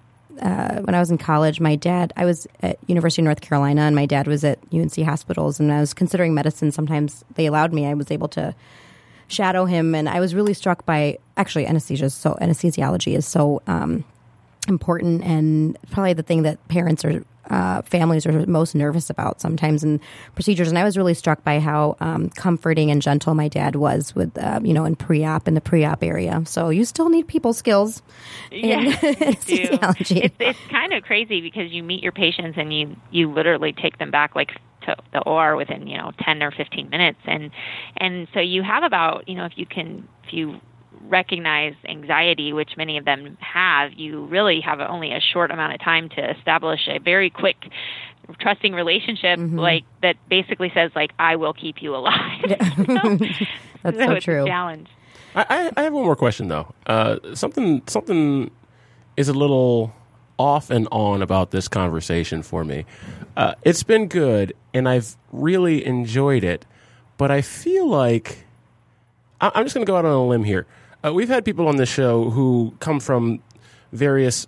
uh, 0.41 0.83
when 0.83 0.95
I 0.95 1.01
was 1.01 1.11
in 1.11 1.17
college, 1.17 1.61
my 1.61 1.77
dad, 1.77 2.13
I 2.15 2.27
was 2.27 2.47
at 2.61 2.79
University 2.87 3.23
of 3.23 3.25
North 3.25 3.41
Carolina, 3.41 3.81
and 3.83 3.97
my 3.97 4.05
dad 4.05 4.27
was 4.27 4.45
at 4.45 4.59
UNC 4.71 4.95
hospitals. 4.99 5.59
And 5.59 5.73
I 5.73 5.81
was 5.81 5.95
considering 5.95 6.35
medicine. 6.35 6.73
Sometimes 6.73 7.25
they 7.37 7.47
allowed 7.47 7.73
me. 7.73 7.87
I 7.87 7.95
was 7.95 8.11
able 8.11 8.29
to 8.29 8.55
shadow 9.29 9.65
him, 9.65 9.95
and 9.95 10.09
I 10.09 10.21
was 10.21 10.35
really 10.35 10.55
struck 10.55 10.85
by 10.87 11.19
actually 11.37 11.67
anesthesia. 11.67 12.11
So 12.11 12.37
anesthesiology 12.41 13.17
is 13.17 13.27
so 13.27 13.63
um, 13.67 14.05
important, 14.69 15.23
and 15.25 15.79
probably 15.91 16.13
the 16.13 16.23
thing 16.23 16.43
that 16.43 16.67
parents 16.69 17.05
or 17.05 17.25
uh, 17.51 17.83
families 17.83 18.27
are 18.27 18.47
most 18.47 18.75
nervous 18.75 19.11
about 19.11 19.41
sometimes 19.41 19.85
in 19.85 20.01
procedures. 20.35 20.69
And 20.69 20.79
I 20.79 20.85
was 20.85 20.97
really 20.97 21.15
struck 21.15 21.45
by 21.45 21.61
how 21.61 21.97
um, 22.01 22.29
comforting 22.31 22.91
and 22.91 23.01
gentle 23.01 23.35
my 23.35 23.49
dad 23.49 23.77
was 23.77 24.15
with, 24.15 24.37
uh, 24.39 24.61
you 24.63 24.75
know, 24.75 24.85
in 24.85 24.97
pre-op 24.97 25.47
in 25.47 25.55
the 25.55 25.61
pre-op 25.61 26.03
area. 26.03 26.43
So 26.47 26.71
you 26.71 26.85
still 26.85 27.09
need 27.09 27.29
people 27.29 27.53
skills. 27.53 28.03
Yeah. 28.51 28.97
It's, 29.27 29.47
it's 30.39 30.59
kind 30.71 30.93
of 30.93 31.03
crazy 31.03 31.41
because 31.41 31.73
you 31.73 31.83
meet 31.83 32.03
your 32.03 32.13
patients 32.13 32.57
and 32.59 32.73
you 32.73 32.97
you 33.11 33.33
literally 33.33 33.73
take 33.73 33.99
them 33.99 34.11
back 34.11 34.35
like 34.35 34.51
to 34.87 34.97
the 35.13 35.21
OR 35.21 35.57
within 35.57 35.87
you 35.87 35.97
know 35.99 36.13
10 36.25 36.43
or 36.43 36.51
15 36.51 36.89
minutes 36.91 37.19
and 37.27 37.51
and 37.99 38.27
so 38.35 38.41
you 38.41 38.63
have 38.63 38.83
about 38.83 39.29
you 39.29 39.35
know 39.37 39.45
if 39.45 39.53
you 39.57 39.67
can 39.67 40.09
if 40.27 40.33
you 40.33 40.61
recognize 41.09 41.75
anxiety 41.89 42.53
which 42.53 42.71
many 42.77 42.99
of 42.99 43.05
them 43.05 43.37
have 43.41 43.93
you 43.95 44.25
really 44.27 44.61
have 44.61 44.81
only 44.81 45.13
a 45.13 45.21
short 45.21 45.51
amount 45.51 45.73
of 45.75 45.81
time 45.81 46.09
to 46.09 46.31
establish 46.37 46.81
a 46.89 46.99
very 46.99 47.31
quick 47.31 47.57
trusting 48.41 48.73
relationship 48.73 49.39
Mm-hmm. 49.39 49.59
like 49.59 49.85
that 50.03 50.17
basically 50.29 50.71
says 50.75 50.91
like 50.97 51.13
I 51.19 51.37
will 51.37 51.53
keep 51.53 51.81
you 51.81 51.95
alive 51.95 52.43
That's 52.49 53.97
so 53.99 54.07
so 54.07 54.13
it's 54.13 54.25
true. 54.25 54.43
a 54.45 54.47
challenge 54.47 54.89
I, 55.35 55.45
I, 55.77 55.81
I 55.81 55.83
have 55.85 55.93
one 55.93 56.05
more 56.05 56.17
question 56.17 56.49
though. 56.49 56.73
Uh, 56.87 57.19
something 57.35 57.83
something 57.87 58.51
is 59.19 59.29
a 59.29 59.35
little 59.35 59.93
off 60.39 60.71
and 60.71 60.89
on 60.91 61.21
about 61.23 61.51
this 61.51 61.69
conversation 61.69 62.43
for 62.43 62.65
me. 62.65 62.85
Uh, 63.37 63.55
it's 63.63 63.83
been 63.83 64.09
good, 64.09 64.55
and 64.77 64.89
I've 64.89 65.17
really 65.33 65.85
enjoyed 65.87 66.45
it. 66.45 66.65
But 67.19 67.31
I 67.31 67.41
feel 67.41 67.89
like 67.89 68.45
I- 69.41 69.53
I'm 69.55 69.65
just 69.65 69.75
going 69.75 69.85
to 69.87 69.91
go 69.91 69.97
out 69.97 70.05
on 70.05 70.13
a 70.13 70.27
limb 70.27 70.45
here. 70.45 70.67
Uh, 71.05 71.13
we've 71.13 71.29
had 71.29 71.45
people 71.45 71.69
on 71.69 71.77
the 71.77 71.87
show 71.87 72.31
who 72.31 72.75
come 72.81 73.01
from 73.01 73.41
various 73.93 74.47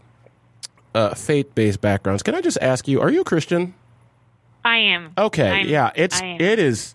uh, 0.95 1.14
faith-based 1.14 1.81
backgrounds. 1.81 2.22
Can 2.22 2.35
I 2.35 2.41
just 2.41 2.59
ask 2.61 2.89
you, 2.89 3.01
are 3.01 3.11
you 3.11 3.20
a 3.20 3.24
Christian? 3.24 3.74
I 4.64 4.79
am. 4.79 5.12
Okay, 5.16 5.49
I'm- 5.51 5.68
yeah, 5.68 5.91
it's 5.95 6.20
it 6.22 6.59
is. 6.59 6.95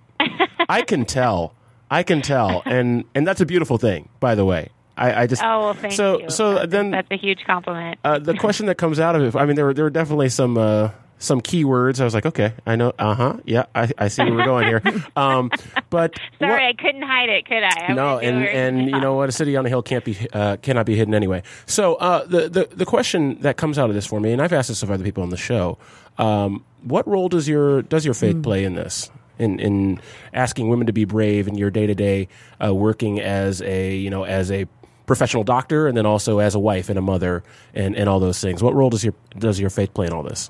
I 0.70 0.82
can 0.82 1.06
tell. 1.20 1.54
I 1.90 2.04
can 2.04 2.22
tell, 2.22 2.62
and 2.66 3.06
and 3.16 3.26
that's 3.28 3.40
a 3.42 3.46
beautiful 3.46 3.78
thing, 3.78 4.10
by 4.20 4.36
the 4.36 4.44
way. 4.46 4.70
I, 4.98 5.24
I 5.24 5.28
just 5.28 5.44
Oh, 5.44 5.60
well, 5.60 5.74
thank 5.74 5.94
so 5.94 6.20
you. 6.20 6.30
so 6.30 6.54
That's- 6.54 6.70
then 6.72 6.92
that's 6.92 7.08
a 7.12 7.18
huge 7.18 7.44
compliment. 7.46 8.00
uh, 8.04 8.20
the 8.20 8.34
question 8.36 8.66
that 8.68 8.76
comes 8.76 9.00
out 9.00 9.16
of 9.16 9.22
it. 9.24 9.36
I 9.40 9.46
mean, 9.46 9.56
there 9.56 9.66
were 9.66 9.74
there 9.74 9.86
were 9.86 9.90
definitely 9.92 10.30
some 10.30 10.58
uh, 10.58 10.90
some 11.20 11.42
keywords. 11.42 12.02
I 12.02 12.04
was 12.04 12.14
like, 12.14 12.26
okay, 12.26 12.54
I 12.66 12.76
know. 12.76 12.94
Uh 13.00 13.16
huh. 13.16 13.38
Yeah, 13.46 13.66
I, 13.74 13.90
I 13.98 14.08
see 14.10 14.24
where 14.24 14.34
we're 14.34 14.46
going 14.46 14.68
here. 14.68 14.82
Um, 15.16 15.52
but 15.90 16.20
Sorry, 16.40 16.52
what- 16.52 16.62
I 16.62 16.74
couldn't 16.74 17.04
hide 17.04 17.30
it, 17.30 17.46
could 17.46 17.64
I? 17.64 17.88
I 17.90 17.94
no, 17.94 18.18
and 18.20 18.44
and 18.44 18.86
you 18.90 19.00
know 19.00 19.14
what? 19.14 19.30
A 19.30 19.32
city 19.32 19.56
on 19.56 19.66
a 19.66 19.70
hill 19.70 19.84
can't 19.84 20.04
be 20.04 20.18
uh, 20.34 20.58
cannot 20.58 20.86
be 20.86 20.96
hidden 20.96 21.14
anyway. 21.14 21.44
So 21.66 21.96
uh, 21.96 22.26
the, 22.26 22.50
the 22.50 22.70
the 22.76 22.86
question 22.86 23.40
that 23.42 23.58
comes 23.58 23.78
out 23.78 23.90
of 23.90 23.96
this 23.96 24.06
for 24.06 24.20
me, 24.20 24.32
and 24.34 24.42
I've 24.42 24.54
asked 24.54 24.70
this 24.70 24.82
of 24.84 24.90
other 24.92 25.04
people 25.04 25.24
on 25.24 25.30
the 25.30 25.38
show, 25.38 25.78
um, 26.18 26.64
what 26.82 27.08
role 27.08 27.30
does 27.30 27.48
your 27.48 27.84
does 27.84 28.06
your 28.06 28.14
faith 28.16 28.42
play 28.42 28.64
in 28.64 28.76
this? 28.76 29.12
In 29.40 29.60
in 29.60 30.02
asking 30.34 30.70
women 30.70 30.88
to 30.88 30.94
be 30.94 31.06
brave 31.06 31.48
in 31.48 31.56
your 31.56 31.70
day 31.72 31.88
to 31.88 31.96
day 31.96 32.28
working 32.60 33.20
as 33.22 33.62
a 33.62 33.96
you 33.96 34.10
know 34.10 34.24
as 34.24 34.52
a 34.52 34.66
professional 35.06 35.44
doctor 35.44 35.88
and 35.88 35.98
then 35.98 36.06
also 36.06 36.40
as 36.40 36.56
a 36.56 36.60
wife 36.60 36.90
and 36.90 36.98
a 36.98 37.02
mother 37.02 37.44
and, 37.74 37.96
and 37.96 38.08
all 38.08 38.20
those 38.20 38.40
things. 38.40 38.64
What 38.64 38.74
role 38.74 38.90
does 38.90 39.04
your 39.04 39.14
does 39.38 39.60
your 39.60 39.70
faith 39.70 39.94
play 39.94 40.08
in 40.08 40.14
all 40.14 40.24
this? 40.24 40.50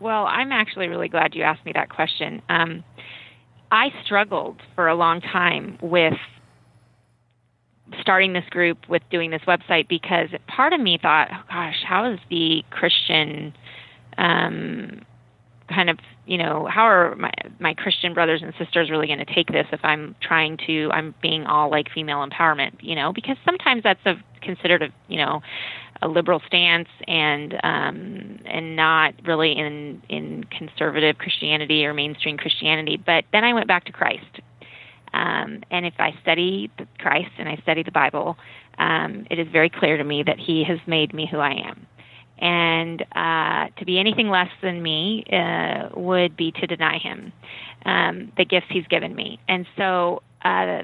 Well, 0.00 0.26
I'm 0.26 0.52
actually 0.52 0.88
really 0.88 1.08
glad 1.08 1.34
you 1.34 1.42
asked 1.42 1.64
me 1.64 1.72
that 1.74 1.90
question. 1.90 2.42
Um, 2.48 2.84
I 3.70 3.88
struggled 4.04 4.60
for 4.74 4.88
a 4.88 4.94
long 4.94 5.20
time 5.20 5.78
with 5.82 6.14
starting 8.00 8.32
this 8.32 8.44
group, 8.50 8.78
with 8.88 9.02
doing 9.10 9.30
this 9.30 9.42
website, 9.46 9.88
because 9.88 10.28
part 10.46 10.72
of 10.72 10.80
me 10.80 10.98
thought, 11.00 11.28
oh, 11.32 11.42
gosh, 11.48 11.82
how 11.86 12.10
is 12.10 12.18
the 12.30 12.62
Christian 12.70 13.54
um, 14.18 15.02
kind 15.68 15.90
of, 15.90 15.98
you 16.26 16.38
know, 16.38 16.68
how 16.70 16.82
are 16.82 17.14
my, 17.16 17.32
my 17.58 17.74
Christian 17.74 18.14
brothers 18.14 18.42
and 18.42 18.52
sisters 18.58 18.90
really 18.90 19.06
going 19.06 19.18
to 19.18 19.34
take 19.34 19.48
this 19.48 19.66
if 19.72 19.80
I'm 19.82 20.14
trying 20.20 20.58
to, 20.66 20.90
I'm 20.92 21.14
being 21.22 21.46
all 21.46 21.70
like 21.70 21.86
female 21.94 22.26
empowerment, 22.26 22.72
you 22.80 22.94
know, 22.94 23.12
because 23.12 23.36
sometimes 23.44 23.82
that's 23.82 24.04
a, 24.06 24.14
considered 24.42 24.82
a, 24.82 24.88
you 25.08 25.18
know, 25.18 25.40
a 26.00 26.08
liberal 26.08 26.40
stance 26.46 26.88
and 27.06 27.54
um, 27.62 28.38
and 28.44 28.76
not 28.76 29.14
really 29.24 29.52
in 29.52 30.02
in 30.08 30.44
conservative 30.44 31.18
Christianity 31.18 31.84
or 31.84 31.94
mainstream 31.94 32.36
Christianity. 32.36 32.96
But 32.96 33.24
then 33.32 33.44
I 33.44 33.52
went 33.52 33.66
back 33.66 33.84
to 33.86 33.92
Christ, 33.92 34.40
um, 35.12 35.62
and 35.70 35.86
if 35.86 35.94
I 35.98 36.14
study 36.22 36.70
Christ 36.98 37.30
and 37.38 37.48
I 37.48 37.56
study 37.62 37.82
the 37.82 37.90
Bible, 37.90 38.36
um, 38.78 39.26
it 39.30 39.38
is 39.38 39.48
very 39.48 39.70
clear 39.70 39.96
to 39.96 40.04
me 40.04 40.22
that 40.22 40.38
He 40.38 40.64
has 40.64 40.78
made 40.86 41.12
me 41.12 41.26
who 41.30 41.38
I 41.38 41.52
am. 41.52 41.86
And 42.40 43.02
uh, 43.16 43.76
to 43.78 43.84
be 43.84 43.98
anything 43.98 44.28
less 44.28 44.50
than 44.62 44.80
me 44.80 45.24
uh, 45.32 45.88
would 45.96 46.36
be 46.36 46.52
to 46.52 46.66
deny 46.66 46.98
Him 46.98 47.32
um, 47.84 48.32
the 48.36 48.44
gifts 48.44 48.66
He's 48.70 48.86
given 48.86 49.14
me. 49.14 49.40
And 49.48 49.66
so, 49.76 50.22
uh, 50.44 50.82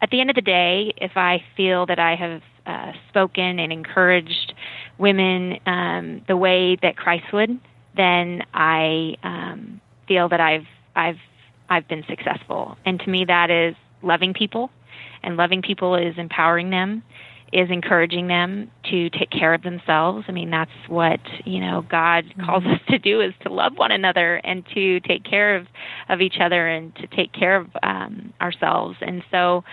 at 0.00 0.10
the 0.10 0.20
end 0.20 0.30
of 0.30 0.36
the 0.36 0.42
day, 0.42 0.92
if 0.96 1.12
I 1.16 1.42
feel 1.56 1.86
that 1.86 1.98
I 1.98 2.14
have 2.14 2.42
uh, 2.66 2.92
spoken 3.08 3.58
and 3.58 3.72
encouraged 3.72 4.54
women 4.98 5.58
um, 5.66 6.22
the 6.28 6.36
way 6.36 6.76
that 6.82 6.96
Christ 6.96 7.24
would, 7.32 7.58
then 7.96 8.42
I 8.52 9.16
um, 9.22 9.80
feel 10.08 10.28
that 10.28 10.40
I've 10.40 10.66
I've 10.96 11.18
I've 11.68 11.88
been 11.88 12.04
successful. 12.08 12.76
And 12.84 13.00
to 13.00 13.08
me, 13.08 13.24
that 13.26 13.50
is 13.50 13.74
loving 14.02 14.34
people, 14.34 14.70
and 15.22 15.36
loving 15.36 15.62
people 15.62 15.94
is 15.94 16.14
empowering 16.18 16.70
them, 16.70 17.02
is 17.52 17.70
encouraging 17.70 18.26
them 18.28 18.70
to 18.90 19.10
take 19.10 19.30
care 19.30 19.54
of 19.54 19.62
themselves. 19.62 20.24
I 20.28 20.32
mean, 20.32 20.50
that's 20.50 20.70
what 20.88 21.20
you 21.44 21.60
know 21.60 21.84
God 21.88 22.24
calls 22.44 22.64
us 22.64 22.80
to 22.88 22.98
do 22.98 23.20
is 23.20 23.32
to 23.42 23.52
love 23.52 23.72
one 23.76 23.92
another 23.92 24.36
and 24.36 24.64
to 24.74 25.00
take 25.00 25.24
care 25.24 25.56
of 25.56 25.66
of 26.08 26.20
each 26.20 26.36
other 26.40 26.68
and 26.68 26.94
to 26.96 27.06
take 27.06 27.32
care 27.32 27.56
of 27.56 27.68
um, 27.82 28.32
ourselves. 28.40 28.96
And 29.00 29.22
so. 29.30 29.64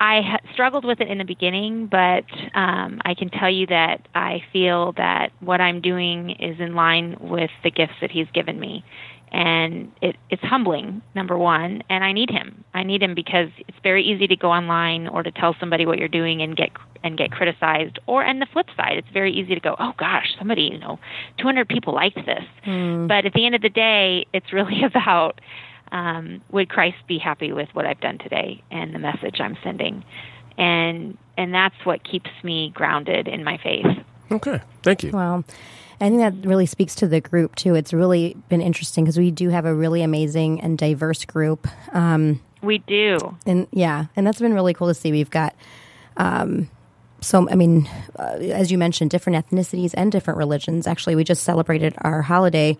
I 0.00 0.20
ha- 0.22 0.52
struggled 0.52 0.84
with 0.84 1.00
it 1.00 1.08
in 1.08 1.18
the 1.18 1.24
beginning, 1.24 1.86
but 1.86 2.24
um, 2.54 3.00
I 3.04 3.14
can 3.14 3.30
tell 3.30 3.50
you 3.50 3.66
that 3.66 4.06
I 4.14 4.42
feel 4.52 4.92
that 4.92 5.32
what 5.40 5.60
I'm 5.60 5.80
doing 5.80 6.30
is 6.30 6.60
in 6.60 6.74
line 6.74 7.16
with 7.20 7.50
the 7.64 7.70
gifts 7.70 7.94
that 8.00 8.10
He's 8.10 8.28
given 8.32 8.60
me, 8.60 8.84
and 9.32 9.90
it, 10.00 10.16
it's 10.30 10.42
humbling. 10.42 11.02
Number 11.14 11.36
one, 11.36 11.82
and 11.90 12.04
I 12.04 12.12
need 12.12 12.30
Him. 12.30 12.64
I 12.74 12.84
need 12.84 13.02
Him 13.02 13.14
because 13.14 13.48
it's 13.66 13.78
very 13.82 14.04
easy 14.04 14.28
to 14.28 14.36
go 14.36 14.50
online 14.52 15.08
or 15.08 15.22
to 15.22 15.32
tell 15.32 15.56
somebody 15.58 15.84
what 15.84 15.98
you're 15.98 16.08
doing 16.08 16.42
and 16.42 16.56
get 16.56 16.70
and 17.02 17.18
get 17.18 17.32
criticized. 17.32 17.98
Or 18.06 18.22
and 18.22 18.40
the 18.40 18.46
flip 18.52 18.66
side, 18.76 18.98
it's 18.98 19.08
very 19.12 19.32
easy 19.32 19.54
to 19.54 19.60
go, 19.60 19.74
oh 19.80 19.92
gosh, 19.98 20.28
somebody 20.38 20.62
you 20.72 20.78
know, 20.78 20.98
200 21.38 21.68
people 21.68 21.94
liked 21.94 22.16
this. 22.24 22.44
But 23.08 23.26
at 23.26 23.32
the 23.34 23.46
end 23.46 23.54
of 23.56 23.62
the 23.62 23.68
day, 23.68 24.26
it's 24.32 24.52
really 24.52 24.82
about 24.84 25.40
um, 25.92 26.42
would 26.50 26.68
Christ 26.68 26.96
be 27.06 27.18
happy 27.18 27.52
with 27.52 27.68
what 27.72 27.86
I've 27.86 28.00
done 28.00 28.18
today 28.18 28.62
and 28.70 28.94
the 28.94 28.98
message 28.98 29.40
I'm 29.40 29.56
sending? 29.62 30.04
And 30.56 31.16
and 31.36 31.54
that's 31.54 31.76
what 31.84 32.02
keeps 32.04 32.30
me 32.42 32.70
grounded 32.74 33.28
in 33.28 33.44
my 33.44 33.58
faith. 33.58 33.86
Okay, 34.30 34.60
thank 34.82 35.04
you. 35.04 35.12
Well, 35.12 35.44
I 36.00 36.08
think 36.08 36.20
that 36.20 36.46
really 36.48 36.66
speaks 36.66 36.94
to 36.96 37.08
the 37.08 37.20
group 37.20 37.56
too. 37.56 37.74
It's 37.74 37.92
really 37.92 38.36
been 38.48 38.60
interesting 38.60 39.04
because 39.04 39.18
we 39.18 39.30
do 39.30 39.48
have 39.48 39.64
a 39.64 39.74
really 39.74 40.02
amazing 40.02 40.60
and 40.60 40.76
diverse 40.76 41.24
group. 41.24 41.66
Um, 41.94 42.40
We 42.62 42.78
do. 42.78 43.36
and 43.46 43.66
yeah, 43.72 44.06
and 44.16 44.26
that's 44.26 44.40
been 44.40 44.54
really 44.54 44.74
cool 44.74 44.88
to 44.88 44.94
see. 44.94 45.12
We've 45.12 45.30
got, 45.30 45.54
um, 46.16 46.68
so 47.20 47.48
I 47.50 47.54
mean, 47.54 47.88
uh, 48.18 48.38
as 48.40 48.70
you 48.70 48.78
mentioned, 48.78 49.10
different 49.10 49.46
ethnicities 49.48 49.92
and 49.94 50.12
different 50.12 50.38
religions. 50.38 50.86
Actually, 50.86 51.16
we 51.16 51.24
just 51.24 51.42
celebrated 51.44 51.94
our 51.98 52.22
holiday, 52.22 52.76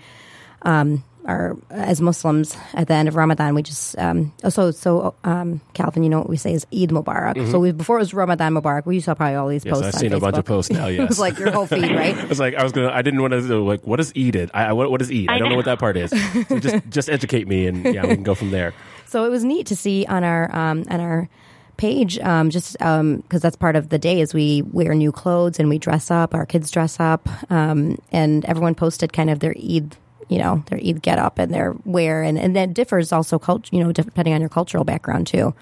um, 0.62 1.02
our 1.28 1.56
as 1.70 2.00
Muslims 2.00 2.56
at 2.74 2.88
the 2.88 2.94
end 2.94 3.06
of 3.06 3.14
Ramadan. 3.14 3.54
We 3.54 3.62
just 3.62 3.96
um, 3.98 4.32
oh, 4.42 4.48
so 4.48 4.72
so 4.72 5.14
um, 5.22 5.60
Calvin, 5.74 6.02
you 6.02 6.08
know 6.08 6.18
what 6.18 6.28
we 6.28 6.36
say 6.36 6.52
is 6.54 6.66
Eid 6.72 6.88
Mubarak. 6.90 7.50
So 7.52 7.60
we 7.60 7.70
before 7.70 7.96
it 7.98 8.00
was 8.00 8.14
Ramadan 8.14 8.54
Mubarak. 8.54 8.86
We 8.86 8.98
saw 9.00 9.14
probably 9.14 9.36
all 9.36 9.46
these 9.48 9.62
Mm-hmm. 9.64 9.68
Yes, 9.68 9.80
posts. 9.82 9.88
I've 9.88 9.94
on 9.94 10.00
seen 10.00 10.12
a 10.14 10.20
bunch 10.20 10.38
of 10.38 10.44
posts 10.44 10.72
now. 10.72 10.86
it 10.88 10.94
Yes, 10.94 11.08
was 11.10 11.18
like 11.20 11.38
your 11.38 11.52
whole 11.52 11.66
feed, 11.66 11.94
right? 11.94 12.16
I 12.18 12.24
was 12.24 12.40
like, 12.40 12.54
I 12.54 12.62
was 12.64 12.72
gonna. 12.72 12.90
I 12.90 13.02
didn't 13.02 13.20
want 13.20 13.32
to 13.32 13.40
do 13.42 13.64
like, 13.68 13.86
what 13.86 14.00
is 14.00 14.10
eat 14.16 14.34
it? 14.34 14.50
I, 14.54 14.66
I 14.66 14.72
what, 14.72 14.90
what 14.90 15.00
is 15.02 15.12
eat? 15.12 15.28
I, 15.30 15.34
I 15.34 15.38
don't 15.38 15.48
know 15.48 15.50
know. 15.50 15.56
what 15.56 15.66
that 15.66 15.78
part 15.78 15.96
is. 15.96 16.10
So 16.48 16.58
just 16.58 16.84
just 16.90 17.08
educate 17.10 17.46
me, 17.46 17.66
and 17.66 17.84
yeah, 17.84 18.02
we 18.06 18.14
can 18.14 18.22
go 18.22 18.34
from 18.34 18.50
there. 18.50 18.72
So 19.06 19.24
it 19.24 19.28
was 19.28 19.44
neat 19.44 19.66
to 19.66 19.76
see 19.76 20.06
on 20.06 20.24
our 20.24 20.50
um, 20.56 20.84
on 20.90 21.00
our 21.00 21.28
page, 21.76 22.18
um, 22.18 22.50
just 22.50 22.72
because 22.78 23.40
that's 23.40 23.54
part 23.56 23.76
of 23.76 23.88
the 23.90 23.98
day 23.98 24.20
is 24.20 24.34
we 24.34 24.62
wear 24.62 24.94
new 24.94 25.12
clothes 25.12 25.60
and 25.60 25.68
we 25.68 25.78
dress 25.78 26.10
up. 26.10 26.34
Our 26.34 26.44
kids 26.46 26.70
dress 26.72 26.98
up, 26.98 27.28
um, 27.52 27.98
and 28.10 28.44
everyone 28.46 28.74
posted 28.74 29.12
kind 29.12 29.30
of 29.30 29.38
their 29.38 29.54
Eid, 29.56 29.96
you 30.28 30.38
know, 30.38 30.62
their 30.66 30.78
get 30.94 31.18
up 31.18 31.38
and 31.38 31.52
their 31.52 31.74
wear, 31.84 32.22
and 32.22 32.38
and 32.38 32.54
that 32.56 32.74
differs 32.74 33.12
also, 33.12 33.38
cult- 33.38 33.72
you 33.72 33.82
know, 33.82 33.92
depending 33.92 34.34
on 34.34 34.40
your 34.40 34.50
cultural 34.50 34.84
background 34.84 35.26
too. 35.26 35.54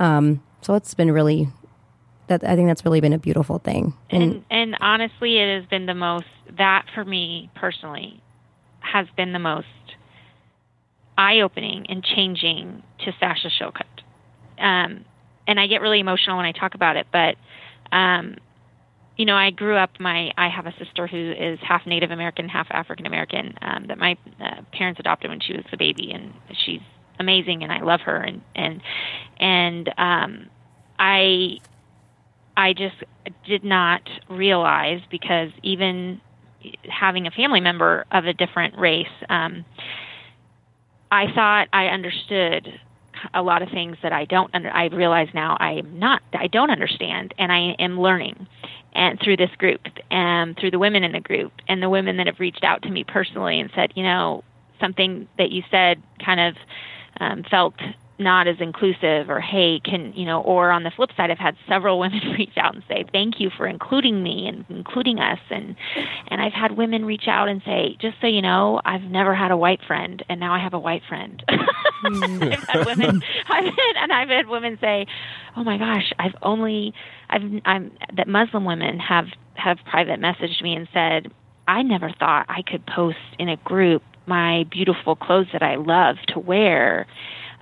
Um, 0.00 0.42
so 0.60 0.74
it's 0.74 0.94
been 0.94 1.10
really. 1.10 1.48
That, 2.28 2.44
I 2.44 2.54
think 2.54 2.68
that's 2.68 2.84
really 2.84 3.00
been 3.00 3.12
a 3.12 3.18
beautiful 3.18 3.58
thing. 3.58 3.94
And 4.08 4.44
and 4.50 4.76
honestly, 4.80 5.38
it 5.38 5.60
has 5.60 5.68
been 5.68 5.86
the 5.86 5.94
most 5.94 6.26
that 6.56 6.86
for 6.94 7.04
me 7.04 7.50
personally 7.54 8.22
has 8.80 9.06
been 9.16 9.32
the 9.32 9.38
most 9.38 9.66
eye 11.18 11.40
opening 11.40 11.86
and 11.88 12.02
changing 12.02 12.82
to 13.04 13.12
Sasha 13.18 13.48
Shillcutt. 13.48 13.84
Um, 14.58 15.04
and 15.46 15.58
I 15.58 15.66
get 15.66 15.80
really 15.80 16.00
emotional 16.00 16.36
when 16.36 16.46
I 16.46 16.52
talk 16.52 16.74
about 16.74 16.96
it, 16.96 17.06
but 17.12 17.36
um, 17.94 18.36
you 19.16 19.26
know, 19.26 19.36
I 19.36 19.50
grew 19.50 19.76
up. 19.76 19.90
My 20.00 20.32
I 20.36 20.48
have 20.48 20.66
a 20.66 20.74
sister 20.78 21.06
who 21.06 21.32
is 21.32 21.58
half 21.66 21.86
Native 21.86 22.10
American, 22.10 22.48
half 22.48 22.66
African 22.70 23.06
American. 23.06 23.54
Um, 23.60 23.86
that 23.88 23.98
my 23.98 24.16
uh, 24.40 24.62
parents 24.72 25.00
adopted 25.00 25.30
when 25.30 25.40
she 25.40 25.52
was 25.52 25.64
a 25.72 25.76
baby, 25.76 26.12
and 26.12 26.32
she's 26.64 26.80
amazing, 27.18 27.62
and 27.62 27.72
I 27.72 27.82
love 27.82 28.00
her. 28.02 28.16
And 28.16 28.42
and 28.54 28.80
and 29.38 29.88
um, 29.98 30.50
I 30.98 31.58
I 32.56 32.72
just 32.72 32.96
did 33.46 33.64
not 33.64 34.02
realize 34.30 35.00
because 35.10 35.50
even 35.62 36.20
having 36.88 37.26
a 37.26 37.30
family 37.30 37.60
member 37.60 38.06
of 38.12 38.24
a 38.24 38.32
different 38.32 38.78
race, 38.78 39.06
um, 39.28 39.64
I 41.10 41.26
thought 41.34 41.68
I 41.72 41.86
understood 41.86 42.68
a 43.34 43.42
lot 43.42 43.62
of 43.62 43.68
things 43.68 43.96
that 44.02 44.12
I 44.12 44.24
don't 44.24 44.52
under 44.54 44.70
I 44.70 44.86
realize 44.86 45.28
now 45.34 45.56
I 45.60 45.72
am 45.72 45.98
not 45.98 46.22
I 46.32 46.46
don't 46.46 46.70
understand 46.70 47.34
and 47.38 47.52
I 47.52 47.74
am 47.78 48.00
learning 48.00 48.46
and 48.94 49.18
through 49.20 49.36
this 49.36 49.50
group 49.58 49.80
and 50.10 50.56
through 50.56 50.70
the 50.70 50.78
women 50.78 51.04
in 51.04 51.12
the 51.12 51.20
group 51.20 51.52
and 51.68 51.82
the 51.82 51.88
women 51.88 52.16
that 52.18 52.26
have 52.26 52.40
reached 52.40 52.64
out 52.64 52.82
to 52.82 52.90
me 52.90 53.04
personally 53.04 53.58
and 53.58 53.70
said, 53.74 53.92
you 53.94 54.02
know, 54.02 54.44
something 54.80 55.28
that 55.38 55.50
you 55.50 55.62
said 55.70 56.02
kind 56.24 56.40
of 56.40 56.56
um, 57.20 57.44
felt 57.50 57.74
not 58.18 58.46
as 58.46 58.56
inclusive 58.60 59.28
or 59.28 59.40
hey 59.40 59.80
can 59.80 60.12
you 60.14 60.24
know 60.24 60.40
or 60.42 60.70
on 60.70 60.84
the 60.84 60.90
flip 60.90 61.10
side 61.16 61.30
i've 61.30 61.38
had 61.38 61.56
several 61.68 61.98
women 61.98 62.20
reach 62.38 62.56
out 62.56 62.74
and 62.74 62.84
say 62.88 63.04
thank 63.12 63.40
you 63.40 63.50
for 63.50 63.66
including 63.66 64.22
me 64.22 64.46
and 64.46 64.64
including 64.68 65.18
us. 65.18 65.40
And 65.50 65.76
and 66.28 66.40
i've 66.40 66.52
had 66.52 66.76
women 66.76 67.04
reach 67.04 67.26
out 67.26 67.48
and 67.48 67.62
say 67.64 67.96
just 68.00 68.16
so 68.20 68.26
you 68.26 68.42
know 68.42 68.80
i've 68.84 69.02
never 69.02 69.34
had 69.34 69.50
a 69.50 69.56
white 69.56 69.80
friend 69.86 70.22
and 70.28 70.38
now 70.40 70.54
i 70.54 70.58
have 70.58 70.74
a 70.74 70.78
white 70.78 71.02
friend. 71.08 71.42
I've 72.04 72.64
had 72.64 72.86
women 72.86 73.22
I've 73.48 73.64
had, 73.64 73.96
and 73.96 74.12
i've 74.12 74.28
had 74.28 74.48
women 74.48 74.78
say 74.80 75.06
oh 75.56 75.64
my 75.64 75.78
gosh 75.78 76.12
i've 76.18 76.34
only 76.42 76.94
i've 77.32 77.42
i'm 77.64 77.90
that 78.16 78.28
muslim 78.28 78.64
women 78.64 78.98
have 79.00 79.26
have 79.54 79.78
private 79.90 80.20
messaged 80.20 80.62
me 80.62 80.74
and 80.74 80.88
said 80.92 81.32
i 81.66 81.82
never 81.82 82.10
thought 82.18 82.46
i 82.48 82.62
could 82.62 82.86
post 82.86 83.18
in 83.38 83.48
a 83.48 83.56
group 83.58 84.02
my 84.26 84.64
beautiful 84.70 85.16
clothes 85.16 85.48
that 85.52 85.62
i 85.62 85.74
love 85.74 86.16
to 86.28 86.38
wear 86.38 87.06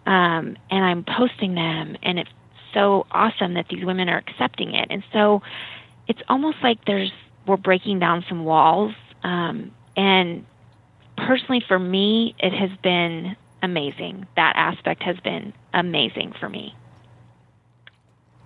um, 0.07 0.57
and 0.71 0.85
I'm 0.85 1.05
posting 1.05 1.55
them, 1.55 1.97
and 2.03 2.19
it's 2.19 2.31
so 2.73 3.07
awesome 3.11 3.55
that 3.55 3.67
these 3.69 3.85
women 3.85 4.09
are 4.09 4.19
accepting 4.19 4.75
it. 4.75 4.89
And 4.91 5.03
so 5.13 5.43
it's 6.09 6.21
almost 6.29 6.59
like 6.63 6.85
there's 6.87 7.13
we're 7.47 7.57
breaking 7.57 7.99
down 7.99 8.25
some 8.29 8.45
walls. 8.45 8.95
Um, 9.23 9.73
and 9.97 10.47
personally, 11.17 11.63
for 11.67 11.79
me, 11.79 12.35
it 12.39 12.53
has 12.53 12.71
been 12.83 13.37
amazing. 13.63 14.27
That 14.37 14.55
aspect 14.57 15.03
has 15.03 15.17
been 15.21 15.53
amazing 15.75 16.33
for 16.39 16.49
me. 16.49 16.75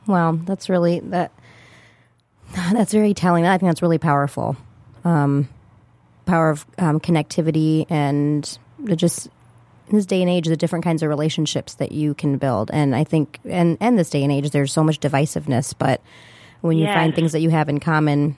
Wow, 0.07 0.33
that's 0.45 0.69
really 0.69 1.01
that. 1.01 1.33
That's 2.73 2.93
very 2.93 3.15
telling. 3.15 3.47
I 3.47 3.59
think 3.59 3.69
that's 3.71 3.83
really 3.83 3.99
powerful. 3.99 4.57
Um, 5.05 5.49
power 6.25 6.51
of 6.51 6.65
um, 6.79 7.01
connectivity 7.01 7.85
and 7.91 8.59
the 8.79 8.95
just 8.97 9.29
in 9.89 9.97
this 9.97 10.07
day 10.07 10.21
and 10.23 10.31
age, 10.31 10.47
the 10.47 10.57
different 10.57 10.85
kinds 10.85 11.03
of 11.03 11.09
relationships 11.09 11.75
that 11.75 11.93
you 11.93 12.15
can 12.15 12.39
build. 12.39 12.71
And 12.73 12.95
I 12.95 13.05
think, 13.05 13.41
and 13.45 13.77
and 13.81 13.99
this 13.99 14.09
day 14.11 14.23
and 14.23 14.31
age, 14.33 14.51
there's 14.51 14.73
so 14.73 14.85
much 14.85 15.01
divisiveness. 15.01 15.75
But 15.77 16.01
when 16.61 16.79
you 16.79 16.85
Yes. 16.85 16.95
find 16.95 17.15
things 17.15 17.33
that 17.33 17.41
you 17.41 17.51
have 17.51 17.69
in 17.69 17.81
common 17.81 18.37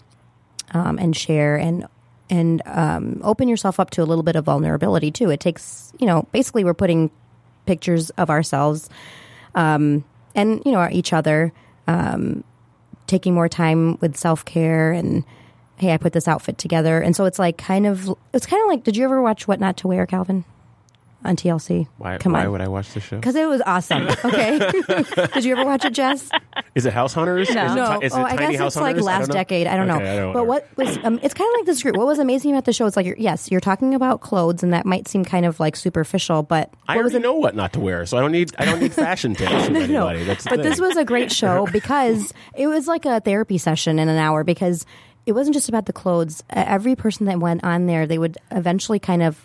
um, 0.73 0.99
and 0.99 1.14
share 1.17 1.57
and 1.57 1.87
and 2.31 2.62
um, 2.67 3.21
open 3.23 3.49
yourself 3.49 3.79
up 3.79 3.91
to 3.91 4.03
a 4.03 4.05
little 4.07 4.25
bit 4.25 4.35
of 4.35 4.45
vulnerability 4.45 5.11
too. 5.12 5.31
It 5.31 5.39
takes, 5.41 5.93
you 6.01 6.07
know, 6.07 6.27
basically 6.33 6.64
we're 6.64 6.75
putting 6.75 7.11
pictures 7.67 8.11
of 8.11 8.31
ourselves 8.31 8.89
um, 9.55 10.05
and 10.37 10.62
you 10.64 10.70
know 10.70 10.89
each 10.93 11.12
other, 11.12 11.53
um, 11.89 12.45
taking 13.09 13.34
more 13.34 13.49
time 13.49 13.99
with 13.99 14.16
self 14.16 14.45
care 14.45 14.93
and. 14.93 15.24
Hey, 15.78 15.93
I 15.93 15.99
put 15.99 16.14
this 16.14 16.26
outfit 16.26 16.57
together, 16.57 17.03
and 17.03 17.14
so 17.14 17.26
it's 17.26 17.39
like 17.39 17.59
kind 17.59 17.87
of. 17.87 18.09
It's 18.32 18.47
kind 18.47 18.62
of 18.62 18.68
like. 18.70 18.82
Did 18.82 18.97
you 18.97 19.05
ever 19.05 19.20
watch 19.20 19.47
What 19.47 19.61
Not 19.61 19.76
to 19.76 19.89
Wear, 19.89 20.07
Calvin, 20.07 20.47
on 21.27 21.37
TLC? 21.37 21.87
Why, 21.99 22.18
Come 22.18 22.33
why 22.33 22.47
on, 22.47 22.53
would 22.53 22.61
I 22.61 22.68
watch 22.68 22.93
the 22.93 23.01
show? 23.01 23.16
because 23.16 23.35
it 23.35 23.47
was 23.49 23.61
awesome. 23.66 24.09
Okay, 24.24 24.59
did 25.35 25.45
you 25.45 25.57
ever 25.57 25.64
watch 25.64 25.85
it, 25.85 25.93
Jess? 25.93 26.31
Is 26.74 26.87
it 26.87 26.93
House 26.93 27.12
Hunters? 27.12 27.49
Is 27.49 27.55
it, 27.55 27.59
No, 27.59 28.01
is 28.01 28.12
oh, 28.12 28.20
it 28.20 28.24
I 28.24 28.37
guess 28.37 28.57
House 28.59 28.74
it's 28.74 28.81
like 28.83 28.97
Hunters? 28.97 29.07
I 29.07 29.18
last 29.18 29.27
don't 29.29 29.35
decade. 29.37 29.66
I 29.66 29.77
don't 29.77 29.91
Okay, 29.91 30.05
know. 30.05 30.12
I 30.12 30.16
don't 30.16 30.33
but 30.33 30.47
what 30.47 30.68
was 30.77 30.97
um, 31.05 31.18
it's 31.22 31.35
kind 31.35 31.49
of 31.53 31.59
like 31.61 31.66
this 31.66 31.83
group. 31.83 31.97
What 31.97 32.07
was 32.07 32.18
amazing 32.18 32.53
about 32.53 32.64
the 32.64 32.72
show? 32.72 32.87
It's 32.87 32.97
like 32.97 33.07
you're, 33.07 33.16
yes, 33.18 33.51
you're 33.51 33.61
talking 33.61 33.95
about 33.95 34.20
clothes, 34.20 34.62
and 34.62 34.72
that 34.72 34.87
might 34.87 35.09
seem 35.09 35.24
kind 35.24 35.45
of 35.47 35.59
like 35.61 35.77
superficial, 35.77 36.43
but 36.43 36.70
I 36.89 36.97
already 36.97 37.18
know 37.18 37.35
what 37.35 37.55
not 37.55 37.72
to 37.74 37.81
wear, 37.81 38.07
so 38.07 38.16
I 38.16 38.20
don't 38.20 38.33
need 38.33 38.55
I 38.59 38.64
don't 38.64 38.81
need 38.81 38.93
fashion 38.93 39.35
tips 39.35 39.64
from 39.66 39.72
no, 39.93 40.09
the 40.16 40.47
but 40.49 40.62
this 40.62 40.81
was 40.81 40.97
a 40.97 41.05
great 41.05 41.33
show 41.33 41.66
because 41.72 42.33
it 42.55 42.66
was 42.66 42.87
like 42.87 43.05
a 43.05 43.20
therapy 43.20 43.59
session 43.59 43.99
in 43.99 44.09
an 44.09 44.18
hour 44.18 44.45
because 44.45 44.87
it 45.27 45.33
wasn't 45.33 45.55
just 45.55 45.68
about 45.68 45.87
the 45.87 45.93
clothes. 45.93 46.45
Every 46.51 46.95
person 46.95 47.27
that 47.27 47.41
went 47.41 47.64
on 47.64 47.87
there, 47.87 48.07
they 48.07 48.18
would 48.18 48.39
eventually 48.53 48.99
kind 49.01 49.22
of 49.22 49.45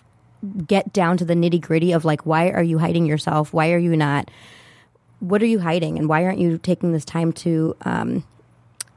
get 0.65 0.91
down 0.93 1.17
to 1.17 1.25
the 1.25 1.33
nitty 1.33 1.61
gritty 1.61 1.91
of 1.91 2.05
like, 2.05 2.25
why 2.25 2.49
are 2.49 2.63
you 2.63 2.77
hiding 2.77 3.05
yourself? 3.05 3.53
Why 3.53 3.71
are 3.71 3.77
you 3.77 3.95
not? 3.95 4.29
What 5.19 5.41
are 5.41 5.47
you 5.47 5.59
hiding? 5.59 5.97
And 5.97 6.09
why 6.09 6.25
aren't 6.25 6.39
you 6.39 6.57
taking 6.57 6.93
this 6.93 7.05
time 7.05 7.31
to 7.33 7.75
um, 7.81 8.23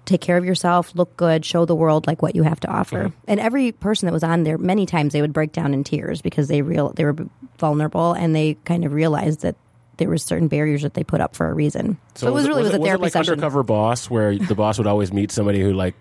take 0.04 0.20
care 0.20 0.36
of 0.36 0.44
yourself, 0.44 0.94
look 0.94 1.16
good, 1.16 1.44
show 1.44 1.64
the 1.64 1.74
world 1.74 2.06
like 2.06 2.22
what 2.22 2.34
you 2.34 2.42
have 2.42 2.60
to 2.60 2.68
offer? 2.68 3.12
And 3.28 3.40
every 3.40 3.72
person 3.72 4.06
that 4.06 4.12
was 4.12 4.24
on 4.24 4.44
there, 4.44 4.56
many 4.56 4.86
times 4.86 5.12
they 5.12 5.20
would 5.20 5.32
break 5.32 5.52
down 5.52 5.74
in 5.74 5.84
tears 5.84 6.22
because 6.22 6.48
they 6.48 6.62
real 6.62 6.92
they 6.92 7.04
were 7.04 7.16
vulnerable 7.58 8.12
and 8.12 8.34
they 8.34 8.54
kind 8.64 8.84
of 8.84 8.92
realized 8.92 9.40
that 9.40 9.56
there 9.96 10.08
were 10.08 10.18
certain 10.18 10.48
barriers 10.48 10.82
that 10.82 10.94
they 10.94 11.04
put 11.04 11.20
up 11.20 11.36
for 11.36 11.48
a 11.48 11.54
reason. 11.54 11.98
So, 12.14 12.26
it 12.26 12.32
was 12.32 12.48
really 12.48 12.62
was, 12.62 12.74
a 12.74 12.78
was 12.78 12.86
therapy 12.86 13.00
it 13.00 13.04
like 13.04 13.12
session. 13.12 13.32
undercover 13.34 13.62
boss 13.62 14.10
where 14.10 14.36
the 14.36 14.54
boss 14.54 14.78
would 14.78 14.86
always 14.86 15.12
meet 15.12 15.30
somebody 15.30 15.60
who 15.60 15.72
like 15.72 15.94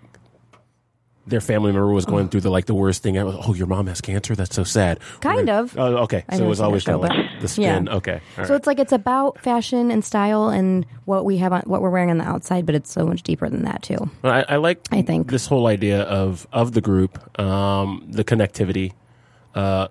their 1.26 1.40
family 1.40 1.72
member 1.72 1.92
was 1.92 2.04
going 2.04 2.28
through 2.28 2.42
the 2.42 2.50
like 2.50 2.66
the 2.66 2.74
worst 2.74 3.02
thing. 3.02 3.16
ever. 3.16 3.34
Oh, 3.46 3.54
your 3.54 3.66
mom 3.66 3.86
has 3.86 4.00
cancer. 4.00 4.34
That's 4.34 4.54
so 4.54 4.62
sad. 4.64 5.00
Kind 5.20 5.46
We're- 5.48 5.58
of. 5.58 5.78
Oh, 5.78 5.96
okay. 6.04 6.24
I 6.28 6.36
So 6.36 6.44
it 6.44 6.48
was 6.48 6.60
always 6.60 6.84
kind 6.84 6.96
of 6.96 7.02
like 7.08 7.40
the 7.40 7.48
skin. 7.48 7.86
yeah. 7.86 7.94
Okay. 7.94 8.20
All 8.38 8.44
So 8.44 8.50
right. 8.50 8.56
it's 8.58 8.66
like 8.66 8.78
it's 8.78 8.92
about 8.92 9.38
fashion 9.40 9.90
and 9.90 10.04
style 10.04 10.48
and 10.50 10.84
what 11.06 11.24
we 11.24 11.38
have 11.38 11.52
on 11.52 11.62
what 11.62 11.80
we're 11.82 11.90
wearing 11.90 12.10
on 12.10 12.18
the 12.18 12.24
outside, 12.28 12.66
but 12.66 12.74
it's 12.74 12.92
so 12.92 13.06
much 13.06 13.22
deeper 13.22 13.48
than 13.48 13.62
that 13.64 13.82
too. 13.82 14.10
I, 14.22 14.44
I 14.50 14.56
like 14.56 14.80
I 14.92 15.00
think. 15.02 15.30
this 15.30 15.46
whole 15.46 15.66
idea 15.66 16.02
of 16.02 16.46
of 16.52 16.72
the 16.72 16.80
group, 16.82 17.18
um, 17.40 18.04
the 18.10 18.24
connectivity. 18.24 18.92
Uh, 19.54 19.88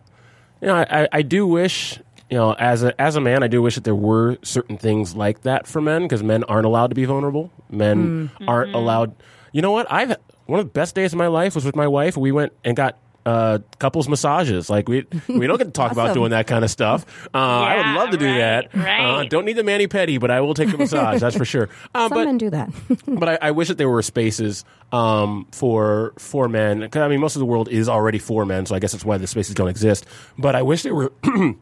you 0.61 0.67
know, 0.67 0.75
I, 0.75 1.03
I- 1.03 1.09
I 1.11 1.21
do 1.23 1.47
wish, 1.47 1.99
you 2.29 2.37
know, 2.37 2.53
as 2.53 2.83
a 2.83 2.99
as 3.01 3.15
a 3.15 3.21
man, 3.21 3.43
I 3.43 3.47
do 3.47 3.61
wish 3.61 3.75
that 3.75 3.83
there 3.85 3.95
were 3.95 4.37
certain 4.43 4.77
things 4.77 5.15
like 5.15 5.41
that 5.41 5.65
for 5.67 5.81
men 5.81 6.03
because 6.03 6.21
men 6.23 6.43
aren't 6.45 6.65
allowed 6.65 6.87
to 6.87 6.95
be 6.95 7.05
vulnerable. 7.05 7.51
Men 7.69 8.29
Mm. 8.39 8.47
aren't 8.47 8.75
allowed. 8.75 9.15
You 9.51 9.61
know 9.61 9.71
what? 9.71 9.91
I've 9.91 10.15
one 10.45 10.59
of 10.59 10.65
the 10.65 10.71
best 10.71 10.95
days 10.95 11.13
of 11.13 11.17
my 11.17 11.27
life 11.27 11.55
was 11.55 11.65
with 11.65 11.75
my 11.75 11.87
wife. 11.87 12.17
We 12.17 12.31
went 12.31 12.53
and 12.63 12.75
got. 12.75 12.97
Uh, 13.25 13.59
couples 13.79 14.09
massages. 14.09 14.69
Like 14.69 14.89
we 14.89 15.07
we 15.29 15.47
don't 15.47 15.57
get 15.57 15.63
to 15.63 15.71
talk 15.71 15.93
about 15.93 16.13
doing 16.13 16.31
that 16.31 16.45
kind 16.45 16.65
of 16.65 16.69
stuff. 16.69 17.05
Uh, 17.33 17.37
I 17.37 17.77
would 17.77 17.97
love 17.97 18.09
to 18.09 18.17
do 18.17 18.25
right, 18.25 18.69
that. 18.69 18.75
Uh, 18.75 19.23
don't 19.23 19.45
need 19.45 19.53
the 19.53 19.63
mani 19.63 19.87
pedi, 19.87 20.19
but 20.19 20.29
I 20.29 20.41
will 20.41 20.53
take 20.53 20.69
the 20.69 20.77
massage. 20.77 21.21
That's 21.21 21.37
for 21.37 21.45
sure. 21.45 21.69
Um, 21.95 22.09
Some 22.09 22.17
but 22.17 22.25
men 22.25 22.37
do 22.37 22.49
that. 22.49 22.69
but 23.07 23.29
I, 23.29 23.37
I 23.41 23.51
wish 23.51 23.69
that 23.69 23.77
there 23.77 23.87
were 23.87 24.01
spaces 24.01 24.65
um, 24.91 25.47
for 25.53 26.11
for 26.17 26.49
men. 26.49 26.89
I 26.93 27.07
mean, 27.07 27.21
most 27.21 27.37
of 27.37 27.39
the 27.39 27.45
world 27.45 27.69
is 27.69 27.87
already 27.87 28.19
for 28.19 28.45
men, 28.45 28.65
so 28.65 28.75
I 28.75 28.79
guess 28.79 28.91
that's 28.91 29.05
why 29.05 29.17
the 29.17 29.27
spaces 29.27 29.55
don't 29.55 29.69
exist. 29.69 30.05
But 30.37 30.57
I 30.57 30.63
wish 30.63 30.83
there 30.83 30.93
were. 30.93 31.13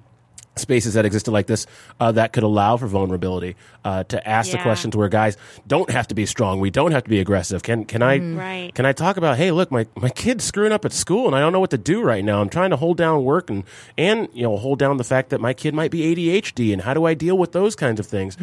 Spaces 0.58 0.96
that 0.96 1.06
existed 1.06 1.32
like 1.32 1.48
this 1.48 1.66
uh, 2.02 2.12
that 2.12 2.34
could 2.34 2.44
allow 2.44 2.76
for 2.76 2.86
vulnerability 2.86 3.56
uh, 3.86 4.04
to 4.04 4.28
ask 4.28 4.52
the 4.52 4.58
Yeah. 4.58 4.64
questions 4.64 4.98
where 4.98 5.08
guys 5.08 5.38
don't 5.66 5.90
have 5.90 6.10
to 6.10 6.14
be 6.16 6.26
strong. 6.26 6.60
We 6.60 6.70
don't 6.70 6.92
have 6.92 7.06
to 7.06 7.10
be 7.10 7.22
aggressive. 7.22 7.64
Can 7.64 7.86
can 7.86 8.02
I 8.04 8.18
Right. 8.20 8.76
can 8.76 8.86
I 8.86 8.92
talk 8.92 9.16
about? 9.16 9.38
Hey, 9.38 9.52
look, 9.52 9.72
my 9.72 9.88
my 9.96 10.10
kid's 10.10 10.44
screwing 10.44 10.74
up 10.74 10.84
at 10.84 10.92
school, 10.92 11.26
and 11.26 11.36
I 11.38 11.40
don't 11.40 11.54
know 11.54 11.62
what 11.62 11.70
to 11.70 11.78
do 11.78 12.02
right 12.04 12.24
now. 12.24 12.42
I'm 12.42 12.50
trying 12.50 12.72
to 12.72 12.76
hold 12.76 12.98
down 12.98 13.24
work 13.24 13.50
and 13.50 13.64
and 13.98 14.28
you 14.34 14.44
know 14.44 14.58
hold 14.58 14.78
down 14.78 14.98
the 14.98 15.06
fact 15.06 15.30
that 15.30 15.40
my 15.40 15.54
kid 15.54 15.74
might 15.74 15.90
be 15.90 16.02
ADHD, 16.14 16.74
and 16.74 16.82
how 16.82 16.94
do 16.94 17.06
I 17.06 17.14
deal 17.14 17.38
with 17.38 17.54
those 17.54 17.74
kinds 17.74 18.02
of 18.02 18.06
things? 18.06 18.36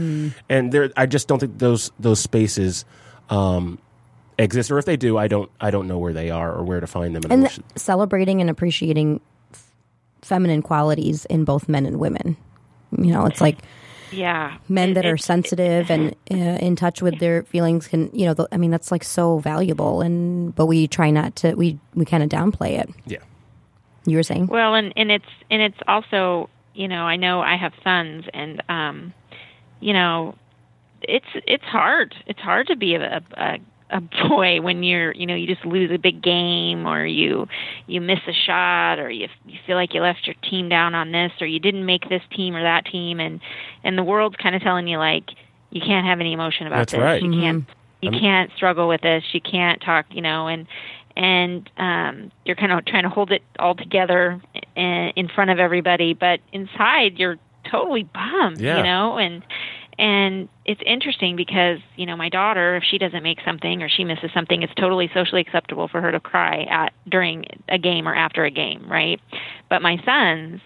And 0.49 0.73
there, 0.73 0.91
I 0.97 1.05
just 1.05 1.29
don't 1.29 1.41
think 1.41 1.59
those 1.59 1.93
those 2.01 2.21
spaces 2.21 2.87
um, 3.29 3.79
exist, 4.39 4.71
or 4.71 4.79
if 4.79 4.87
they 4.87 4.97
do, 4.97 5.19
I 5.19 5.29
don't 5.29 5.51
I 5.61 5.71
don't 5.71 5.87
know 5.87 5.99
where 5.99 6.15
they 6.15 6.31
are 6.31 6.53
or 6.53 6.65
where 6.65 6.81
to 6.81 6.87
find 6.87 7.15
them. 7.15 7.25
And, 7.25 7.33
and 7.33 7.43
wish- 7.43 7.61
celebrating 7.77 8.41
and 8.41 8.49
appreciating 8.49 9.17
f- 9.17 9.21
feminine 10.29 10.63
qualities 10.63 11.25
in 11.27 11.45
both 11.45 11.69
men 11.69 11.87
and 11.87 11.99
women. 11.99 12.37
You 12.97 13.13
know, 13.13 13.27
it's 13.27 13.41
like 13.41 13.59
Yeah. 14.13 14.57
men 14.69 14.91
It- 14.91 14.95
that 14.95 15.05
are 15.07 15.15
it's- 15.15 15.25
sensitive 15.25 15.91
and 15.91 16.15
uh, 16.31 16.35
in 16.67 16.77
touch 16.77 17.03
with 17.03 17.19
their 17.19 17.43
feelings 17.45 17.89
can, 17.89 18.11
you 18.13 18.27
know, 18.27 18.35
th- 18.35 18.49
I 18.53 18.57
mean, 18.57 18.71
that's 18.71 18.91
like 18.93 19.05
so 19.05 19.39
valuable. 19.39 20.01
And 20.01 20.55
but 20.55 20.67
we 20.67 20.87
try 20.89 21.11
not 21.11 21.35
to. 21.37 21.55
We 21.55 21.79
we 21.95 22.05
kind 22.05 22.23
of 22.23 22.29
downplay 22.29 22.79
it. 22.79 22.91
yeah. 23.07 23.19
You 24.07 24.17
were 24.17 24.23
saying, 24.23 24.47
Well, 24.47 24.75
and 24.75 24.93
and 24.97 25.11
it's 25.11 25.33
and 25.51 25.61
it's 25.61 25.79
also 25.87 26.49
you 26.75 26.89
know 26.89 27.05
I 27.05 27.17
know 27.17 27.41
I 27.41 27.57
have 27.57 27.73
sons 27.85 28.25
and 28.33 28.63
um, 28.71 29.13
you 29.81 29.93
know, 29.93 30.35
it's 31.03 31.27
it's 31.47 31.65
hard. 31.65 32.15
It's 32.27 32.41
hard 32.41 32.67
to 32.69 32.77
be 32.77 32.95
a, 32.95 33.17
a 33.19 33.23
a 33.37 33.59
boy 34.29 34.61
when 34.61 34.83
you're 34.83 35.13
you 35.15 35.27
know 35.27 35.35
you 35.35 35.47
just 35.47 35.65
lose 35.65 35.91
a 35.91 35.99
big 35.99 36.23
game 36.23 36.87
or 36.87 37.07
you 37.07 37.49
you 37.87 38.01
miss 38.01 38.19
a 38.29 38.33
shot 38.33 38.99
or 38.99 39.11
you 39.11 39.29
you 39.47 39.59
feel 39.67 39.77
like 39.77 39.95
you 39.95 40.01
left 40.03 40.27
your 40.27 40.35
team 40.49 40.69
down 40.69 40.95
on 40.95 41.13
this 41.13 41.33
or 41.41 41.47
you 41.47 41.59
didn't 41.59 41.87
make 41.87 42.09
this 42.09 42.23
team 42.35 42.55
or 42.55 42.63
that 42.63 42.85
team 42.85 43.19
and 43.21 43.41
and 43.85 43.97
the 43.97 44.03
world's 44.05 44.37
kind 44.37 44.55
of 44.55 44.63
telling 44.63 44.87
you 44.87 44.99
like 44.99 45.31
you 45.71 45.81
can't 45.81 46.07
have 46.07 46.21
any 46.21 46.33
emotion 46.33 46.67
about 46.67 46.77
That's 46.79 46.93
this. 46.93 47.01
right. 47.01 47.23
You 47.23 47.31
can't 47.33 47.65
you 48.01 48.11
can't 48.11 48.51
struggle 48.57 48.87
with 48.89 49.01
this. 49.01 49.25
You 49.33 49.41
can't 49.41 49.81
talk, 49.83 50.07
you 50.11 50.23
know, 50.23 50.47
and 50.49 50.67
and 51.17 51.69
um, 51.79 52.31
you're 52.45 52.55
kind 52.57 52.71
of 52.73 52.85
trying 52.85 53.03
to 53.03 53.09
hold 53.09 53.33
it 53.33 53.43
all 53.59 53.75
together 53.75 54.41
in, 54.77 55.13
in 55.17 55.29
front 55.29 55.51
of 55.51 55.59
everybody, 55.59 56.15
but 56.15 56.39
inside 56.53 57.19
you're 57.19 57.39
totally 57.69 58.05
bummed, 58.05 58.61
Yeah. 58.61 58.77
you 58.79 58.83
know, 58.85 59.19
and 59.19 59.43
and 59.99 60.49
it's 60.65 60.81
interesting 60.87 61.37
because 61.37 61.79
you 61.97 62.07
know 62.07 62.17
my 62.17 62.29
daughter, 62.29 62.77
if 62.77 62.85
she 62.85 62.99
doesn't 62.99 63.23
make 63.23 63.39
something 63.45 63.83
or 63.83 63.89
she 63.89 64.05
misses 64.05 64.31
something, 64.33 64.63
it's 64.63 64.75
totally 64.75 65.11
socially 65.13 65.41
acceptable 65.41 65.89
for 65.89 66.01
her 66.01 66.13
to 66.13 66.21
cry 66.21 66.63
at 66.71 66.93
during 67.09 67.45
a 67.69 67.79
game 67.79 68.07
or 68.09 68.15
after 68.15 68.45
a 68.45 68.51
game, 68.51 68.87
right? 68.89 69.21
But 69.69 69.83
my 69.83 69.97
sons, 70.05 70.61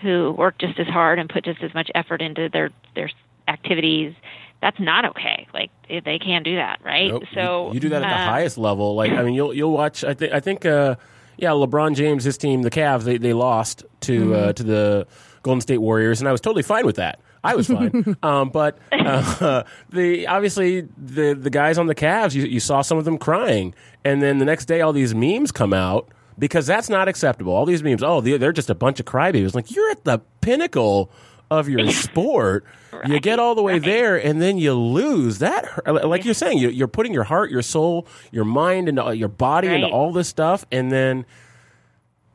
who 0.00 0.32
work 0.38 0.58
just 0.58 0.78
as 0.78 0.86
hard 0.86 1.18
and 1.18 1.28
put 1.28 1.44
just 1.44 1.62
as 1.62 1.74
much 1.74 1.90
effort 1.94 2.22
into 2.22 2.48
their 2.52 2.70
their 2.94 3.10
activities, 3.46 4.14
that's 4.60 4.78
not 4.80 5.04
okay. 5.04 5.46
Like 5.52 5.70
they 5.88 6.00
they 6.00 6.18
can't 6.18 6.44
do 6.44 6.56
that, 6.56 6.80
right? 6.84 7.10
Nope. 7.10 7.24
So 7.34 7.68
you, 7.68 7.74
you 7.74 7.80
do 7.80 7.88
that 7.90 8.02
at 8.02 8.08
the 8.08 8.14
uh, 8.14 8.24
highest 8.24 8.58
level. 8.58 8.94
Like 8.94 9.12
I 9.12 9.22
mean, 9.22 9.34
you'll 9.34 9.52
you'll 9.52 9.72
watch. 9.72 10.04
I 10.04 10.14
think 10.14 10.32
I 10.32 10.40
think 10.40 10.64
uh, 10.64 10.96
yeah, 11.36 11.50
LeBron 11.50 11.94
James, 11.94 12.24
his 12.24 12.38
team, 12.38 12.62
the 12.62 12.70
Cavs, 12.70 13.04
they 13.04 13.18
they 13.18 13.32
lost 13.32 13.84
to 14.02 14.20
Mm-hmm. 14.20 14.48
uh, 14.48 14.52
to 14.54 14.62
the 14.62 15.06
Golden 15.42 15.60
State 15.60 15.78
Warriors, 15.78 16.20
and 16.20 16.28
I 16.28 16.32
was 16.32 16.40
totally 16.40 16.62
fine 16.62 16.86
with 16.86 16.96
that. 16.96 17.20
I 17.44 17.54
was 17.54 17.68
fine. 17.68 18.16
um, 18.22 18.50
but 18.50 18.78
uh, 18.92 19.62
the 19.90 20.26
obviously 20.26 20.82
the 20.96 21.34
the 21.34 21.50
guys 21.50 21.78
on 21.78 21.86
the 21.86 21.94
Cavs, 21.94 22.34
you, 22.34 22.44
you 22.44 22.60
saw 22.60 22.82
some 22.82 22.98
of 22.98 23.04
them 23.04 23.18
crying, 23.18 23.74
and 24.04 24.22
then 24.22 24.38
the 24.38 24.44
next 24.44 24.66
day, 24.66 24.80
all 24.80 24.92
these 24.92 25.14
memes 25.14 25.52
come 25.52 25.72
out 25.72 26.08
because 26.38 26.66
that's 26.66 26.88
not 26.88 27.08
acceptable. 27.08 27.52
All 27.52 27.66
these 27.66 27.82
memes, 27.82 28.02
oh, 28.02 28.20
they're, 28.20 28.52
just 28.52 28.70
a 28.70 28.74
bunch 28.74 29.00
of 29.00 29.06
crybabies. 29.06 29.54
Like 29.54 29.70
you're 29.74 29.90
at 29.90 30.04
the 30.04 30.20
pinnacle 30.40 31.10
of 31.50 31.68
your 31.68 31.90
sport. 31.92 32.64
You 33.06 33.20
get 33.20 33.38
all 33.38 33.54
the 33.54 33.62
way 33.62 33.78
there, 33.78 34.16
and 34.16 34.40
then 34.40 34.58
you 34.58 34.72
lose. 34.74 35.38
That, 35.38 35.66
hurt- 35.66 36.06
like 36.06 36.24
you're 36.24 36.34
saying, 36.34 36.58
you, 36.58 36.68
you're 36.70 36.88
putting 36.88 37.12
your 37.12 37.24
heart, 37.24 37.50
your 37.50 37.62
soul, 37.62 38.06
your 38.32 38.44
mind, 38.44 38.88
and 38.88 39.18
your 39.18 39.28
body 39.28 39.68
into 39.68 39.88
all 39.88 40.12
this 40.12 40.28
stuff, 40.28 40.64
and 40.72 40.90
then 40.90 41.26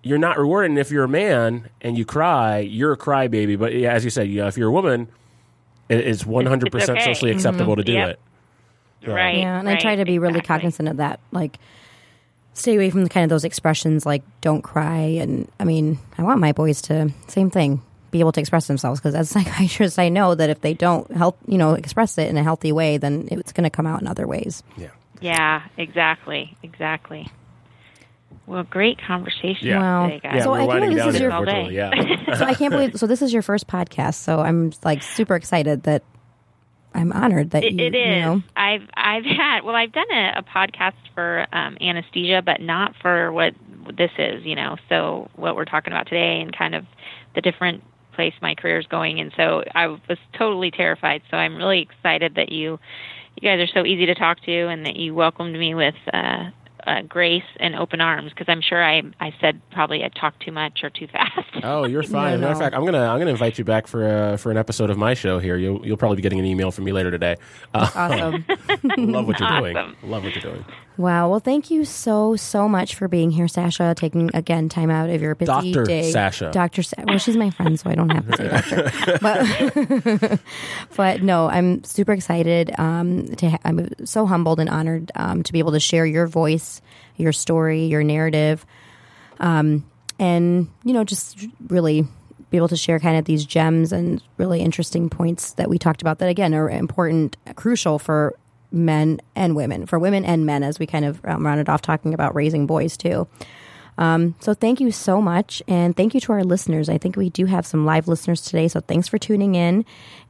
you're 0.03 0.17
not 0.17 0.37
rewarded. 0.37 0.71
And 0.71 0.79
if 0.79 0.91
you're 0.91 1.05
a 1.05 1.09
man 1.09 1.69
and 1.81 1.97
you 1.97 2.05
cry, 2.05 2.59
you're 2.59 2.91
a 2.91 2.97
crybaby. 2.97 3.57
But 3.57 3.73
yeah, 3.73 3.93
as 3.93 4.03
you 4.03 4.09
said, 4.09 4.27
you 4.27 4.41
know, 4.41 4.47
if 4.47 4.57
you're 4.57 4.69
a 4.69 4.71
woman, 4.71 5.07
it's 5.89 6.25
100 6.25 6.71
percent 6.71 6.99
okay. 6.99 7.13
socially 7.13 7.31
mm-hmm. 7.31 7.37
acceptable 7.37 7.75
to 7.77 7.83
do 7.83 7.93
Yep. 7.93 8.09
it. 8.09 8.19
Right. 9.05 9.37
Yeah, 9.37 9.59
and 9.59 9.67
I 9.67 9.75
try 9.75 9.97
to 9.97 10.05
be 10.05 10.17
really 10.17 10.39
exactly. 10.39 10.47
cognizant 10.47 10.87
of 10.87 10.97
that. 10.97 11.19
Like, 11.31 11.59
stay 12.53 12.75
away 12.75 12.89
from 12.89 13.03
the 13.03 13.09
kind 13.09 13.25
of 13.25 13.29
those 13.29 13.43
expressions 13.43 14.05
like 14.05 14.23
"don't 14.39 14.61
cry." 14.61 15.17
And 15.19 15.51
I 15.59 15.65
mean, 15.65 15.99
I 16.17 16.23
want 16.23 16.39
my 16.39 16.53
boys 16.53 16.81
to 16.83 17.11
same 17.27 17.49
thing, 17.49 17.81
be 18.11 18.21
able 18.21 18.31
to 18.31 18.39
express 18.39 18.67
themselves 18.67 19.01
because 19.01 19.13
as 19.13 19.29
psychiatrists, 19.31 19.99
I 19.99 20.07
know 20.07 20.35
that 20.35 20.49
if 20.49 20.61
they 20.61 20.73
don't 20.73 21.11
help, 21.11 21.37
you 21.47 21.57
know, 21.57 21.73
express 21.73 22.17
it 22.17 22.29
in 22.29 22.37
a 22.37 22.43
healthy 22.43 22.71
way, 22.71 22.97
then 22.97 23.27
it's 23.29 23.51
going 23.51 23.65
to 23.65 23.69
come 23.69 23.87
out 23.87 24.01
in 24.01 24.07
other 24.07 24.25
ways. 24.25 24.63
Yeah. 24.77 24.91
Yeah, 25.19 25.63
exactly, 25.77 26.55
exactly. 26.63 27.29
Well, 28.45 28.63
great 28.63 28.99
conversation 28.99 29.67
Yeah. 29.67 29.79
Wow. 29.79 30.07
today, 30.07 30.19
guys. 30.19 30.31
Yeah, 30.35 30.43
So 30.43 30.51
we're 30.51 30.55
I 30.55 30.59
can't 30.59 30.67
winding 30.69 30.89
believe 30.89 30.97
down 30.97 31.07
this 31.07 31.15
is 31.15 31.19
here, 31.21 31.29
your- 31.29 31.37
All 31.37 31.45
day. 31.45 31.69
Yeah. 31.71 32.35
So 32.37 32.45
I 32.45 32.53
can't 32.55 32.71
believe. 32.71 32.97
So 32.97 33.05
this 33.07 33.21
is 33.21 33.31
your 33.31 33.43
first 33.43 33.67
podcast. 33.67 34.15
So 34.15 34.39
I'm 34.39 34.71
like 34.83 35.03
super 35.03 35.35
excited 35.35 35.83
that 35.83 36.03
I'm 36.95 37.11
honored 37.11 37.51
that 37.51 37.63
It, 37.63 37.73
you, 37.73 37.85
it 37.85 37.95
is. 37.95 38.07
you 38.15 38.21
know. 38.21 38.43
I've 38.55 38.87
I've 38.95 39.23
had 39.25 39.61
well, 39.63 39.75
I've 39.75 39.91
done 39.91 40.11
a, 40.11 40.33
a 40.37 40.43
podcast 40.43 40.93
for 41.13 41.45
um, 41.53 41.77
anesthesia, 41.79 42.41
but 42.43 42.59
not 42.59 42.95
for 43.01 43.31
what 43.31 43.53
this 43.95 44.09
is. 44.17 44.43
You 44.45 44.55
know, 44.55 44.77
so 44.89 45.29
what 45.35 45.55
we're 45.55 45.65
talking 45.65 45.93
about 45.93 46.07
today 46.07 46.41
and 46.41 46.55
kind 46.57 46.73
of 46.75 46.85
the 47.35 47.41
different 47.41 47.83
place 48.13 48.33
my 48.41 48.55
career 48.55 48.79
is 48.79 48.87
going. 48.87 49.19
And 49.19 49.31
so 49.37 49.63
I 49.75 49.87
was 49.87 50.17
totally 50.37 50.71
terrified. 50.71 51.21
So 51.31 51.37
I'm 51.37 51.55
really 51.55 51.81
excited 51.81 52.35
that 52.35 52.51
you 52.51 52.79
you 53.39 53.47
guys 53.47 53.59
are 53.59 53.71
so 53.73 53.85
easy 53.85 54.07
to 54.07 54.15
talk 54.15 54.41
to 54.45 54.51
and 54.69 54.85
that 54.87 54.95
you 54.95 55.13
welcomed 55.13 55.53
me 55.57 55.75
with. 55.75 55.95
Uh, 56.11 56.49
uh, 56.85 57.01
grace 57.03 57.43
and 57.59 57.75
open 57.75 58.01
arms 58.01 58.29
because 58.31 58.45
I'm 58.49 58.61
sure 58.61 58.83
I 58.83 59.01
I 59.19 59.33
said 59.41 59.61
probably 59.71 60.03
I 60.03 60.09
talked 60.09 60.41
too 60.43 60.51
much 60.51 60.81
or 60.83 60.89
too 60.89 61.07
fast. 61.11 61.47
Oh, 61.63 61.85
you're 61.85 62.03
fine. 62.19 62.39
No, 62.41 62.47
Matter 62.47 62.51
of 62.53 62.57
no. 62.59 62.63
fact, 62.65 62.75
I'm 62.75 62.85
gonna 62.85 63.05
I'm 63.07 63.19
gonna 63.19 63.31
invite 63.31 63.57
you 63.57 63.63
back 63.63 63.87
for 63.87 64.05
uh, 64.07 64.37
for 64.37 64.51
an 64.51 64.57
episode 64.57 64.89
of 64.89 64.97
my 64.97 65.13
show 65.13 65.39
here. 65.39 65.57
You'll 65.57 65.85
you'll 65.85 65.97
probably 65.97 66.17
be 66.17 66.21
getting 66.21 66.39
an 66.39 66.45
email 66.45 66.71
from 66.71 66.83
me 66.85 66.91
later 66.91 67.11
today. 67.11 67.35
Uh, 67.73 67.89
Awesome. 67.95 68.45
love 68.97 69.27
what 69.27 69.39
you're 69.39 69.59
doing. 69.59 69.75
Love 70.03 70.23
what 70.23 70.33
you're 70.35 70.53
doing. 70.53 70.65
Wow. 70.97 71.29
Well, 71.29 71.39
thank 71.39 71.71
you 71.71 71.85
so, 71.85 72.35
so 72.35 72.69
much 72.69 72.95
for 72.95 73.07
being 73.07 73.31
here, 73.31 73.47
Sasha, 73.47 73.95
taking 73.95 74.29
again 74.33 74.69
time 74.69 74.91
out 74.91 75.09
of 75.09 75.21
your 75.21 75.33
busy 75.33 75.73
Dr. 75.73 75.83
day. 75.83 76.11
Sasha. 76.11 76.51
Dr. 76.53 76.83
Sa- 76.83 77.01
well, 77.07 77.17
she's 77.17 77.35
my 77.35 77.49
friend, 77.49 77.79
so 77.79 77.89
I 77.89 77.95
don't 77.95 78.09
have 78.09 78.27
to 78.29 78.37
say 78.37 78.47
doctor. 78.49 79.19
But, 79.21 80.39
but 80.95 81.23
no, 81.23 81.47
I'm 81.47 81.83
super 81.83 82.13
excited. 82.13 82.77
Um, 82.77 83.27
to 83.37 83.51
ha- 83.51 83.59
I'm 83.63 83.89
so 84.05 84.25
humbled 84.25 84.59
and 84.59 84.69
honored 84.69 85.11
um, 85.15 85.41
to 85.43 85.53
be 85.53 85.59
able 85.59 85.71
to 85.71 85.79
share 85.79 86.05
your 86.05 86.27
voice, 86.27 86.81
your 87.17 87.31
story, 87.31 87.85
your 87.85 88.03
narrative, 88.03 88.65
um, 89.39 89.85
and, 90.19 90.69
you 90.83 90.93
know, 90.93 91.03
just 91.03 91.43
really 91.67 92.05
be 92.51 92.57
able 92.57 92.67
to 92.67 92.77
share 92.77 92.99
kind 92.99 93.17
of 93.17 93.25
these 93.25 93.45
gems 93.45 93.91
and 93.91 94.21
really 94.37 94.61
interesting 94.61 95.09
points 95.09 95.53
that 95.53 95.69
we 95.69 95.79
talked 95.79 96.03
about 96.03 96.19
that, 96.19 96.29
again, 96.29 96.53
are 96.53 96.69
important, 96.69 97.35
crucial 97.55 97.97
for 97.97 98.35
men 98.73 99.21
and 99.35 99.55
women, 99.55 99.85
for 99.85 99.99
women 99.99 100.25
and 100.25 100.45
men, 100.45 100.63
as 100.63 100.79
we 100.79 100.85
kind 100.85 101.05
of 101.05 101.23
um, 101.25 101.45
rounded 101.45 101.69
off 101.69 101.81
talking 101.81 102.13
about 102.13 102.35
raising 102.35 102.65
boys 102.65 102.97
too. 102.97 103.27
Um, 103.97 104.33
so 104.39 104.55
thank 104.55 104.79
you 104.79 104.91
so 104.91 105.21
much, 105.21 105.61
and 105.67 105.95
thank 105.95 106.15
you 106.15 106.19
to 106.21 106.31
our 106.33 106.43
listeners. 106.43 106.89
I 106.89 106.97
think 106.97 107.15
we 107.15 107.29
do 107.29 107.45
have 107.45 107.65
some 107.65 107.85
live 107.85 108.07
listeners 108.07 108.41
today, 108.41 108.67
so 108.67 108.79
thanks 108.79 109.07
for 109.07 109.19
tuning 109.19 109.53
in. 109.53 109.85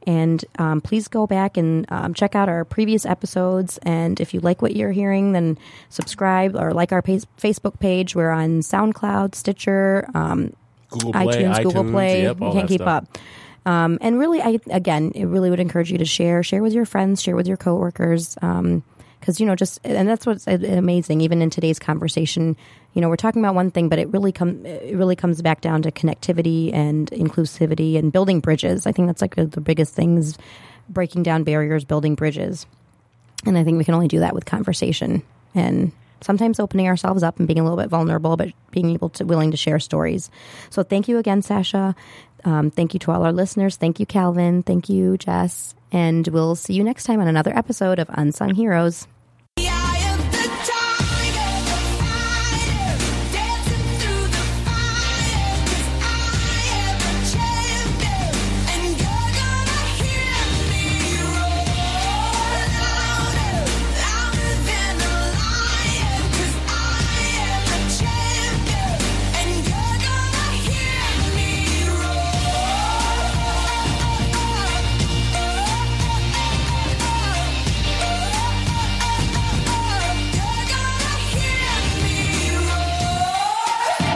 And 0.06 0.44
um, 0.58 0.82
please 0.82 1.08
go 1.08 1.26
back 1.26 1.56
and 1.56 1.86
um, 1.90 2.12
check 2.12 2.34
out 2.34 2.50
our 2.50 2.66
previous 2.66 3.06
episodes. 3.06 3.78
And 3.78 4.20
if 4.20 4.34
you 4.34 4.40
like 4.40 4.60
what 4.60 4.76
you're 4.76 4.92
hearing, 4.92 5.32
then 5.32 5.56
subscribe 5.88 6.56
or 6.56 6.74
like 6.74 6.92
our 6.92 7.00
pa- 7.00 7.24
Facebook 7.38 7.80
page. 7.80 8.14
We're 8.14 8.30
on 8.30 8.60
SoundCloud, 8.60 9.34
Stitcher, 9.34 10.10
um, 10.14 10.52
Google 10.90 11.12
Play, 11.12 11.24
iTunes, 11.24 11.62
Google 11.62 11.84
iTunes, 11.84 11.90
Play. 11.92 12.22
Yep, 12.22 12.40
you 12.40 12.52
can't 12.52 12.68
keep 12.68 12.82
stuff. 12.82 13.04
up. 13.04 13.18
Um, 13.66 13.98
and 14.00 14.18
really, 14.18 14.42
I 14.42 14.58
again, 14.70 15.12
it 15.14 15.24
really 15.24 15.50
would 15.50 15.60
encourage 15.60 15.90
you 15.90 15.98
to 15.98 16.04
share, 16.04 16.42
share 16.42 16.62
with 16.62 16.72
your 16.72 16.84
friends, 16.84 17.22
share 17.22 17.36
with 17.36 17.46
your 17.46 17.56
coworkers, 17.56 18.34
because 18.34 19.40
you 19.40 19.46
know, 19.46 19.56
just 19.56 19.80
and 19.84 20.08
that's 20.08 20.26
what's 20.26 20.46
amazing. 20.46 21.20
Even 21.22 21.40
in 21.40 21.50
today's 21.50 21.78
conversation, 21.78 22.56
you 22.92 23.00
know, 23.00 23.08
we're 23.08 23.16
talking 23.16 23.42
about 23.42 23.54
one 23.54 23.70
thing, 23.70 23.88
but 23.88 23.98
it 23.98 24.08
really 24.08 24.32
come 24.32 24.66
it 24.66 24.94
really 24.94 25.16
comes 25.16 25.40
back 25.40 25.60
down 25.62 25.82
to 25.82 25.90
connectivity 25.90 26.74
and 26.74 27.10
inclusivity 27.10 27.98
and 27.98 28.12
building 28.12 28.40
bridges. 28.40 28.86
I 28.86 28.92
think 28.92 29.08
that's 29.08 29.22
like 29.22 29.36
the 29.36 29.60
biggest 29.60 29.94
things, 29.94 30.36
breaking 30.88 31.22
down 31.22 31.44
barriers, 31.44 31.84
building 31.84 32.14
bridges, 32.14 32.66
and 33.46 33.56
I 33.56 33.64
think 33.64 33.78
we 33.78 33.84
can 33.84 33.94
only 33.94 34.08
do 34.08 34.20
that 34.20 34.34
with 34.34 34.44
conversation 34.44 35.22
and 35.54 35.90
sometimes 36.24 36.58
opening 36.58 36.88
ourselves 36.88 37.22
up 37.22 37.38
and 37.38 37.46
being 37.46 37.60
a 37.60 37.62
little 37.62 37.78
bit 37.78 37.88
vulnerable, 37.88 38.36
but 38.36 38.50
being 38.70 38.90
able 38.90 39.10
to 39.10 39.24
willing 39.24 39.50
to 39.50 39.56
share 39.56 39.78
stories. 39.78 40.30
So 40.70 40.82
thank 40.82 41.06
you 41.06 41.18
again, 41.18 41.42
Sasha. 41.42 41.94
Um, 42.44 42.70
thank 42.70 42.94
you 42.94 43.00
to 43.00 43.12
all 43.12 43.24
our 43.24 43.32
listeners. 43.32 43.76
Thank 43.76 44.00
you, 44.00 44.06
Calvin. 44.06 44.62
Thank 44.62 44.88
you, 44.88 45.16
Jess. 45.16 45.74
And 45.92 46.26
we'll 46.28 46.56
see 46.56 46.74
you 46.74 46.82
next 46.82 47.04
time 47.04 47.20
on 47.20 47.28
another 47.28 47.56
episode 47.56 47.98
of 47.98 48.08
Unsung 48.10 48.54
Heroes. 48.54 49.06